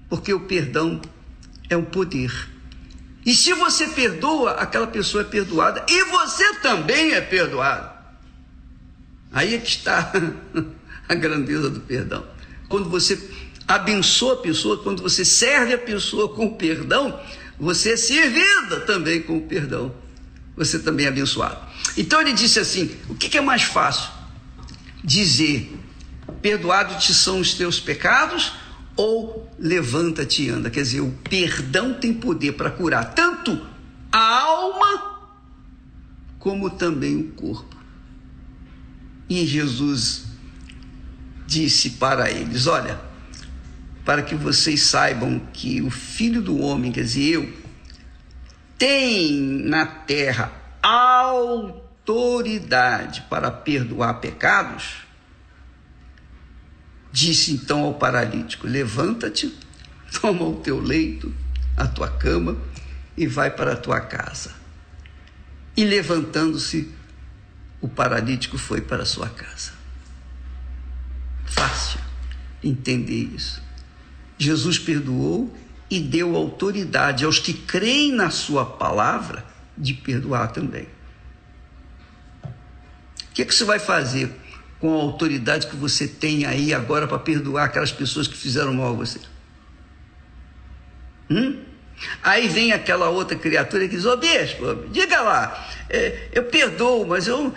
Porque 0.08 0.32
o 0.32 0.40
perdão 0.40 1.02
é 1.68 1.76
um 1.76 1.84
poder. 1.84 2.32
E 3.26 3.34
se 3.34 3.52
você 3.52 3.88
perdoa, 3.88 4.52
aquela 4.52 4.86
pessoa 4.86 5.20
é 5.20 5.26
perdoada 5.26 5.84
e 5.86 6.04
você 6.04 6.54
também 6.60 7.12
é 7.12 7.20
perdoado. 7.20 7.90
Aí 9.30 9.54
é 9.54 9.58
que 9.58 9.68
está 9.68 10.10
a 11.06 11.14
grandeza 11.14 11.68
do 11.68 11.80
perdão. 11.80 12.24
Quando 12.70 12.88
você 12.88 13.20
abençoa 13.68 14.32
a 14.32 14.38
pessoa, 14.38 14.82
quando 14.82 15.02
você 15.02 15.26
serve 15.26 15.74
a 15.74 15.78
pessoa 15.78 16.30
com 16.30 16.54
perdão, 16.54 17.20
você 17.60 17.92
é 17.92 17.96
servida 17.96 18.80
também 18.86 19.22
com 19.22 19.36
o 19.36 19.42
perdão. 19.42 19.94
Você 20.56 20.78
também 20.78 21.06
é 21.06 21.08
abençoado. 21.10 21.58
Então 21.96 22.20
ele 22.20 22.32
disse 22.32 22.58
assim: 22.58 22.96
o 23.08 23.14
que 23.14 23.36
é 23.36 23.40
mais 23.40 23.62
fácil? 23.62 24.10
Dizer, 25.04 25.78
perdoado 26.40 26.98
te 26.98 27.12
são 27.12 27.40
os 27.40 27.54
teus 27.54 27.78
pecados, 27.78 28.52
ou 28.96 29.48
levanta-te 29.58 30.44
e 30.44 30.50
anda. 30.50 30.70
Quer 30.70 30.82
dizer, 30.82 31.00
o 31.00 31.10
perdão 31.28 31.94
tem 31.94 32.14
poder 32.14 32.52
para 32.52 32.70
curar 32.70 33.14
tanto 33.14 33.66
a 34.10 34.40
alma 34.40 35.20
como 36.38 36.70
também 36.70 37.16
o 37.16 37.28
corpo. 37.32 37.76
E 39.28 39.46
Jesus 39.46 40.24
disse 41.46 41.90
para 41.90 42.30
eles: 42.30 42.66
Olha, 42.66 43.00
para 44.10 44.22
que 44.22 44.34
vocês 44.34 44.82
saibam 44.82 45.38
que 45.52 45.80
o 45.80 45.88
Filho 45.88 46.42
do 46.42 46.58
Homem, 46.58 46.90
quer 46.90 47.04
dizer, 47.04 47.34
eu, 47.34 47.48
tem 48.76 49.40
na 49.40 49.86
terra 49.86 50.50
autoridade 50.82 52.44
para 53.30 53.52
perdoar 53.52 54.14
pecados, 54.14 55.06
disse 57.12 57.52
então 57.52 57.84
ao 57.84 57.94
paralítico: 57.94 58.66
Levanta-te, 58.66 59.56
toma 60.20 60.42
o 60.42 60.56
teu 60.56 60.80
leito, 60.80 61.32
a 61.76 61.86
tua 61.86 62.08
cama 62.08 62.56
e 63.16 63.28
vai 63.28 63.48
para 63.52 63.74
a 63.74 63.76
tua 63.76 64.00
casa. 64.00 64.50
E 65.76 65.84
levantando-se, 65.84 66.92
o 67.80 67.86
paralítico 67.86 68.58
foi 68.58 68.80
para 68.80 69.04
a 69.04 69.06
sua 69.06 69.28
casa. 69.28 69.70
Fácil 71.46 72.00
entender 72.60 73.30
isso. 73.36 73.69
Jesus 74.40 74.78
perdoou 74.78 75.54
e 75.90 76.00
deu 76.00 76.34
autoridade 76.34 77.26
aos 77.26 77.38
que 77.38 77.52
creem 77.52 78.10
na 78.10 78.30
sua 78.30 78.64
palavra 78.64 79.44
de 79.76 79.92
perdoar 79.92 80.50
também. 80.50 80.88
O 82.44 83.32
que, 83.34 83.42
é 83.42 83.44
que 83.44 83.54
você 83.54 83.64
vai 83.64 83.78
fazer 83.78 84.34
com 84.78 84.98
a 84.98 85.02
autoridade 85.02 85.66
que 85.66 85.76
você 85.76 86.08
tem 86.08 86.46
aí 86.46 86.72
agora 86.72 87.06
para 87.06 87.18
perdoar 87.18 87.66
aquelas 87.66 87.92
pessoas 87.92 88.26
que 88.26 88.34
fizeram 88.34 88.72
mal 88.72 88.94
a 88.94 88.96
você? 88.96 89.20
Hum? 91.30 91.60
Aí 92.22 92.48
vem 92.48 92.72
aquela 92.72 93.10
outra 93.10 93.36
criatura 93.36 93.86
que 93.86 93.96
diz: 93.96 94.06
Ô 94.06 94.16
bispo, 94.16 94.88
diga 94.90 95.20
lá, 95.20 95.68
é, 95.90 96.30
eu 96.32 96.44
perdoo, 96.44 97.06
mas 97.06 97.28
eu, 97.28 97.54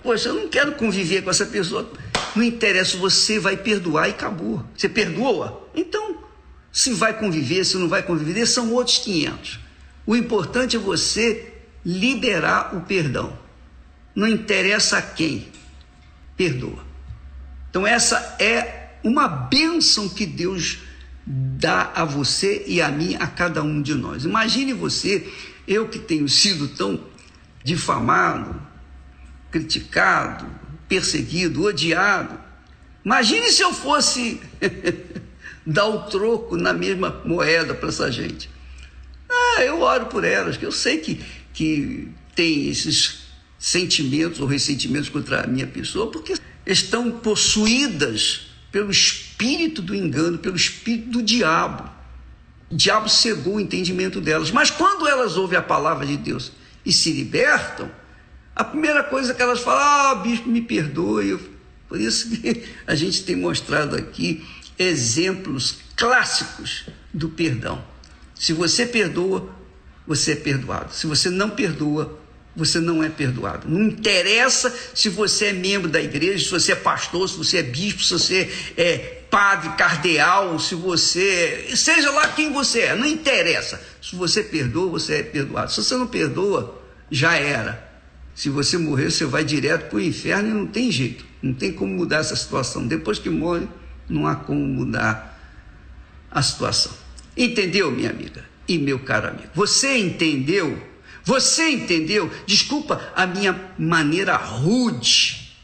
poxa, 0.00 0.28
eu 0.28 0.34
não 0.34 0.48
quero 0.48 0.76
conviver 0.76 1.22
com 1.22 1.30
essa 1.30 1.46
pessoa. 1.46 1.90
Não 2.36 2.42
interessa, 2.42 2.96
você 2.96 3.38
vai 3.38 3.56
perdoar 3.56 4.08
e 4.08 4.12
acabou. 4.12 4.64
Você 4.76 4.88
perdoa? 4.88 5.68
Então 5.74 6.20
se 6.72 6.92
vai 6.92 7.18
conviver, 7.18 7.64
se 7.64 7.76
não 7.76 7.88
vai 7.88 8.02
conviver, 8.02 8.46
são 8.46 8.72
outros 8.72 8.98
500. 8.98 9.58
O 10.06 10.14
importante 10.14 10.76
é 10.76 10.78
você 10.78 11.52
liberar 11.84 12.76
o 12.76 12.82
perdão. 12.82 13.36
Não 14.14 14.26
interessa 14.26 14.98
a 14.98 15.02
quem, 15.02 15.48
perdoa. 16.36 16.84
Então, 17.68 17.86
essa 17.86 18.36
é 18.38 18.96
uma 19.02 19.28
bênção 19.28 20.08
que 20.08 20.26
Deus 20.26 20.78
dá 21.26 21.92
a 21.94 22.04
você 22.04 22.64
e 22.66 22.82
a 22.82 22.88
mim, 22.90 23.16
a 23.18 23.26
cada 23.26 23.62
um 23.62 23.80
de 23.80 23.94
nós. 23.94 24.24
Imagine 24.24 24.72
você, 24.72 25.28
eu 25.66 25.88
que 25.88 25.98
tenho 25.98 26.28
sido 26.28 26.68
tão 26.68 27.04
difamado, 27.62 28.60
criticado, 29.50 30.46
perseguido, 30.90 31.62
odiado. 31.62 32.38
Imagine 33.04 33.48
se 33.50 33.62
eu 33.62 33.72
fosse 33.72 34.40
dá 35.64 35.86
o 35.86 36.02
troco 36.02 36.56
na 36.56 36.72
mesma 36.72 37.22
moeda 37.24 37.72
para 37.72 37.88
essa 37.88 38.10
gente. 38.10 38.50
Ah, 39.30 39.62
eu 39.62 39.80
oro 39.80 40.06
por 40.06 40.24
elas, 40.24 40.56
que 40.56 40.66
eu 40.66 40.72
sei 40.72 40.98
que, 40.98 41.24
que 41.52 42.08
tem 42.34 42.68
esses 42.68 43.20
sentimentos 43.56 44.40
ou 44.40 44.46
ressentimentos 44.46 45.08
contra 45.08 45.44
a 45.44 45.46
minha 45.46 45.66
pessoa, 45.66 46.10
porque 46.10 46.34
estão 46.66 47.10
possuídas 47.12 48.48
pelo 48.72 48.90
espírito 48.90 49.80
do 49.80 49.94
engano, 49.94 50.38
pelo 50.38 50.56
espírito 50.56 51.10
do 51.10 51.22
diabo. 51.22 51.88
O 52.68 52.76
diabo 52.76 53.08
cegou 53.08 53.56
o 53.56 53.60
entendimento 53.60 54.20
delas. 54.20 54.50
Mas 54.50 54.70
quando 54.70 55.06
elas 55.06 55.36
ouvem 55.36 55.58
a 55.58 55.62
palavra 55.62 56.04
de 56.04 56.16
Deus 56.16 56.52
e 56.84 56.92
se 56.92 57.12
libertam, 57.12 57.90
a 58.54 58.64
primeira 58.64 59.02
coisa 59.02 59.34
que 59.34 59.42
elas 59.42 59.60
falam, 59.60 59.82
ah, 59.82 60.14
bispo, 60.16 60.48
me 60.48 60.60
perdoe. 60.60 61.38
Por 61.88 62.00
isso 62.00 62.30
que 62.30 62.64
a 62.86 62.94
gente 62.94 63.24
tem 63.24 63.36
mostrado 63.36 63.96
aqui 63.96 64.46
exemplos 64.78 65.78
clássicos 65.96 66.86
do 67.12 67.28
perdão. 67.28 67.84
Se 68.34 68.52
você 68.52 68.86
perdoa, 68.86 69.50
você 70.06 70.32
é 70.32 70.36
perdoado. 70.36 70.94
Se 70.94 71.06
você 71.06 71.28
não 71.28 71.50
perdoa, 71.50 72.18
você 72.54 72.80
não 72.80 73.02
é 73.02 73.08
perdoado. 73.08 73.68
Não 73.68 73.82
interessa 73.82 74.74
se 74.94 75.08
você 75.08 75.46
é 75.46 75.52
membro 75.52 75.88
da 75.88 76.00
igreja, 76.00 76.44
se 76.44 76.50
você 76.50 76.72
é 76.72 76.76
pastor, 76.76 77.28
se 77.28 77.36
você 77.36 77.58
é 77.58 77.62
bispo, 77.62 78.02
se 78.02 78.12
você 78.12 78.50
é 78.76 78.98
padre, 79.30 79.70
cardeal, 79.76 80.58
se 80.58 80.74
você. 80.74 81.70
seja 81.74 82.10
lá 82.10 82.28
quem 82.28 82.52
você 82.52 82.80
é, 82.80 82.96
não 82.96 83.06
interessa. 83.06 83.80
Se 84.02 84.16
você 84.16 84.42
perdoa, 84.42 84.90
você 84.90 85.16
é 85.16 85.22
perdoado. 85.22 85.70
Se 85.70 85.82
você 85.82 85.96
não 85.96 86.06
perdoa, 86.06 86.82
já 87.10 87.34
era. 87.34 87.89
Se 88.40 88.48
você 88.48 88.78
morrer, 88.78 89.10
você 89.10 89.26
vai 89.26 89.44
direto 89.44 89.90
para 89.90 89.98
o 89.98 90.00
inferno 90.00 90.48
e 90.48 90.54
não 90.54 90.66
tem 90.66 90.90
jeito. 90.90 91.26
Não 91.42 91.52
tem 91.52 91.70
como 91.70 91.94
mudar 91.94 92.20
essa 92.20 92.34
situação. 92.34 92.86
Depois 92.86 93.18
que 93.18 93.28
morre, 93.28 93.68
não 94.08 94.26
há 94.26 94.34
como 94.34 94.66
mudar 94.66 95.38
a 96.30 96.40
situação. 96.40 96.90
Entendeu, 97.36 97.90
minha 97.90 98.08
amiga 98.08 98.42
e 98.66 98.78
meu 98.78 98.98
caro 99.00 99.28
amigo? 99.28 99.50
Você 99.54 99.98
entendeu? 99.98 100.82
Você 101.22 101.68
entendeu? 101.68 102.30
Desculpa 102.46 103.12
a 103.14 103.26
minha 103.26 103.72
maneira 103.78 104.38
rude, 104.38 105.54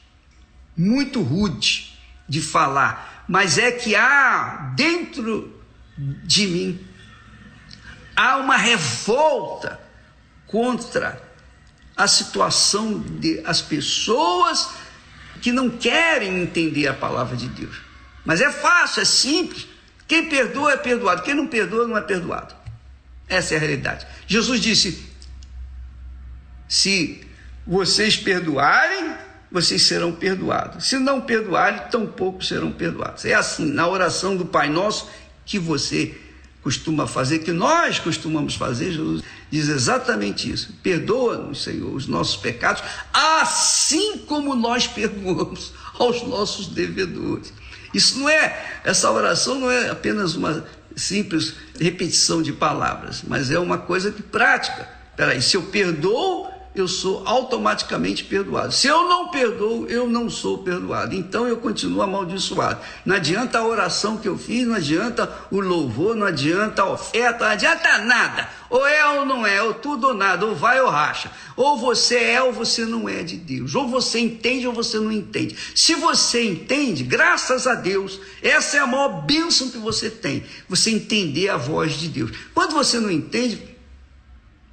muito 0.77 1.23
rude 1.23 1.99
de 2.29 2.43
falar, 2.43 3.25
mas 3.27 3.57
é 3.57 3.73
que 3.73 3.97
há 3.97 4.75
dentro 4.77 5.51
de 5.97 6.47
mim 6.47 6.81
há 8.15 8.37
uma 8.37 8.59
revolta 8.59 9.81
contra 10.47 11.26
a 11.97 12.07
situação 12.07 12.99
de 12.99 13.41
as 13.45 13.63
pessoas 13.63 14.69
que 15.41 15.51
não 15.53 15.71
querem 15.71 16.43
entender 16.43 16.89
a 16.89 16.95
palavra 16.95 17.37
de 17.37 17.49
Deus. 17.49 17.81
Mas 18.25 18.41
é 18.41 18.51
fácil, 18.51 19.03
é 19.03 19.05
simples. 19.05 19.67
Quem 20.07 20.29
perdoa 20.29 20.73
é 20.73 20.77
perdoado, 20.77 21.23
quem 21.23 21.35
não 21.35 21.47
perdoa 21.47 21.87
não 21.87 21.97
é 21.97 22.01
perdoado. 22.01 22.55
Essa 23.29 23.55
é 23.55 23.57
a 23.57 23.61
realidade. 23.61 24.07
Jesus 24.27 24.61
disse: 24.61 25.07
se 26.69 27.27
vocês 27.67 28.17
perdoarem, 28.17 29.15
vocês 29.51 29.83
serão 29.83 30.13
perdoados. 30.13 30.87
Se 30.87 30.99
não 30.99 31.21
perdoarem, 31.21 31.81
tampouco 31.91 32.45
serão 32.45 32.71
perdoados. 32.71 33.25
É 33.25 33.35
assim, 33.35 33.67
na 33.67 33.89
oração 33.89 34.37
do 34.37 34.47
Pai 34.47 34.69
Nosso 34.69 35.09
que 35.45 35.59
você 35.59 36.15
costuma 36.67 37.07
fazer, 37.07 37.39
que 37.39 37.53
nós 37.53 38.01
costumamos 38.01 38.57
fazer, 38.57 38.91
Jesus 38.91 39.23
diz 39.49 39.69
exatamente 39.69 40.51
isso. 40.51 40.75
Perdoa-nos, 40.83 41.63
Senhor, 41.63 41.95
os 41.95 42.09
nossos 42.09 42.35
pecados, 42.35 42.83
assim 43.13 44.19
como 44.27 44.57
nós 44.57 44.85
perdoamos 44.85 45.73
aos 45.97 46.27
nossos 46.27 46.67
devedores. 46.67 47.53
Isso 47.95 48.19
não 48.19 48.29
é, 48.29 48.81
essa 48.83 49.09
oração 49.13 49.61
não 49.61 49.71
é 49.71 49.91
apenas 49.91 50.35
uma 50.35 50.67
simples 50.97 51.55
repetição 51.79 52.43
de 52.43 52.53
palavras, 52.53 53.23
mas 53.25 53.49
é 53.49 53.61
uma 53.61 53.79
coisa 53.79 54.11
que 54.11 54.21
prática. 54.21 54.89
Peraí, 55.17 55.41
se 55.41 55.57
eu 55.57 55.63
perdoo, 55.63 56.51
eu 56.81 56.87
sou 56.87 57.23
automaticamente 57.27 58.25
perdoado. 58.25 58.73
Se 58.73 58.87
eu 58.87 59.09
não 59.09 59.29
perdoo, 59.29 59.87
eu 59.89 60.09
não 60.09 60.29
sou 60.29 60.59
perdoado. 60.59 61.15
Então 61.15 61.47
eu 61.49 61.57
continuo 61.57 62.03
amaldiçoado. 62.03 62.81
Não 63.05 63.17
adianta 63.17 63.59
a 63.59 63.67
oração 63.67 64.19
que 64.19 64.29
eu 64.29 64.37
fiz, 64.37 64.67
não 64.67 64.75
adianta 64.75 65.31
o 65.51 65.61
louvor, 65.61 66.15
não 66.15 66.27
adianta 66.27 66.83
a 66.83 66.91
oferta, 66.91 67.45
não 67.45 67.53
adianta 67.53 67.99
nada. 67.99 68.49
Ou 68.69 68.87
é 68.87 69.19
ou 69.19 69.25
não 69.25 69.47
é, 69.47 69.63
ou 69.63 69.75
tudo 69.75 70.09
ou 70.09 70.15
nada, 70.15 70.45
ou 70.45 70.55
vai 70.55 70.81
ou 70.81 70.91
racha. 70.91 71.31
Ou 71.57 71.79
você 71.79 72.17
é 72.17 72.43
ou 72.43 72.53
você 72.53 72.85
não 72.85 73.09
é 73.09 73.23
de 73.23 73.37
Deus. 73.37 73.75
Ou 73.75 73.89
você 73.89 74.19
entende 74.19 74.67
ou 74.67 74.73
você 74.73 74.99
não 74.99 75.13
entende. 75.13 75.57
Se 75.75 75.95
você 75.95 76.45
entende, 76.45 77.05
graças 77.05 77.67
a 77.67 77.75
Deus, 77.75 78.21
essa 78.43 78.77
é 78.77 78.81
a 78.81 78.87
maior 78.87 79.23
bênção 79.25 79.71
que 79.71 79.79
você 79.79 80.11
tem. 80.11 80.45
Você 80.69 80.91
entender 80.91 81.49
a 81.49 81.57
voz 81.57 81.95
de 81.95 82.09
Deus. 82.09 82.33
Quando 82.53 82.75
você 82.75 82.99
não 82.99 83.11
entende, 83.11 83.76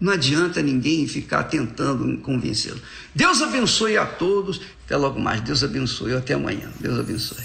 não 0.04 0.12
adianta 0.12 0.62
ninguém 0.62 1.08
ficar 1.08 1.46
tentando 1.46 2.18
convencê-lo. 2.18 2.82
Deus 3.16 3.42
abençoe 3.42 3.98
a 3.98 4.06
todos. 4.06 4.60
Até 4.84 4.98
logo 4.98 5.18
mais. 5.18 5.40
Deus 5.40 5.64
abençoe. 5.64 6.14
Até 6.14 6.34
amanhã. 6.34 6.70
Deus 6.78 7.00
abençoe. 7.00 7.42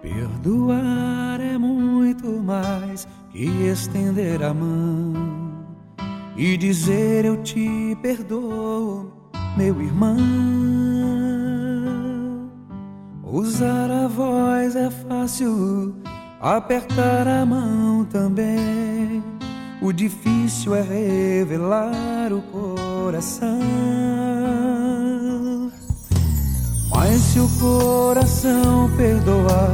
Perdoar 0.00 1.40
é 1.40 1.58
muito 1.58 2.28
mais 2.28 3.08
que 3.32 3.46
estender 3.66 4.44
a 4.44 4.54
mão 4.54 4.73
e 6.36 6.56
dizer 6.56 7.24
eu 7.24 7.42
te 7.42 7.96
perdoo, 8.02 9.12
meu 9.56 9.80
irmão. 9.80 10.16
Usar 13.22 13.90
a 13.90 14.06
voz 14.06 14.76
é 14.76 14.90
fácil, 14.90 15.96
apertar 16.40 17.26
a 17.26 17.44
mão 17.44 18.04
também. 18.04 19.22
O 19.82 19.92
difícil 19.92 20.74
é 20.74 20.82
revelar 20.82 22.32
o 22.32 22.40
coração. 22.42 23.60
Mas 26.90 27.20
se 27.20 27.38
o 27.38 27.48
coração 27.60 28.90
perdoar, 28.96 29.70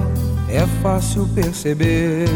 é 0.49 0.67
fácil 0.83 1.29
perceber, 1.35 2.29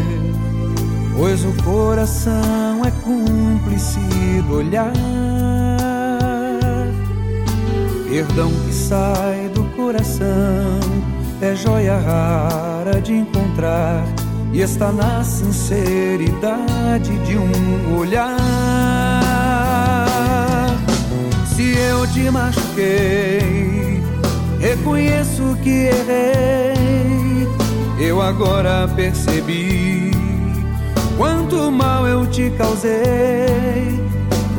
pois 1.15 1.43
o 1.45 1.53
coração 1.63 2.83
é 2.85 2.91
cúmplice 3.03 3.99
do 4.47 4.57
olhar. 4.57 4.93
Perdão 8.09 8.51
que 8.65 8.73
sai 8.73 9.49
do 9.53 9.63
coração 9.75 10.79
é 11.41 11.55
joia 11.55 11.97
rara 11.97 13.01
de 13.01 13.13
encontrar 13.13 14.05
e 14.53 14.61
está 14.61 14.91
na 14.91 15.23
sinceridade 15.23 17.17
de 17.25 17.37
um 17.37 17.97
olhar. 17.97 18.35
Se 21.45 21.75
eu 21.77 22.07
te 22.07 22.29
machuquei, 22.31 24.01
reconheço 24.59 25.57
que 25.61 25.89
errei. 25.89 27.47
Eu 27.99 28.21
agora 28.21 28.87
percebi 28.95 30.14
quanto 31.17 31.71
mal 31.71 32.07
eu 32.07 32.25
te 32.27 32.51
causei. 32.51 33.99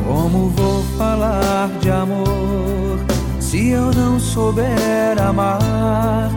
Como 0.05 0.49
vou 0.49 0.83
falar 0.97 1.69
de 1.79 1.89
amor 1.89 2.99
se 3.39 3.69
eu 3.69 3.91
não 3.91 4.19
souber 4.19 5.21
amar? 5.21 6.31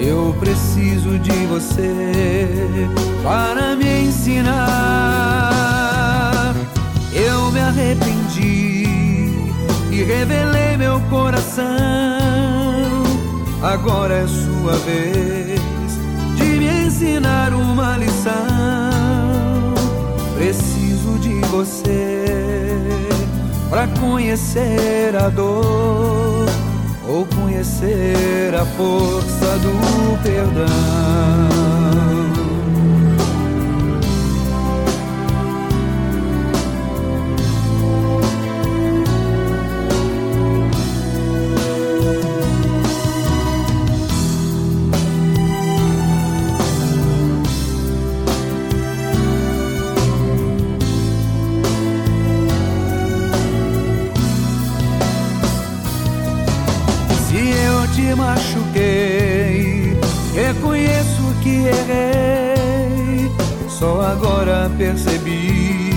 Eu 0.00 0.34
preciso 0.38 1.18
de 1.18 1.46
você 1.46 2.88
para 3.22 3.74
me 3.76 4.04
ensinar. 4.06 4.54
Eu 7.12 7.50
me 7.52 7.60
arrependi 7.60 9.32
e 9.90 10.02
revelei 10.02 10.76
meu 10.76 11.00
coração. 11.08 11.64
Agora 13.62 14.14
é 14.14 14.26
sua 14.26 14.72
vez 14.84 15.60
de 16.36 16.44
me 16.44 16.86
ensinar 16.86 17.54
uma 17.54 17.96
lição. 17.96 19.03
Preciso 20.44 21.18
de 21.20 21.40
você 21.46 22.22
para 23.70 23.88
conhecer 23.98 25.16
a 25.16 25.30
dor 25.30 26.44
ou 27.08 27.24
conhecer 27.24 28.54
a 28.54 28.66
força 28.66 29.58
do 29.60 30.22
perdão. 30.22 30.68
Só 63.84 64.00
agora 64.00 64.70
percebi 64.78 65.90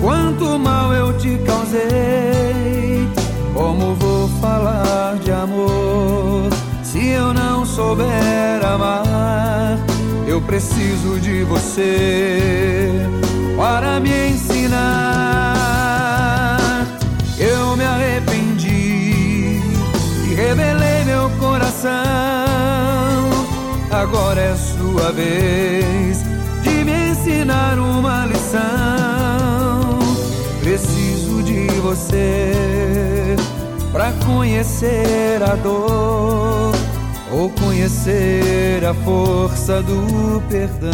quanto 0.00 0.58
mal 0.58 0.92
eu 0.92 1.16
te 1.16 1.38
causei. 1.46 3.08
Como 3.54 3.94
vou 3.94 4.28
falar 4.40 5.16
de 5.22 5.30
amor 5.30 6.50
se 6.82 7.10
eu 7.10 7.32
não 7.32 7.64
souber 7.64 8.64
amar? 8.64 9.78
Eu 10.26 10.40
preciso 10.40 11.20
de 11.20 11.44
você 11.44 12.90
para 13.56 14.00
me 14.00 14.30
ensinar. 14.30 15.46
Eu 17.38 17.76
me 17.76 17.84
arrependi 17.84 19.60
e 20.28 20.34
revelei 20.34 21.04
meu 21.04 21.30
coração. 21.38 22.00
Agora 23.92 24.40
é 24.40 24.56
sua 24.56 25.12
vez 25.12 26.29
ensinar 27.40 27.78
uma 27.78 28.26
lição. 28.26 28.60
Preciso 30.60 31.42
de 31.42 31.66
você 31.80 33.34
para 33.90 34.12
conhecer 34.26 35.42
a 35.42 35.54
dor 35.56 36.72
ou 37.32 37.48
conhecer 37.50 38.84
a 38.84 38.92
força 38.92 39.82
do 39.82 40.42
perdão. 40.50 40.90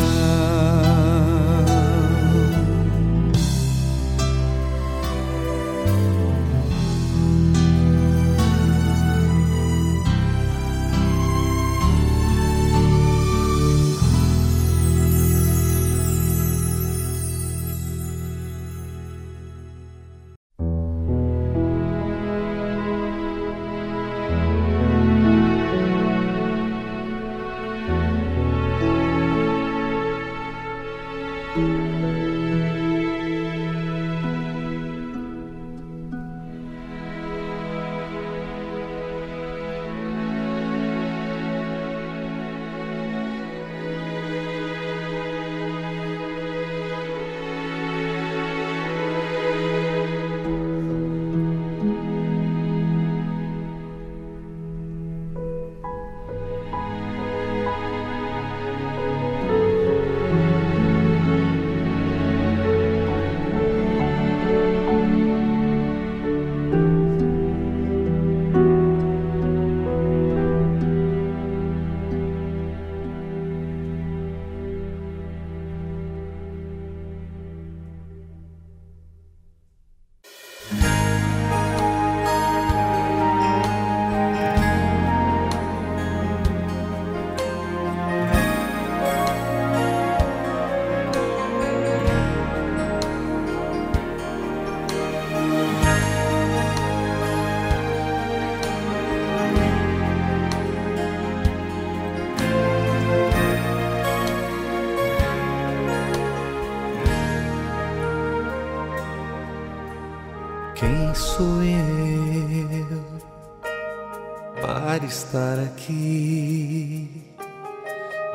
Para 114.66 115.06
estar 115.06 115.59
aqui 115.60 117.09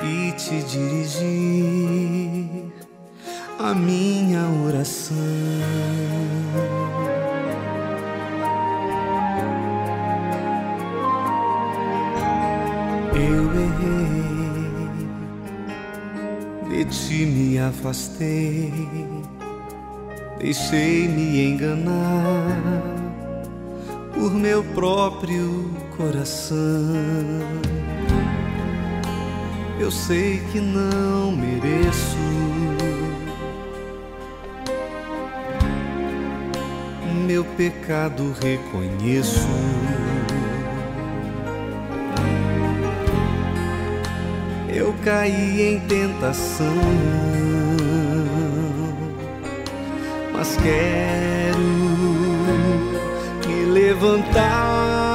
e 0.01 0.31
te 0.31 0.63
dirigir 0.63 2.71
a 3.59 3.73
minha 3.73 4.39
oração? 4.65 5.17
Eu 13.13 13.53
errei, 16.69 16.69
de 16.69 16.85
ti 16.85 17.25
me 17.25 17.59
afastei 17.59 18.71
Deixei-me 20.39 21.45
enganar 21.45 22.81
por 24.13 24.33
meu 24.33 24.63
próprio 24.63 25.80
coração. 26.01 26.57
Eu 29.79 29.91
sei 29.91 30.41
que 30.51 30.59
não 30.59 31.31
mereço. 31.31 32.17
Meu 37.27 37.43
pecado 37.45 38.35
reconheço. 38.41 39.47
Eu 44.73 44.95
caí 45.03 45.61
em 45.61 45.79
tentação 45.81 46.65
mas 50.33 50.57
quero 50.57 51.59
me 53.45 53.65
levantar. 53.65 55.10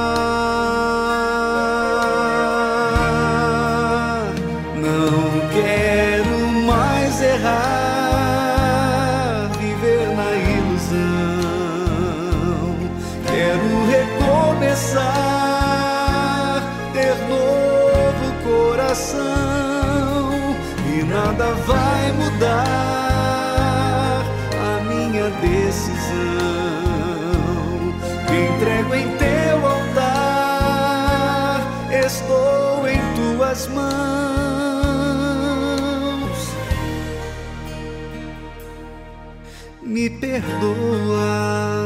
Perdoa. 40.19 41.77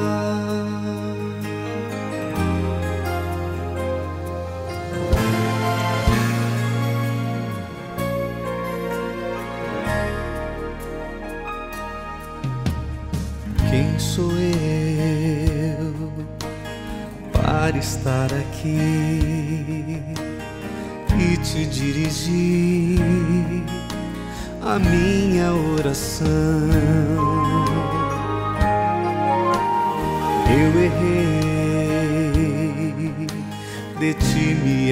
Quem 13.70 13.98
sou 14.00 14.32
eu 14.34 16.12
para 17.32 17.78
estar 17.78 18.34
aqui 18.34 19.98
e 21.18 21.38
te 21.38 21.66
dirigir 21.66 23.00
a 24.62 24.78
minha 24.78 25.54
oração? 25.54 27.21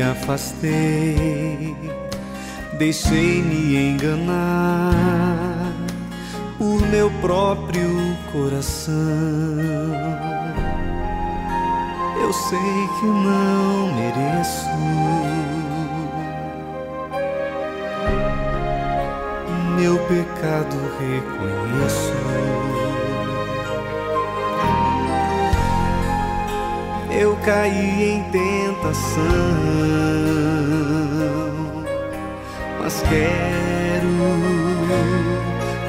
Afastei, 0.01 1.75
deixei-me 2.77 3.75
enganar 3.75 4.93
por 6.57 6.81
meu 6.87 7.09
próprio 7.21 8.17
coração. 8.31 8.93
Eu 12.21 12.33
sei 12.33 12.59
que 12.99 13.05
não 13.05 13.95
mereço. 13.95 14.69
Meu 19.79 19.97
pecado 20.07 20.77
reconheço. 20.99 22.08
Caí 27.49 28.11
em 28.11 28.23
tentação, 28.31 29.23
mas 32.79 33.01
quero 33.09 34.07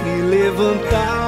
me 0.02 0.22
levantar. 0.22 1.19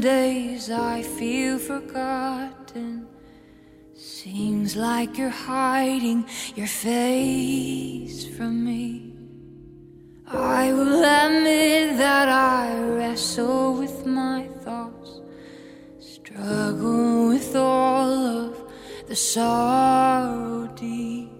Some 0.00 0.08
days 0.08 0.70
I 0.70 1.02
feel 1.02 1.58
forgotten. 1.58 3.06
Seems 3.94 4.74
like 4.74 5.18
you're 5.18 5.28
hiding 5.28 6.24
your 6.54 6.66
face 6.66 8.24
from 8.36 8.64
me. 8.64 9.12
I 10.26 10.72
will 10.72 11.04
admit 11.04 11.98
that 11.98 12.28
I 12.28 12.78
wrestle 12.80 13.74
with 13.74 14.06
my 14.06 14.48
thoughts, 14.64 15.20
struggle 15.98 17.28
with 17.28 17.54
all 17.54 18.10
of 18.44 18.54
the 19.06 19.16
sorrow 19.16 20.66
deep. 20.76 21.30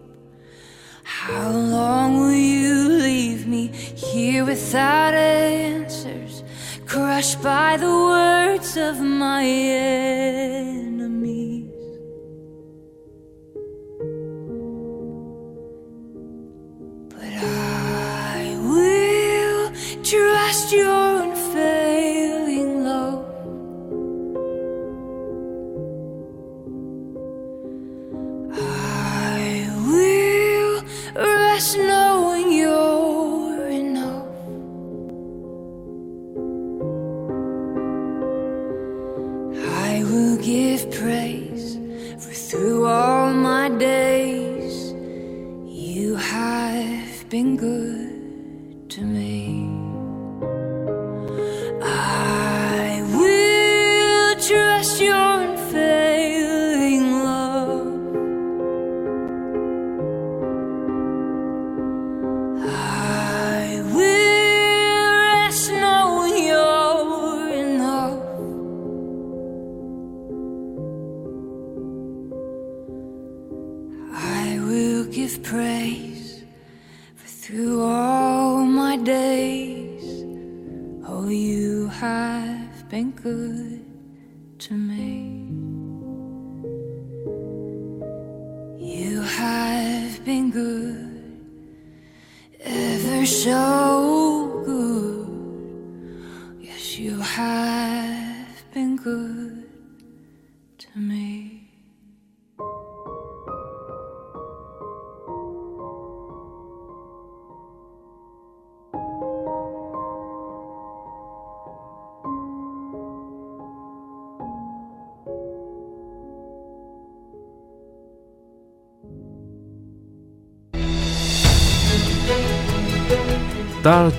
How 1.05 1.51
long 1.51 2.21
will 2.21 2.33
you 2.33 2.89
leave 3.09 3.47
me 3.47 3.69
here 3.69 4.45
without 4.45 5.15
answers, 5.15 5.70
crushed 7.21 7.43
by 7.43 7.77
the 7.77 7.87
words 7.87 8.79
of 8.79 8.99
my 8.99 9.45
enemies? 9.45 10.80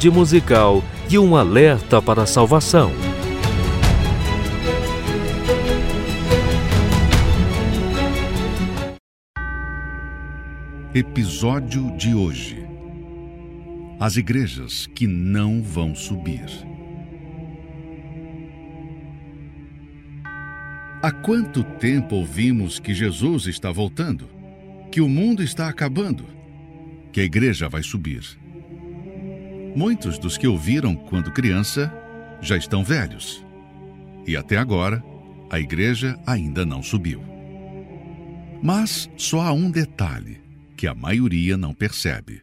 Tarde 0.02 0.10
musical 0.10 0.84
e 1.11 1.19
um 1.19 1.36
alerta 1.36 2.02
para 2.02 2.23
a 2.23 2.26
salvação. 2.26 2.91
Episódio 10.95 11.95
de 11.95 12.15
hoje: 12.15 12.65
As 13.99 14.18
igrejas 14.18 14.88
que 14.88 15.06
não 15.06 15.61
vão 15.61 15.94
subir. 15.94 16.48
Há 21.03 21.11
quanto 21.11 21.64
tempo 21.64 22.15
ouvimos 22.15 22.80
que 22.80 22.95
Jesus 22.95 23.45
está 23.45 23.72
voltando? 23.72 24.28
Que 24.91 24.99
o 24.99 25.07
mundo 25.07 25.44
está 25.44 25.69
acabando? 25.69 26.26
Que 27.11 27.22
a 27.22 27.23
igreja 27.23 27.69
vai 27.69 27.84
subir? 27.84 28.40
Muitos 29.76 30.18
dos 30.19 30.38
que 30.38 30.48
ouviram 30.48 30.95
quando 30.95 31.31
criança 31.31 31.91
já 32.41 32.57
estão 32.57 32.84
velhos. 32.84 33.45
E 34.27 34.35
até 34.35 34.57
agora, 34.57 35.03
a 35.49 35.60
igreja 35.60 36.19
ainda 36.26 36.65
não 36.65 36.84
subiu. 36.84 37.23
Mas 38.61 39.10
só 39.15 39.41
há 39.41 39.53
um 39.53 39.72
detalhe 39.72 40.41
que 40.76 40.88
a 40.88 40.93
maioria 40.93 41.56
não 41.56 41.73
percebe. 41.73 42.41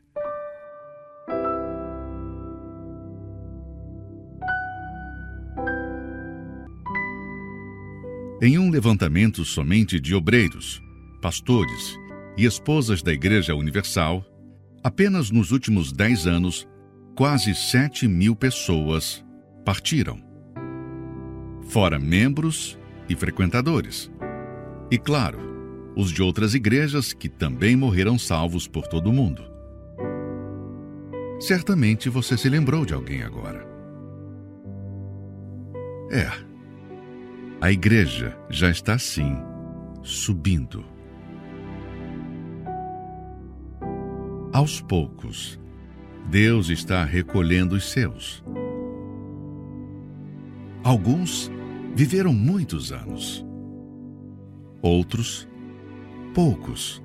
Em 8.40 8.56
um 8.56 8.70
levantamento 8.70 9.44
somente 9.44 10.00
de 10.00 10.14
obreiros, 10.14 10.80
pastores 11.20 11.98
e 12.36 12.44
esposas 12.44 13.02
da 13.02 13.12
Igreja 13.12 13.54
Universal, 13.54 14.24
apenas 14.82 15.30
nos 15.30 15.50
últimos 15.50 15.92
dez 15.92 16.26
anos, 16.26 16.66
quase 17.18 17.52
7 17.52 18.06
mil 18.06 18.36
pessoas 18.36 19.24
partiram. 19.64 20.22
Fora 21.68 21.98
membros 21.98 22.78
e 23.08 23.16
frequentadores. 23.16 24.08
E, 24.88 24.96
claro, 24.96 25.40
os 25.96 26.12
de 26.12 26.22
outras 26.22 26.54
igrejas 26.54 27.12
que 27.12 27.28
também 27.28 27.74
morreram 27.74 28.16
salvos 28.16 28.68
por 28.68 28.86
todo 28.86 29.10
o 29.10 29.12
mundo. 29.12 29.42
Certamente 31.40 32.08
você 32.08 32.38
se 32.38 32.48
lembrou 32.48 32.86
de 32.86 32.94
alguém 32.94 33.24
agora. 33.24 33.66
É, 36.12 36.30
a 37.60 37.72
igreja 37.72 38.38
já 38.48 38.70
está 38.70 38.96
sim 38.96 39.36
subindo. 40.04 40.84
Aos 44.52 44.80
poucos, 44.80 45.58
Deus 46.26 46.68
está 46.68 47.04
recolhendo 47.04 47.74
os 47.74 47.90
seus. 47.90 48.42
Alguns 50.82 51.50
viveram 51.94 52.32
muitos 52.32 52.92
anos, 52.92 53.44
outros, 54.80 55.48
poucos. 56.34 57.02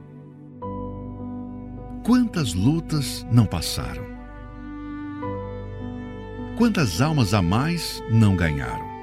Quantas 2.03 2.53
lutas 2.53 3.25
não 3.31 3.45
passaram? 3.45 4.03
Quantas 6.57 7.01
almas 7.01 7.33
a 7.33 7.41
mais 7.41 8.03
não 8.11 8.35
ganharam? 8.35 8.93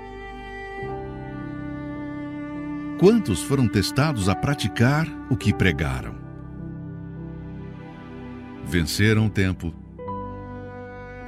Quantos 3.00 3.42
foram 3.42 3.66
testados 3.66 4.28
a 4.28 4.34
praticar 4.34 5.08
o 5.30 5.36
que 5.36 5.54
pregaram? 5.54 6.14
Venceram 8.66 9.26
o 9.26 9.30
tempo, 9.30 9.74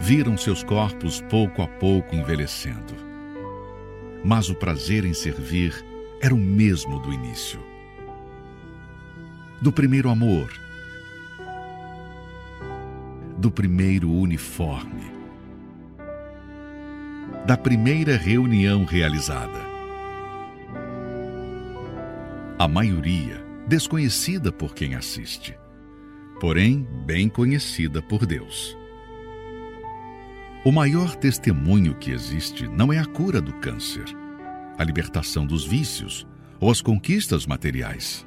viram 0.03 0.37
seus 0.37 0.65
corpos 0.65 1.20
pouco 1.31 1.62
a 1.62 1.69
pouco 1.69 2.16
envelhecendo. 2.16 2.93
Mas 4.24 4.51
o 4.51 4.55
prazer 4.55 5.05
em 5.05 5.15
servir 5.15 5.73
era 6.20 6.35
o 6.35 6.39
mesmo 6.39 6.99
do 6.99 7.12
início. 7.12 7.61
Do 9.61 9.70
primeiro 9.70 10.11
amor, 10.11 10.53
do 13.39 13.49
primeiro 13.49 14.11
uniforme, 14.11 15.12
da 17.47 17.57
primeira 17.57 18.16
reunião 18.16 18.85
realizada 18.85 19.70
a 22.59 22.66
maioria 22.66 23.41
desconhecida 23.69 24.51
por 24.51 24.74
quem 24.74 24.97
assiste, 24.97 25.57
porém 26.41 26.87
bem 27.07 27.29
conhecida 27.29 28.03
por 28.03 28.27
Deus. 28.27 28.81
O 30.64 30.70
maior 30.70 31.16
testemunho 31.16 31.94
que 31.94 32.12
existe 32.12 32.68
não 32.68 32.93
é 32.93 32.98
a 32.98 33.05
cura 33.05 33.40
do 33.40 33.52
câncer, 33.55 34.05
a 34.78 34.84
libertação 34.84 35.44
dos 35.44 35.64
vícios 35.64 36.26
ou 36.60 36.70
as 36.70 36.80
conquistas 36.80 37.47
materiais. 37.47 38.26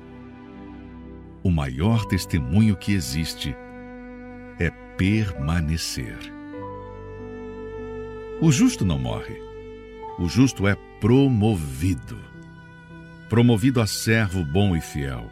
O 1.42 1.50
maior 1.50 2.06
testemunho 2.06 2.76
que 2.76 2.92
existe 2.92 3.56
é 4.60 4.70
permanecer. 4.98 6.18
O 8.42 8.52
justo 8.52 8.84
não 8.84 9.00
morre, 9.00 9.40
o 10.20 10.28
justo 10.28 10.68
é 10.68 10.76
promovido 11.00 12.18
promovido 13.30 13.82
a 13.82 13.88
servo 13.88 14.44
bom 14.44 14.76
e 14.76 14.82
fiel, 14.82 15.30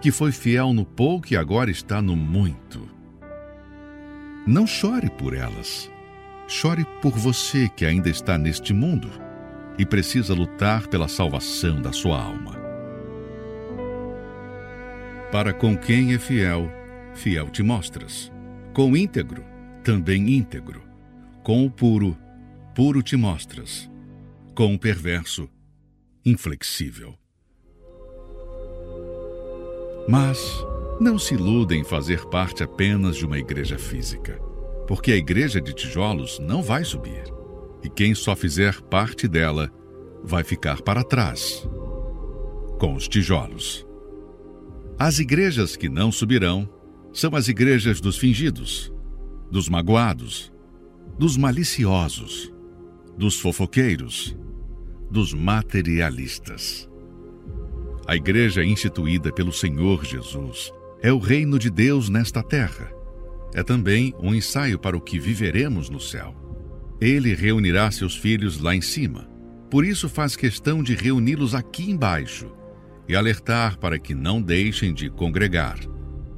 que 0.00 0.10
foi 0.10 0.32
fiel 0.32 0.72
no 0.72 0.84
pouco 0.84 1.32
e 1.32 1.36
agora 1.36 1.70
está 1.70 2.02
no 2.02 2.16
muito. 2.16 2.88
Não 4.46 4.66
chore 4.66 5.08
por 5.10 5.34
elas. 5.34 5.90
Chore 6.52 6.84
por 7.00 7.12
você 7.12 7.68
que 7.68 7.86
ainda 7.86 8.10
está 8.10 8.36
neste 8.36 8.74
mundo 8.74 9.08
e 9.78 9.86
precisa 9.86 10.34
lutar 10.34 10.88
pela 10.88 11.06
salvação 11.06 11.80
da 11.80 11.92
sua 11.92 12.20
alma. 12.20 12.56
Para 15.30 15.52
com 15.52 15.78
quem 15.78 16.12
é 16.12 16.18
fiel, 16.18 16.68
fiel 17.14 17.48
te 17.50 17.62
mostras. 17.62 18.32
Com 18.74 18.96
íntegro, 18.96 19.44
também 19.84 20.28
íntegro. 20.28 20.82
Com 21.44 21.64
o 21.64 21.70
puro, 21.70 22.18
puro 22.74 23.00
te 23.00 23.16
mostras. 23.16 23.88
Com 24.52 24.74
o 24.74 24.78
perverso, 24.78 25.48
inflexível. 26.26 27.16
Mas 30.08 30.40
não 31.00 31.16
se 31.16 31.34
iluda 31.34 31.76
em 31.76 31.84
fazer 31.84 32.26
parte 32.26 32.64
apenas 32.64 33.16
de 33.16 33.24
uma 33.24 33.38
igreja 33.38 33.78
física, 33.78 34.49
porque 34.90 35.12
a 35.12 35.16
igreja 35.16 35.60
de 35.60 35.72
tijolos 35.72 36.40
não 36.40 36.64
vai 36.64 36.84
subir. 36.84 37.22
E 37.80 37.88
quem 37.88 38.12
só 38.12 38.34
fizer 38.34 38.80
parte 38.82 39.28
dela 39.28 39.70
vai 40.24 40.42
ficar 40.42 40.82
para 40.82 41.04
trás 41.04 41.64
com 42.76 42.96
os 42.96 43.06
tijolos. 43.06 43.86
As 44.98 45.20
igrejas 45.20 45.76
que 45.76 45.88
não 45.88 46.10
subirão 46.10 46.68
são 47.12 47.36
as 47.36 47.46
igrejas 47.46 48.00
dos 48.00 48.18
fingidos, 48.18 48.92
dos 49.48 49.68
magoados, 49.68 50.52
dos 51.16 51.36
maliciosos, 51.36 52.52
dos 53.16 53.38
fofoqueiros, 53.38 54.36
dos 55.08 55.32
materialistas. 55.32 56.90
A 58.08 58.16
igreja 58.16 58.64
instituída 58.64 59.32
pelo 59.32 59.52
Senhor 59.52 60.04
Jesus 60.04 60.72
é 61.00 61.12
o 61.12 61.18
reino 61.20 61.60
de 61.60 61.70
Deus 61.70 62.08
nesta 62.08 62.42
terra. 62.42 62.99
É 63.54 63.62
também 63.62 64.14
um 64.20 64.34
ensaio 64.34 64.78
para 64.78 64.96
o 64.96 65.00
que 65.00 65.18
viveremos 65.18 65.90
no 65.90 66.00
céu. 66.00 66.34
Ele 67.00 67.34
reunirá 67.34 67.90
seus 67.90 68.16
filhos 68.16 68.60
lá 68.60 68.74
em 68.74 68.80
cima. 68.80 69.28
Por 69.70 69.84
isso 69.84 70.08
faz 70.08 70.36
questão 70.36 70.82
de 70.82 70.94
reuni-los 70.94 71.54
aqui 71.54 71.90
embaixo 71.90 72.50
e 73.08 73.16
alertar 73.16 73.78
para 73.78 73.98
que 73.98 74.14
não 74.14 74.40
deixem 74.40 74.92
de 74.92 75.08
congregar. 75.10 75.78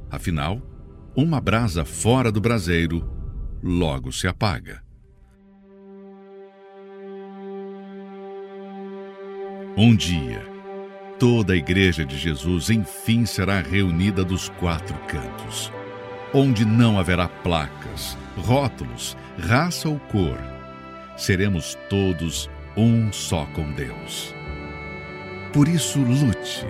Afinal, 0.09 0.61
uma 1.15 1.39
brasa 1.39 1.85
fora 1.85 2.31
do 2.31 2.41
braseiro 2.41 3.07
logo 3.61 4.11
se 4.11 4.27
apaga. 4.27 4.81
Um 9.75 9.95
dia, 9.95 10.45
toda 11.17 11.53
a 11.53 11.55
Igreja 11.55 12.05
de 12.05 12.17
Jesus 12.17 12.69
enfim 12.69 13.25
será 13.25 13.59
reunida 13.59 14.23
dos 14.23 14.49
quatro 14.49 14.95
cantos, 15.07 15.71
onde 16.33 16.65
não 16.65 16.97
haverá 16.97 17.27
placas, 17.27 18.17
rótulos, 18.37 19.15
raça 19.37 19.87
ou 19.87 19.99
cor. 19.99 20.37
Seremos 21.15 21.77
todos 21.89 22.49
um 22.75 23.11
só 23.13 23.45
com 23.53 23.71
Deus. 23.73 24.33
Por 25.53 25.67
isso, 25.67 25.99
lute, 25.99 26.65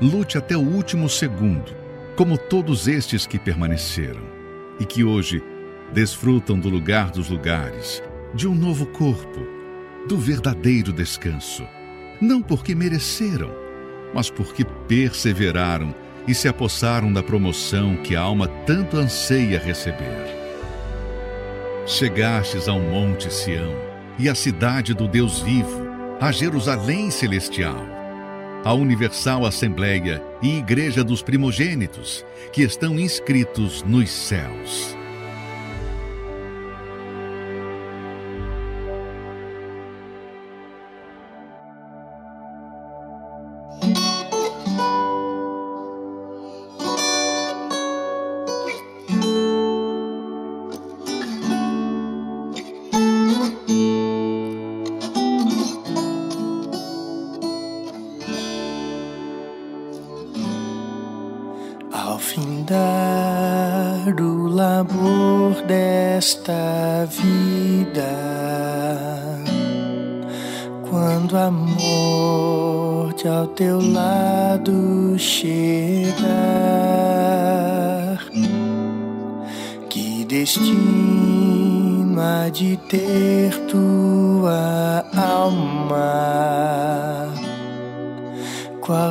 lute 0.00 0.38
até 0.38 0.56
o 0.56 0.60
último 0.60 1.08
segundo, 1.08 1.74
como 2.14 2.38
todos 2.38 2.86
estes 2.86 3.26
que 3.26 3.38
permaneceram 3.38 4.22
e 4.78 4.84
que 4.84 5.02
hoje 5.02 5.42
desfrutam 5.92 6.58
do 6.58 6.68
lugar 6.68 7.10
dos 7.10 7.28
lugares, 7.28 8.02
de 8.32 8.46
um 8.46 8.54
novo 8.54 8.86
corpo, 8.86 9.40
do 10.08 10.16
verdadeiro 10.16 10.92
descanso, 10.92 11.66
não 12.20 12.40
porque 12.40 12.74
mereceram, 12.74 13.50
mas 14.14 14.30
porque 14.30 14.64
perseveraram 14.86 15.94
e 16.26 16.34
se 16.34 16.48
apossaram 16.48 17.12
da 17.12 17.22
promoção 17.22 17.96
que 17.96 18.14
a 18.14 18.20
alma 18.20 18.48
tanto 18.66 18.96
anseia 18.96 19.58
receber. 19.58 20.42
Chegastes 21.86 22.68
ao 22.68 22.78
monte 22.78 23.32
Sião 23.32 23.74
e 24.18 24.28
à 24.28 24.34
cidade 24.34 24.94
do 24.94 25.08
Deus 25.08 25.40
vivo, 25.40 25.82
a 26.20 26.30
Jerusalém 26.30 27.10
celestial, 27.10 27.84
a 28.64 28.72
universal 28.72 29.44
assembleia 29.44 30.22
e 30.40 30.58
igreja 30.58 31.02
dos 31.02 31.22
primogênitos, 31.22 32.24
que 32.52 32.62
estão 32.62 32.98
inscritos 32.98 33.82
nos 33.82 34.10
céus. 34.10 35.01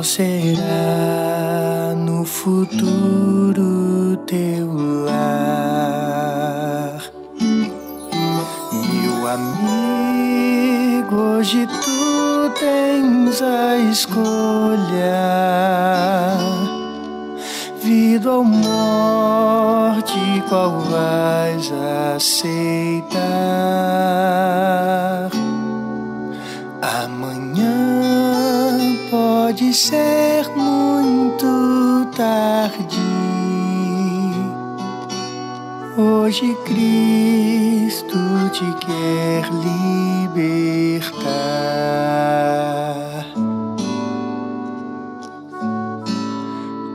Será 0.02 1.94
no 1.96 2.24
futuro 2.24 3.41
Hoje 36.42 36.58
Cristo 36.64 38.18
te 38.50 38.66
quer 38.84 39.46
libertar. 39.62 41.22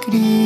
Cristo 0.00 0.39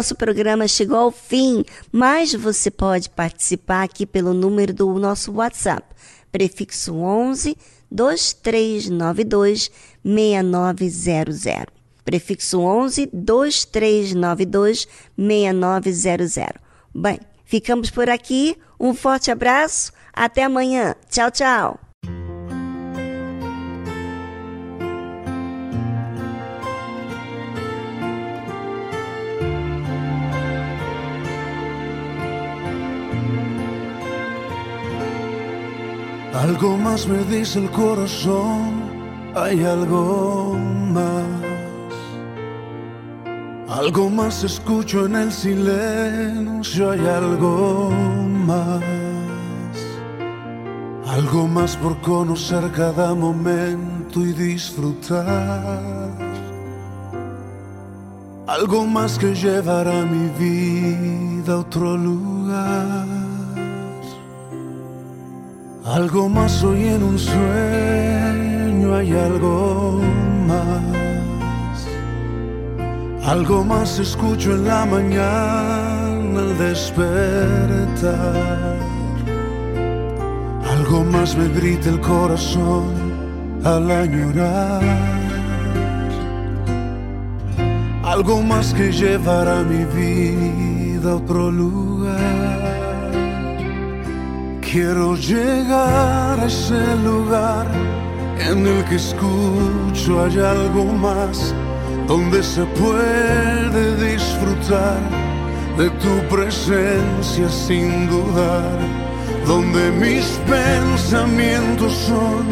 nosso 0.00 0.14
programa 0.14 0.66
chegou 0.66 0.96
ao 0.96 1.10
fim, 1.10 1.62
mas 1.92 2.32
você 2.32 2.70
pode 2.70 3.10
participar 3.10 3.82
aqui 3.82 4.06
pelo 4.06 4.32
número 4.32 4.72
do 4.72 4.98
nosso 4.98 5.30
WhatsApp, 5.30 5.86
prefixo 6.32 6.94
11 6.94 7.54
2392 7.90 9.70
6900. 10.02 11.66
Prefixo 12.02 12.60
11 12.60 13.10
2392 13.12 14.88
6900. 15.18 16.54
Bem, 16.94 17.20
ficamos 17.44 17.90
por 17.90 18.08
aqui. 18.08 18.56
Um 18.80 18.94
forte 18.94 19.30
abraço. 19.30 19.92
Até 20.14 20.44
amanhã. 20.44 20.94
Tchau, 21.10 21.30
tchau. 21.30 21.89
Algo 36.40 36.78
más 36.78 37.06
me 37.06 37.18
dice 37.24 37.58
el 37.58 37.70
corazón, 37.70 38.72
hay 39.34 39.62
algo 39.62 40.56
más. 40.90 41.26
Algo 43.68 44.08
más 44.08 44.42
escucho 44.42 45.04
en 45.04 45.16
el 45.16 45.32
silencio, 45.32 46.92
hay 46.92 47.06
algo 47.06 47.90
más. 48.46 48.82
Algo 51.08 51.46
más 51.46 51.76
por 51.76 52.00
conocer 52.00 52.72
cada 52.72 53.14
momento 53.14 54.20
y 54.20 54.32
disfrutar. 54.32 56.00
algo 58.46 58.84
más 58.86 59.18
que 59.18 59.34
llevará 59.34 60.04
mi 60.04 60.26
vida 60.38 61.52
a 61.52 61.58
otro 61.58 61.96
lugar. 61.96 63.19
Algo 65.90 66.28
más 66.28 66.62
hoy 66.62 66.84
en 66.84 67.02
un 67.02 67.18
sueño 67.18 68.94
hay 68.94 69.10
algo 69.10 70.00
más. 70.46 71.88
Algo 73.26 73.64
más 73.64 73.98
escucho 73.98 74.52
en 74.52 74.68
la 74.68 74.86
mañana 74.86 76.40
al 76.42 76.56
despertar. 76.58 78.14
Algo 80.70 81.02
más 81.06 81.36
me 81.36 81.48
grita 81.48 81.88
el 81.88 82.00
corazón 82.00 82.84
al 83.64 83.90
añorar. 83.90 84.82
Algo 88.04 88.42
más 88.42 88.72
que 88.74 88.92
llevará 88.92 89.64
mi 89.64 89.84
vida 89.86 91.10
a 91.10 91.16
otro 91.16 91.50
lugar. 91.50 92.39
Quiero 94.72 95.16
llegar 95.16 96.38
a 96.38 96.46
ese 96.46 96.96
lugar 97.02 97.66
en 98.38 98.64
el 98.64 98.84
que 98.84 98.94
escucho 98.94 100.22
hay 100.22 100.38
algo 100.38 100.84
más, 100.84 101.52
donde 102.06 102.40
se 102.40 102.62
puede 102.78 104.12
disfrutar 104.12 105.00
de 105.76 105.90
tu 105.90 106.28
presencia 106.32 107.48
sin 107.48 108.08
dudar, 108.10 108.78
donde 109.44 109.90
mis 109.90 110.38
pensamientos 110.48 111.92
son 112.06 112.46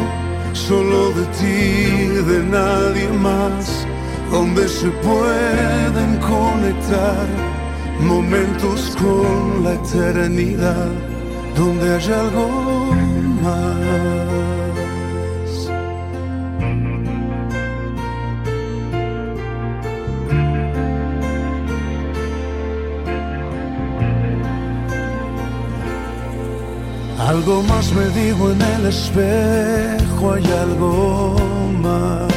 solo 0.51 1.11
de 1.11 1.25
ti, 1.39 2.21
de 2.31 2.43
nadie 2.43 3.07
más, 3.13 3.87
donde 4.29 4.67
se 4.67 4.89
pueden 5.07 6.17
conectar 6.17 7.27
momentos 8.01 8.93
con 8.99 9.63
la 9.63 9.75
eternidad 9.75 11.08
donde 11.59 11.93
hay 11.93 12.11
algo 12.13 12.47
más. 13.43 13.75
Algo 27.19 27.61
más 27.63 27.91
me 27.91 28.07
digo 28.21 28.51
en 28.51 28.61
el 28.61 28.85
espejo, 28.87 30.33
hay 30.33 30.45
algo 30.65 31.35
más. 31.81 32.31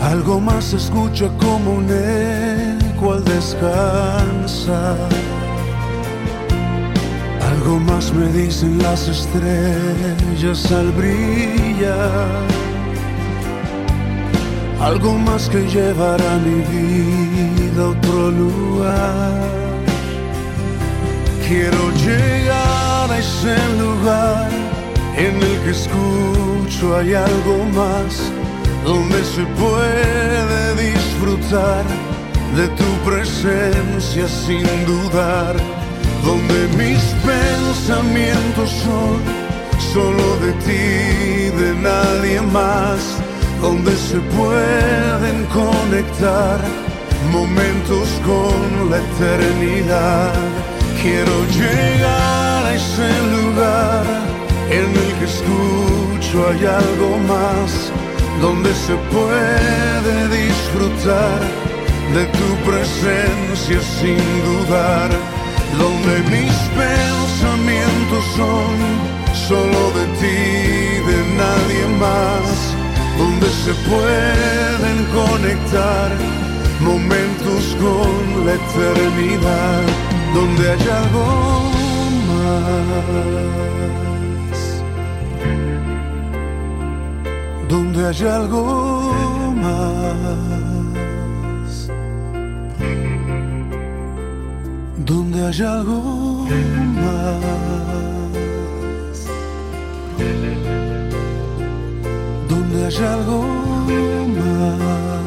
Algo 0.00 0.40
más 0.40 0.72
escucho 0.72 1.36
como 1.38 1.72
un 1.72 1.88
eco 1.90 3.14
al 3.14 3.24
descansar. 3.24 5.31
Algo 7.64 7.78
más 7.78 8.12
me 8.12 8.26
dicen 8.32 8.76
las 8.82 9.06
estrellas 9.06 10.72
al 10.72 10.90
brillar. 10.90 12.42
Algo 14.80 15.12
más 15.16 15.48
que 15.48 15.60
llevará 15.68 16.38
mi 16.38 16.58
vida 16.74 17.84
a 17.84 17.88
otro 17.90 18.30
lugar. 18.32 19.78
Quiero 21.46 21.82
llegar 22.04 23.12
a 23.12 23.18
ese 23.20 23.56
lugar 23.78 24.50
en 25.16 25.36
el 25.36 25.60
que 25.62 25.70
escucho 25.70 26.96
hay 26.96 27.14
algo 27.14 27.64
más, 27.72 28.32
donde 28.84 29.22
se 29.22 29.44
puede 29.62 30.90
disfrutar 30.90 31.84
de 32.56 32.66
tu 32.80 32.90
presencia 33.08 34.26
sin 34.26 34.66
dudar 34.84 35.54
donde 36.24 36.68
mis 36.76 37.02
pensamientos 37.26 38.70
son 38.70 39.20
solo 39.92 40.36
de 40.38 40.52
ti, 40.64 41.50
de 41.62 41.74
nadie 41.82 42.40
más, 42.40 43.18
donde 43.60 43.94
se 43.96 44.18
pueden 44.36 45.44
conectar 45.46 46.60
momentos 47.30 48.08
con 48.24 48.90
la 48.90 48.98
eternidad. 48.98 50.32
Quiero 51.02 51.36
llegar 51.46 52.66
a 52.66 52.74
ese 52.74 53.10
lugar 53.36 54.04
en 54.70 54.88
el 55.02 55.10
que 55.18 55.24
escucho 55.24 56.48
hay 56.48 56.64
algo 56.64 57.18
más, 57.28 57.90
donde 58.40 58.72
se 58.74 58.94
puede 59.14 60.28
disfrutar 60.28 61.40
de 62.14 62.24
tu 62.38 62.70
presencia 62.70 63.80
sin 63.98 64.18
dudar 64.44 65.10
donde 65.78 66.14
mis 66.30 66.54
pensamientos 66.76 68.24
son 68.36 68.76
solo 69.48 69.90
de 69.98 70.06
ti, 70.20 70.40
de 71.10 71.18
nadie 71.36 71.82
más, 71.98 72.44
donde 73.18 73.48
se 73.64 73.72
pueden 73.88 74.96
conectar 75.20 76.08
momentos 76.80 77.62
con 77.80 78.46
la 78.46 78.54
eternidad, 78.54 79.82
donde 80.34 80.62
hay 80.72 80.88
algo 81.02 81.26
más, 82.30 83.02
donde 87.68 87.98
hay 88.08 88.22
algo 88.26 88.64
más. 89.56 90.71
donde 95.04 95.46
hay 95.46 95.62
algo 95.62 96.46
más, 96.94 97.42
donde 102.48 102.86
hay 102.86 102.96
algo 102.96 103.42
más. 104.36 105.21